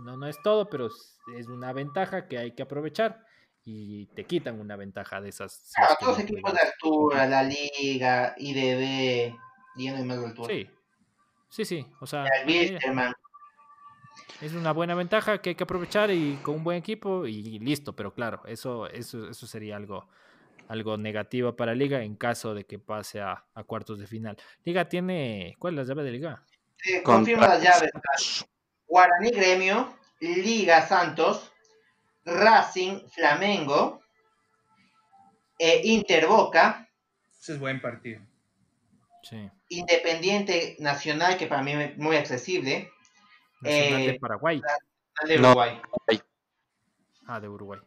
no, 0.00 0.16
no 0.16 0.26
es 0.26 0.40
todo, 0.42 0.68
pero 0.68 0.86
es 0.86 1.46
una 1.48 1.72
ventaja 1.72 2.28
que 2.28 2.38
hay 2.38 2.52
que 2.52 2.62
aprovechar 2.62 3.24
y 3.64 4.06
te 4.06 4.24
quitan 4.24 4.60
una 4.60 4.76
ventaja 4.76 5.20
de 5.20 5.30
esas. 5.30 5.72
Claro, 5.74 5.96
todos 5.98 6.18
los 6.18 6.24
equipos 6.24 6.52
de 6.52 6.60
altura, 6.60 7.26
la 7.26 7.42
liga, 7.42 8.34
IDB, 8.38 9.34
y 9.76 9.88
no 9.88 9.96
hay 9.96 10.04
más 10.04 10.20
de 10.20 10.26
altura. 10.26 10.54
Sí, 10.54 10.70
sí, 11.48 11.64
sí, 11.64 11.86
o 12.00 12.06
sea, 12.06 12.24
el 12.26 12.46
es 14.40 14.52
una 14.52 14.72
buena 14.72 14.94
ventaja 14.94 15.38
que 15.38 15.50
hay 15.50 15.54
que 15.54 15.64
aprovechar 15.64 16.10
y 16.10 16.38
con 16.42 16.56
un 16.56 16.64
buen 16.64 16.78
equipo 16.78 17.26
y 17.26 17.58
listo, 17.58 17.94
pero 17.94 18.12
claro, 18.12 18.42
eso, 18.46 18.86
eso, 18.88 19.28
eso 19.30 19.46
sería 19.46 19.76
algo, 19.76 20.08
algo 20.68 20.96
negativo 20.96 21.56
para 21.56 21.74
Liga 21.74 22.02
en 22.02 22.16
caso 22.16 22.54
de 22.54 22.64
que 22.64 22.78
pase 22.78 23.20
a, 23.20 23.44
cuartos 23.66 23.98
de 23.98 24.06
final. 24.06 24.36
Liga 24.64 24.88
tiene, 24.88 25.54
¿cuál 25.58 25.74
es 25.74 25.86
la 25.86 25.94
llave 25.94 26.04
de 26.04 26.12
Liga? 26.12 26.42
confirma 27.02 27.48
las 27.48 27.62
llaves. 27.62 27.90
Guaraní 28.86 29.30
Gremio, 29.30 29.96
Liga 30.20 30.86
Santos, 30.86 31.52
Racing 32.24 33.08
Flamengo, 33.08 34.02
e 35.58 35.80
Inter 35.84 36.26
Boca. 36.26 36.88
Ese 37.40 37.54
es 37.54 37.58
buen 37.58 37.80
partido. 37.80 38.20
Independiente 39.68 40.76
Nacional, 40.78 41.36
que 41.36 41.46
para 41.46 41.62
mí 41.62 41.72
es 41.72 41.96
muy 41.98 42.16
accesible. 42.16 42.92
Nacional 43.66 44.00
de 44.00 44.10
eh, 44.10 44.20
Paraguay. 44.20 44.62
de 45.26 45.38
Uruguay. 45.38 45.80
Ah, 47.26 47.40
de 47.40 47.48
Uruguay. 47.48 47.80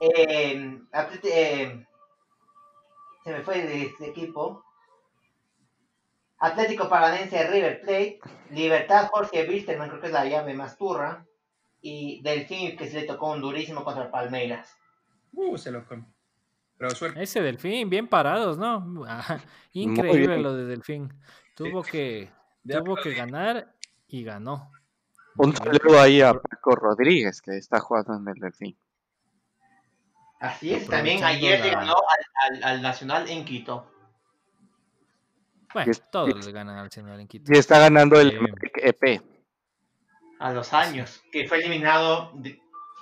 Eh, 0.00 0.80
eh, 1.24 1.86
se 3.24 3.32
me 3.32 3.40
fue 3.42 3.62
de 3.62 3.82
este 3.82 4.08
equipo. 4.08 4.64
Atlético 6.38 6.88
Paranense 6.88 7.48
River 7.48 7.80
Plate. 7.80 8.20
Libertad 8.50 9.08
Jorge 9.10 9.48
Wisterman, 9.48 9.88
creo 9.88 10.00
que 10.00 10.08
es 10.08 10.12
la 10.12 10.26
llave 10.26 10.54
más 10.54 10.76
turra. 10.76 11.26
Y 11.80 12.22
Delfín, 12.22 12.76
que 12.76 12.88
se 12.88 13.00
le 13.00 13.06
tocó 13.06 13.32
un 13.32 13.40
durísimo 13.40 13.84
contra 13.84 14.10
Palmeiras. 14.10 14.76
Uh, 15.32 15.56
se 15.58 15.70
lo 15.70 15.86
come. 15.86 16.04
Pero 16.76 16.90
suerte. 16.90 17.22
Ese 17.22 17.40
Delfín, 17.40 17.88
bien 17.88 18.08
parados, 18.08 18.58
¿no? 18.58 19.04
increíble 19.72 20.38
lo 20.38 20.54
de 20.54 20.64
Delfín. 20.64 21.12
Tuvo 21.54 21.82
que, 21.82 22.30
tuvo 22.66 22.96
que 22.96 23.14
ganar 23.14 23.74
y 24.08 24.24
ganó. 24.24 24.70
Un 25.36 25.56
saludo 25.56 26.00
ahí 26.00 26.20
a 26.20 26.34
Paco 26.34 26.76
Rodríguez, 26.76 27.42
que 27.42 27.56
está 27.56 27.80
jugando 27.80 28.14
en 28.14 28.28
el 28.28 28.40
Delfín. 28.40 28.76
Así 30.40 30.74
es, 30.74 30.86
también 30.88 31.24
ayer 31.24 31.64
le 31.64 31.70
ganó 31.70 31.96
al, 32.62 32.82
Nacional 32.82 33.28
en 33.28 33.44
Quito. 33.44 33.90
Bueno, 35.72 35.92
todos 36.12 36.46
le 36.46 36.52
ganan 36.52 36.76
al 36.76 36.84
Nacional 36.84 37.18
en 37.20 37.26
Quito. 37.26 37.52
Y 37.52 37.58
está 37.58 37.78
ganando 37.78 38.20
el 38.20 38.38
EP. 38.76 39.02
E 39.04 39.22
a 40.38 40.52
los 40.52 40.72
años, 40.72 41.22
que 41.32 41.48
fue 41.48 41.58
eliminado 41.58 42.32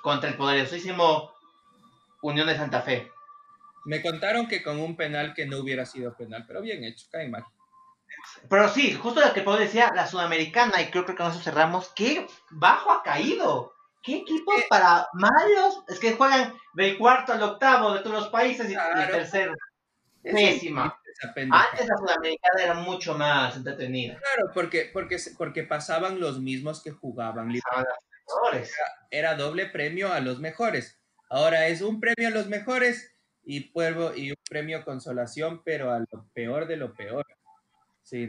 contra 0.02 0.28
el 0.30 0.36
poderosísimo 0.36 1.32
Unión 2.22 2.46
de 2.46 2.56
Santa 2.56 2.82
Fe. 2.82 3.10
Me 3.84 4.00
contaron 4.00 4.46
que 4.46 4.62
con 4.62 4.78
un 4.78 4.96
penal 4.96 5.34
que 5.34 5.46
no 5.46 5.58
hubiera 5.58 5.84
sido 5.84 6.14
penal, 6.14 6.44
pero 6.46 6.62
bien 6.62 6.84
hecho, 6.84 7.08
cae 7.10 7.28
mal. 7.28 7.44
Pero 8.48 8.68
sí, 8.68 8.94
justo 8.94 9.20
lo 9.20 9.32
que 9.32 9.42
puedo 9.42 9.58
decía, 9.58 9.92
la 9.94 10.06
sudamericana, 10.06 10.80
y 10.82 10.90
creo 10.90 11.04
que 11.06 11.14
con 11.14 11.30
eso 11.30 11.40
cerramos, 11.40 11.92
qué 11.94 12.26
bajo 12.50 12.90
ha 12.90 13.02
caído. 13.02 13.72
¿Qué 14.02 14.16
equipos 14.16 14.56
para 14.68 15.06
malos? 15.12 15.84
Es 15.88 16.00
que 16.00 16.14
juegan 16.14 16.54
del 16.74 16.98
cuarto 16.98 17.32
al 17.32 17.42
octavo 17.42 17.94
de 17.94 18.00
todos 18.00 18.16
los 18.16 18.28
países 18.30 18.68
y 18.68 18.74
el 18.74 19.10
tercero. 19.10 19.54
Pésima. 20.22 20.98
Antes 21.50 21.86
la 21.86 21.96
Sudamericana 21.96 22.62
era 22.62 22.74
mucho 22.74 23.14
más 23.14 23.56
entretenida. 23.56 24.18
Claro, 24.18 24.50
porque, 24.52 24.90
porque, 24.92 25.18
porque 25.36 25.62
pasaban 25.62 26.20
los 26.20 26.40
mismos 26.40 26.82
que 26.82 26.90
jugaban. 26.90 27.50
Era, 27.50 28.66
era, 29.10 29.34
doble 29.34 29.66
premio 29.66 30.12
a 30.12 30.20
los 30.20 30.40
mejores. 30.40 31.00
Ahora 31.28 31.68
es 31.68 31.80
un 31.82 32.00
premio 32.00 32.28
a 32.28 32.30
los 32.30 32.48
mejores 32.48 33.14
y, 33.44 33.72
pueblo, 33.72 34.14
y 34.16 34.30
un 34.30 34.36
premio 34.48 34.84
consolación, 34.84 35.62
pero 35.64 35.92
a 35.92 36.00
lo 36.00 36.26
peor 36.32 36.66
de 36.66 36.76
lo 36.76 36.94
peor. 36.94 37.26
Sí, 38.02 38.28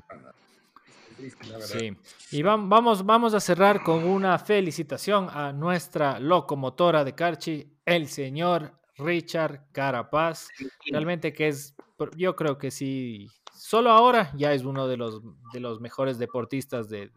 Sí, 1.62 1.96
y 2.32 2.42
vamos, 2.42 3.06
vamos 3.06 3.34
a 3.34 3.40
cerrar 3.40 3.84
con 3.84 4.04
una 4.04 4.38
felicitación 4.40 5.30
a 5.32 5.54
nuestra 5.54 6.20
locomotora 6.20 7.04
de 7.04 7.14
Carchi, 7.14 7.78
el 7.86 8.08
señor 8.08 8.74
Richard 8.98 9.72
Carapaz. 9.72 10.48
Realmente 10.90 11.34
que 11.34 11.48
es, 11.50 11.76
yo 12.16 12.36
creo 12.36 12.58
que 12.58 12.72
sí, 12.72 13.28
solo 13.54 13.92
ahora 13.92 14.32
ya 14.36 14.54
es 14.54 14.64
uno 14.64 14.88
de 14.88 14.98
los, 14.98 15.22
de 15.54 15.60
los 15.60 15.80
mejores 15.80 16.18
deportistas 16.18 16.90
de, 16.90 17.12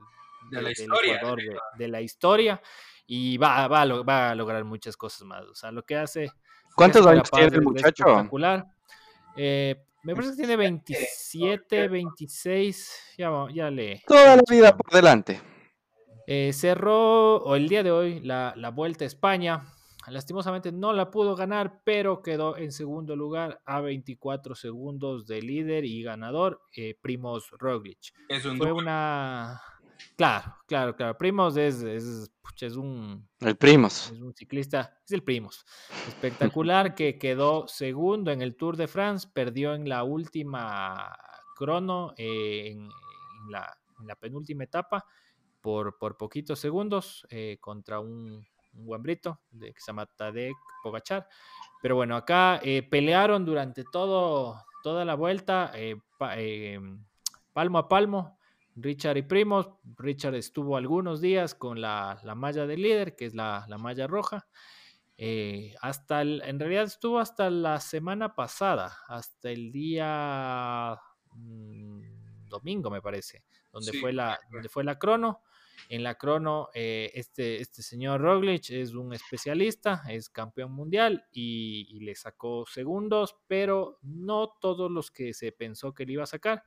la 0.51 0.71
historia, 0.71 1.21
de, 1.77 1.89
la 1.89 2.01
historia 2.01 2.61
y 3.07 3.39
va, 3.39 3.67
va, 3.69 3.83
a, 3.83 4.03
va 4.03 4.31
a 4.31 4.35
lograr 4.35 4.65
muchas 4.65 4.97
cosas 4.97 5.23
más. 5.23 5.45
O 5.47 5.55
sea, 5.55 5.73
lo 5.73 5.85
que 5.85 5.97
hace... 5.97 6.31
¿Cuántos 6.75 7.07
años 7.07 7.31
tiene 7.31 7.57
el 7.57 7.63
muchacho? 7.63 8.05
Espectacular. 8.07 8.67
Eh, 9.37 9.83
me 10.07 10.15
parece 10.15 10.35
que 10.35 10.37
tiene 10.37 10.57
27, 10.57 11.89
26, 11.89 13.15
ya, 13.19 13.31
ya 13.53 13.71
le... 13.73 14.05
Toda 14.07 14.37
la 14.37 14.43
vida 14.49 14.77
por 14.77 14.93
delante. 14.93 15.41
Eh, 16.29 16.53
cerró 16.53 17.39
o 17.39 17.57
el 17.57 17.69
día 17.69 17.83
de 17.83 17.91
hoy 17.91 18.21
la, 18.21 18.55
la, 18.57 18.71
Vuelta 18.71 19.03
a 19.03 19.09
España. 19.09 19.65
Lastimosamente 20.07 20.71
no 20.71 20.93
la 20.93 21.11
pudo 21.11 21.35
ganar, 21.35 21.81
pero 21.83 22.23
quedó 22.23 22.57
en 22.57 22.71
segundo 22.71 23.17
lugar 23.17 23.61
a 23.65 23.81
24 23.81 24.55
segundos 24.55 25.27
de 25.27 25.43
líder 25.43 25.85
y 25.85 26.05
ganador, 26.05 26.63
eh, 26.77 26.97
Primos 27.03 27.51
Roglic. 27.59 28.13
Fue 28.57 28.71
una 28.71 29.61
Claro, 30.17 30.55
claro, 30.67 30.97
claro. 30.97 31.17
Primos 31.17 31.57
es, 31.57 31.83
es, 31.83 32.31
es 32.61 32.77
un. 32.77 33.29
El 33.41 33.57
Primos. 33.57 34.11
Es 34.13 34.21
un 34.21 34.35
ciclista, 34.35 34.99
es 35.05 35.13
el 35.13 35.23
Primos. 35.23 35.65
Espectacular 36.09 36.95
que 36.95 37.19
quedó 37.19 37.69
segundo 37.69 38.31
en 38.31 38.43
el 38.43 38.57
Tour 38.57 38.77
de 38.77 38.89
France, 38.89 39.29
perdió 39.33 39.75
en 39.75 39.89
la 39.89 40.05
última 40.05 41.17
crono, 41.57 42.15
eh, 42.17 42.73
en, 42.73 42.89
la, 43.51 44.17
penúltima 44.21 44.65
etapa, 44.65 45.05
por, 45.61 45.99
por 45.99 46.17
poquitos 46.17 46.59
segundos, 46.59 47.27
eh, 47.31 47.59
contra 47.61 48.01
un, 48.01 48.47
un 48.75 48.87
guambrito 48.87 49.41
de, 49.51 49.73
que 49.73 49.81
se 49.81 49.87
llama 49.89 50.07
Tadek 50.07 50.57
Pogachar. 50.83 51.29
Pero 51.83 51.97
bueno, 51.97 52.17
acá 52.17 52.61
eh, 52.63 52.83
pelearon 52.83 53.45
durante 53.45 53.85
todo, 53.85 54.65
toda 54.83 55.05
la 55.05 55.15
vuelta, 55.15 55.73
palmo 57.53 57.79
a 57.79 57.89
palmo 57.89 58.36
Richard 58.77 59.17
y 59.17 59.23
Primos. 59.23 59.71
Richard 59.97 60.35
estuvo 60.35 60.77
algunos 60.77 61.21
días 61.21 61.55
con 61.55 61.81
la, 61.81 62.21
malla 62.37 62.67
de 62.67 62.77
líder, 62.77 63.17
que 63.17 63.27
es 63.27 63.35
la, 63.35 63.67
malla 63.79 64.07
roja. 64.07 64.47
Eh, 65.19 65.75
hasta 65.81 66.21
en 66.21 66.61
realidad 66.61 66.85
estuvo 66.85 67.19
hasta 67.19 67.49
la 67.49 67.81
semana 67.81 68.35
pasada, 68.35 68.99
hasta 69.09 69.51
el 69.51 69.73
día 69.73 71.01
mm, 71.33 72.49
domingo, 72.49 72.91
me 72.91 73.01
parece, 73.01 73.43
donde, 73.73 73.95
fue 73.95 74.13
la, 74.13 74.39
donde 74.51 74.69
fue 74.69 74.85
la 74.85 74.99
crono. 74.99 75.43
En 75.89 76.03
la 76.03 76.17
crono, 76.17 76.69
eh, 76.75 77.13
este, 77.15 77.61
este 77.61 77.81
señor 77.81 78.21
Roglic 78.21 78.71
es 78.71 78.95
un 78.95 79.13
especialista, 79.15 80.03
es 80.09 80.29
campeón 80.29 80.73
mundial 80.73 81.27
y, 81.33 81.87
y, 81.91 82.01
le 82.01 82.15
sacó 82.15 82.67
segundos, 82.67 83.37
pero 83.47 83.99
no 84.03 84.55
todos 84.61 84.91
los 84.91 85.11
que 85.11 85.33
se 85.33 85.53
pensó 85.53 85.95
que 85.95 86.05
le 86.05 86.15
iba 86.15 86.25
a 86.25 86.27
sacar 86.27 86.65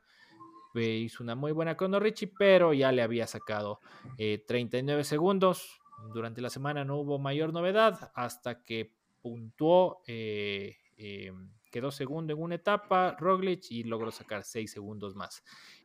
hizo 0.75 1.23
una 1.23 1.35
muy 1.35 1.51
buena 1.51 1.75
crono 1.75 1.99
Richie, 1.99 2.31
pero 2.37 2.73
ya 2.73 2.91
le 2.91 3.01
había 3.01 3.27
sacado 3.27 3.79
39 4.17 5.01
eh, 5.01 5.03
segundos. 5.03 5.81
Durante 6.13 6.41
la 6.41 6.49
semana 6.49 6.85
no 6.85 6.97
hubo 6.97 7.19
mayor 7.19 7.51
novedad 7.51 8.11
hasta 8.15 8.63
que 8.63 8.93
puntuó, 9.21 10.01
eh, 10.07 10.77
em, 10.97 11.51
quedó 11.71 11.91
segundo 11.91 12.33
en 12.33 12.41
una 12.41 12.55
etapa 12.55 13.15
Roglic 13.19 13.69
y 13.69 13.83
logró 13.83 14.11
sacar 14.11 14.43
6 14.43 14.71
segundos 14.71 15.15
más. 15.15 15.43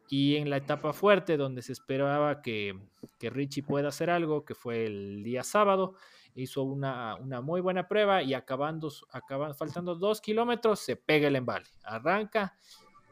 Y 0.09 0.37
en 0.37 0.51
la 0.51 0.59
etapa 0.59 0.93
fuerte, 0.93 1.37
donde 1.37 1.63
se 1.63 1.73
esperaba 1.73 2.43
que, 2.43 2.79
Richie 3.21 3.63
pueda 3.63 3.89
hacer 3.89 4.11
algo, 4.11 4.45
que 4.45 4.55
fue 4.55 4.85
el 4.87 5.23
día 5.23 5.43
sábado, 5.43 5.95
hizo 6.35 6.63
una, 6.63 7.17
muy 7.43 7.61
buena 7.61 7.89
prueba 7.89 8.23
y 8.23 8.35
acabando, 8.35 8.93
acabando, 9.11 9.55
faltando 9.55 9.95
dos 9.95 10.21
kilómetros, 10.21 10.81
se 10.81 10.97
pega 10.97 11.29
el 11.29 11.37
embale. 11.37 11.67
Arranca, 11.83 12.55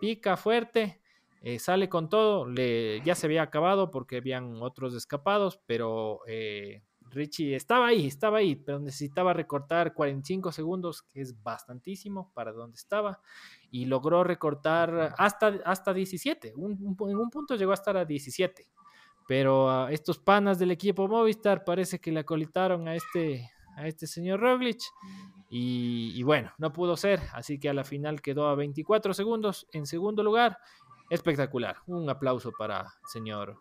pica 0.01 0.37
fuerte, 0.37 1.02
eh, 1.43 1.59
sale 1.59 1.89
con 1.89 2.09
todo, 2.09 2.47
le, 2.47 3.01
ya 3.03 3.15
se 3.15 3.27
había 3.27 3.43
acabado 3.43 3.91
porque 3.91 4.19
habían 4.19 4.63
otros 4.63 4.95
escapados, 4.95 5.61
pero 5.67 6.21
eh, 6.29 6.83
Richie 7.11 7.57
estaba 7.57 7.89
ahí, 7.89 8.07
estaba 8.07 8.39
ahí, 8.39 8.55
pero 8.55 8.79
necesitaba 8.79 9.33
recortar 9.33 9.93
45 9.93 10.53
segundos, 10.53 11.03
que 11.03 11.21
es 11.21 11.43
bastantísimo 11.43 12.31
para 12.33 12.53
donde 12.53 12.77
estaba, 12.77 13.21
y 13.73 13.87
logró 13.87 14.23
recortar 14.23 15.15
hasta, 15.19 15.59
hasta 15.65 15.93
17. 15.93 16.55
en 16.57 16.63
un 16.97 17.31
punto 17.31 17.57
llegó 17.57 17.73
a 17.73 17.75
estar 17.75 17.97
a 17.97 18.05
17. 18.05 18.69
Pero 19.27 19.71
a 19.71 19.93
estos 19.93 20.19
panas 20.19 20.59
del 20.59 20.71
equipo 20.71 21.09
Movistar 21.09 21.65
parece 21.65 22.01
que 22.01 22.13
le 22.13 22.21
acolitaron 22.21 22.89
a 22.89 22.95
este, 22.95 23.51
a 23.77 23.87
este 23.87 24.07
señor 24.07 24.41
Roglic. 24.41 24.81
Y, 25.49 26.13
y, 26.15 26.23
bueno, 26.23 26.51
no 26.57 26.73
pudo 26.73 26.97
ser, 26.97 27.21
así 27.35 27.59
que 27.59 27.69
a 27.69 27.75
la 27.75 27.85
final 27.85 28.23
quedó 28.23 28.49
a 28.49 28.55
24 28.55 29.13
segundos 29.13 29.67
en 29.73 29.87
segundo 29.87 30.23
lugar. 30.23 30.59
Espectacular. 31.13 31.77
Un 31.89 32.09
aplauso 32.09 32.53
para 32.53 32.81
el 32.81 33.09
señor 33.13 33.59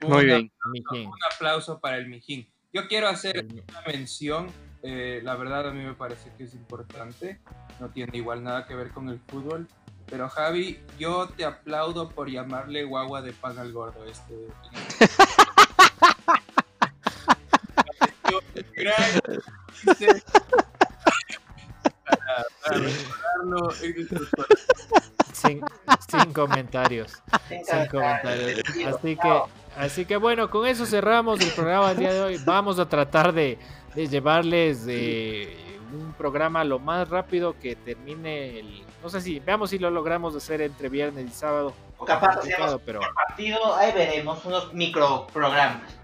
Muy 0.00 0.24
bien. 0.24 0.50
Un 0.90 1.12
aplauso 1.30 1.78
para 1.78 1.98
el 1.98 2.08
Mijín. 2.08 2.48
Yo 2.72 2.88
quiero 2.88 3.08
hacer 3.08 3.44
una 3.44 3.82
mención, 3.86 4.50
eh, 4.82 5.20
la 5.22 5.36
verdad 5.36 5.68
a 5.68 5.72
mí 5.72 5.84
me 5.84 5.92
parece 5.92 6.32
que 6.38 6.44
es 6.44 6.54
importante, 6.54 7.38
no 7.80 7.90
tiene 7.90 8.16
igual 8.16 8.42
nada 8.42 8.66
que 8.66 8.74
ver 8.74 8.92
con 8.92 9.10
el 9.10 9.20
fútbol, 9.28 9.68
pero 10.06 10.30
Javi, 10.30 10.80
yo 10.98 11.28
te 11.28 11.44
aplaudo 11.44 12.08
por 12.08 12.30
llamarle 12.30 12.84
guagua 12.84 13.20
de 13.20 13.34
pan 13.34 13.58
al 13.58 13.72
gordo 13.72 14.02
este. 14.06 14.34
sin, 25.36 25.64
sin, 26.08 26.32
comentarios. 26.32 27.22
Sin 27.48 27.86
comentarios. 27.86 28.60
Así 28.86 29.16
que, 29.16 29.42
así 29.76 30.04
que 30.04 30.16
bueno, 30.16 30.50
con 30.50 30.66
eso 30.66 30.86
cerramos 30.86 31.40
el 31.40 31.50
programa 31.50 31.88
del 31.88 31.98
día 31.98 32.12
de 32.12 32.20
hoy. 32.20 32.40
Vamos 32.44 32.78
a 32.78 32.88
tratar 32.88 33.32
de, 33.32 33.58
de 33.94 34.08
llevarles 34.08 34.84
de 34.86 35.56
un 35.92 36.12
programa 36.14 36.64
lo 36.64 36.78
más 36.78 37.08
rápido 37.08 37.54
que 37.58 37.76
termine 37.76 38.60
el. 38.60 38.84
No 39.02 39.08
sé 39.08 39.20
si, 39.20 39.38
veamos 39.40 39.70
si 39.70 39.78
lo 39.78 39.90
logramos 39.90 40.34
hacer 40.34 40.60
entre 40.60 40.88
viernes 40.88 41.26
y 41.26 41.32
sábado. 41.32 41.74
O 41.98 42.04
capaz 42.04 42.38
hacemos 42.38 42.80
pero... 42.84 43.00
partido, 43.14 43.74
ahí 43.76 43.92
veremos 43.92 44.44
unos 44.44 44.72
micro 44.74 45.26
programas. 45.32 45.95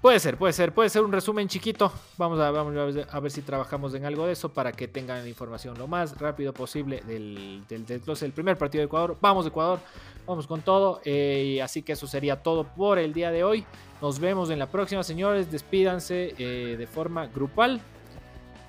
Puede 0.00 0.18
ser, 0.18 0.36
puede 0.36 0.52
ser, 0.52 0.72
puede 0.72 0.88
ser 0.88 1.02
un 1.02 1.12
resumen 1.12 1.48
chiquito. 1.48 1.92
Vamos 2.16 2.40
a, 2.40 2.50
vamos 2.50 2.96
a 3.10 3.20
ver 3.20 3.30
si 3.30 3.42
trabajamos 3.42 3.94
en 3.94 4.04
algo 4.04 4.26
de 4.26 4.32
eso 4.32 4.48
para 4.48 4.72
que 4.72 4.88
tengan 4.88 5.26
información 5.26 5.78
lo 5.78 5.86
más 5.86 6.18
rápido 6.18 6.52
posible 6.52 7.02
del, 7.06 7.64
del, 7.68 7.86
del, 7.86 8.32
primer 8.32 8.56
partido 8.56 8.80
de 8.80 8.86
Ecuador. 8.86 9.16
Vamos, 9.20 9.46
Ecuador, 9.46 9.80
vamos 10.26 10.46
con 10.46 10.62
todo. 10.62 11.00
Eh, 11.04 11.60
así 11.62 11.82
que 11.82 11.92
eso 11.92 12.06
sería 12.06 12.42
todo 12.42 12.64
por 12.64 12.98
el 12.98 13.12
día 13.12 13.30
de 13.30 13.44
hoy. 13.44 13.64
Nos 14.00 14.18
vemos 14.18 14.50
en 14.50 14.58
la 14.58 14.66
próxima, 14.66 15.02
señores. 15.02 15.50
Despídanse 15.50 16.34
eh, 16.38 16.76
de 16.76 16.86
forma 16.86 17.26
grupal. 17.26 17.80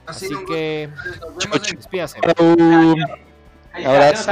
Así 0.05 0.29
que, 0.47 0.89
despídase. 1.75 2.19
Abrazo. 3.73 4.31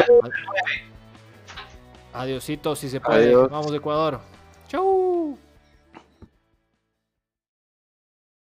Adiosito, 2.14 2.76
si 2.76 2.90
se 2.90 3.00
puede. 3.00 3.36
Vamos, 3.36 3.74
Ecuador. 3.74 4.20
Chau. 4.68 5.38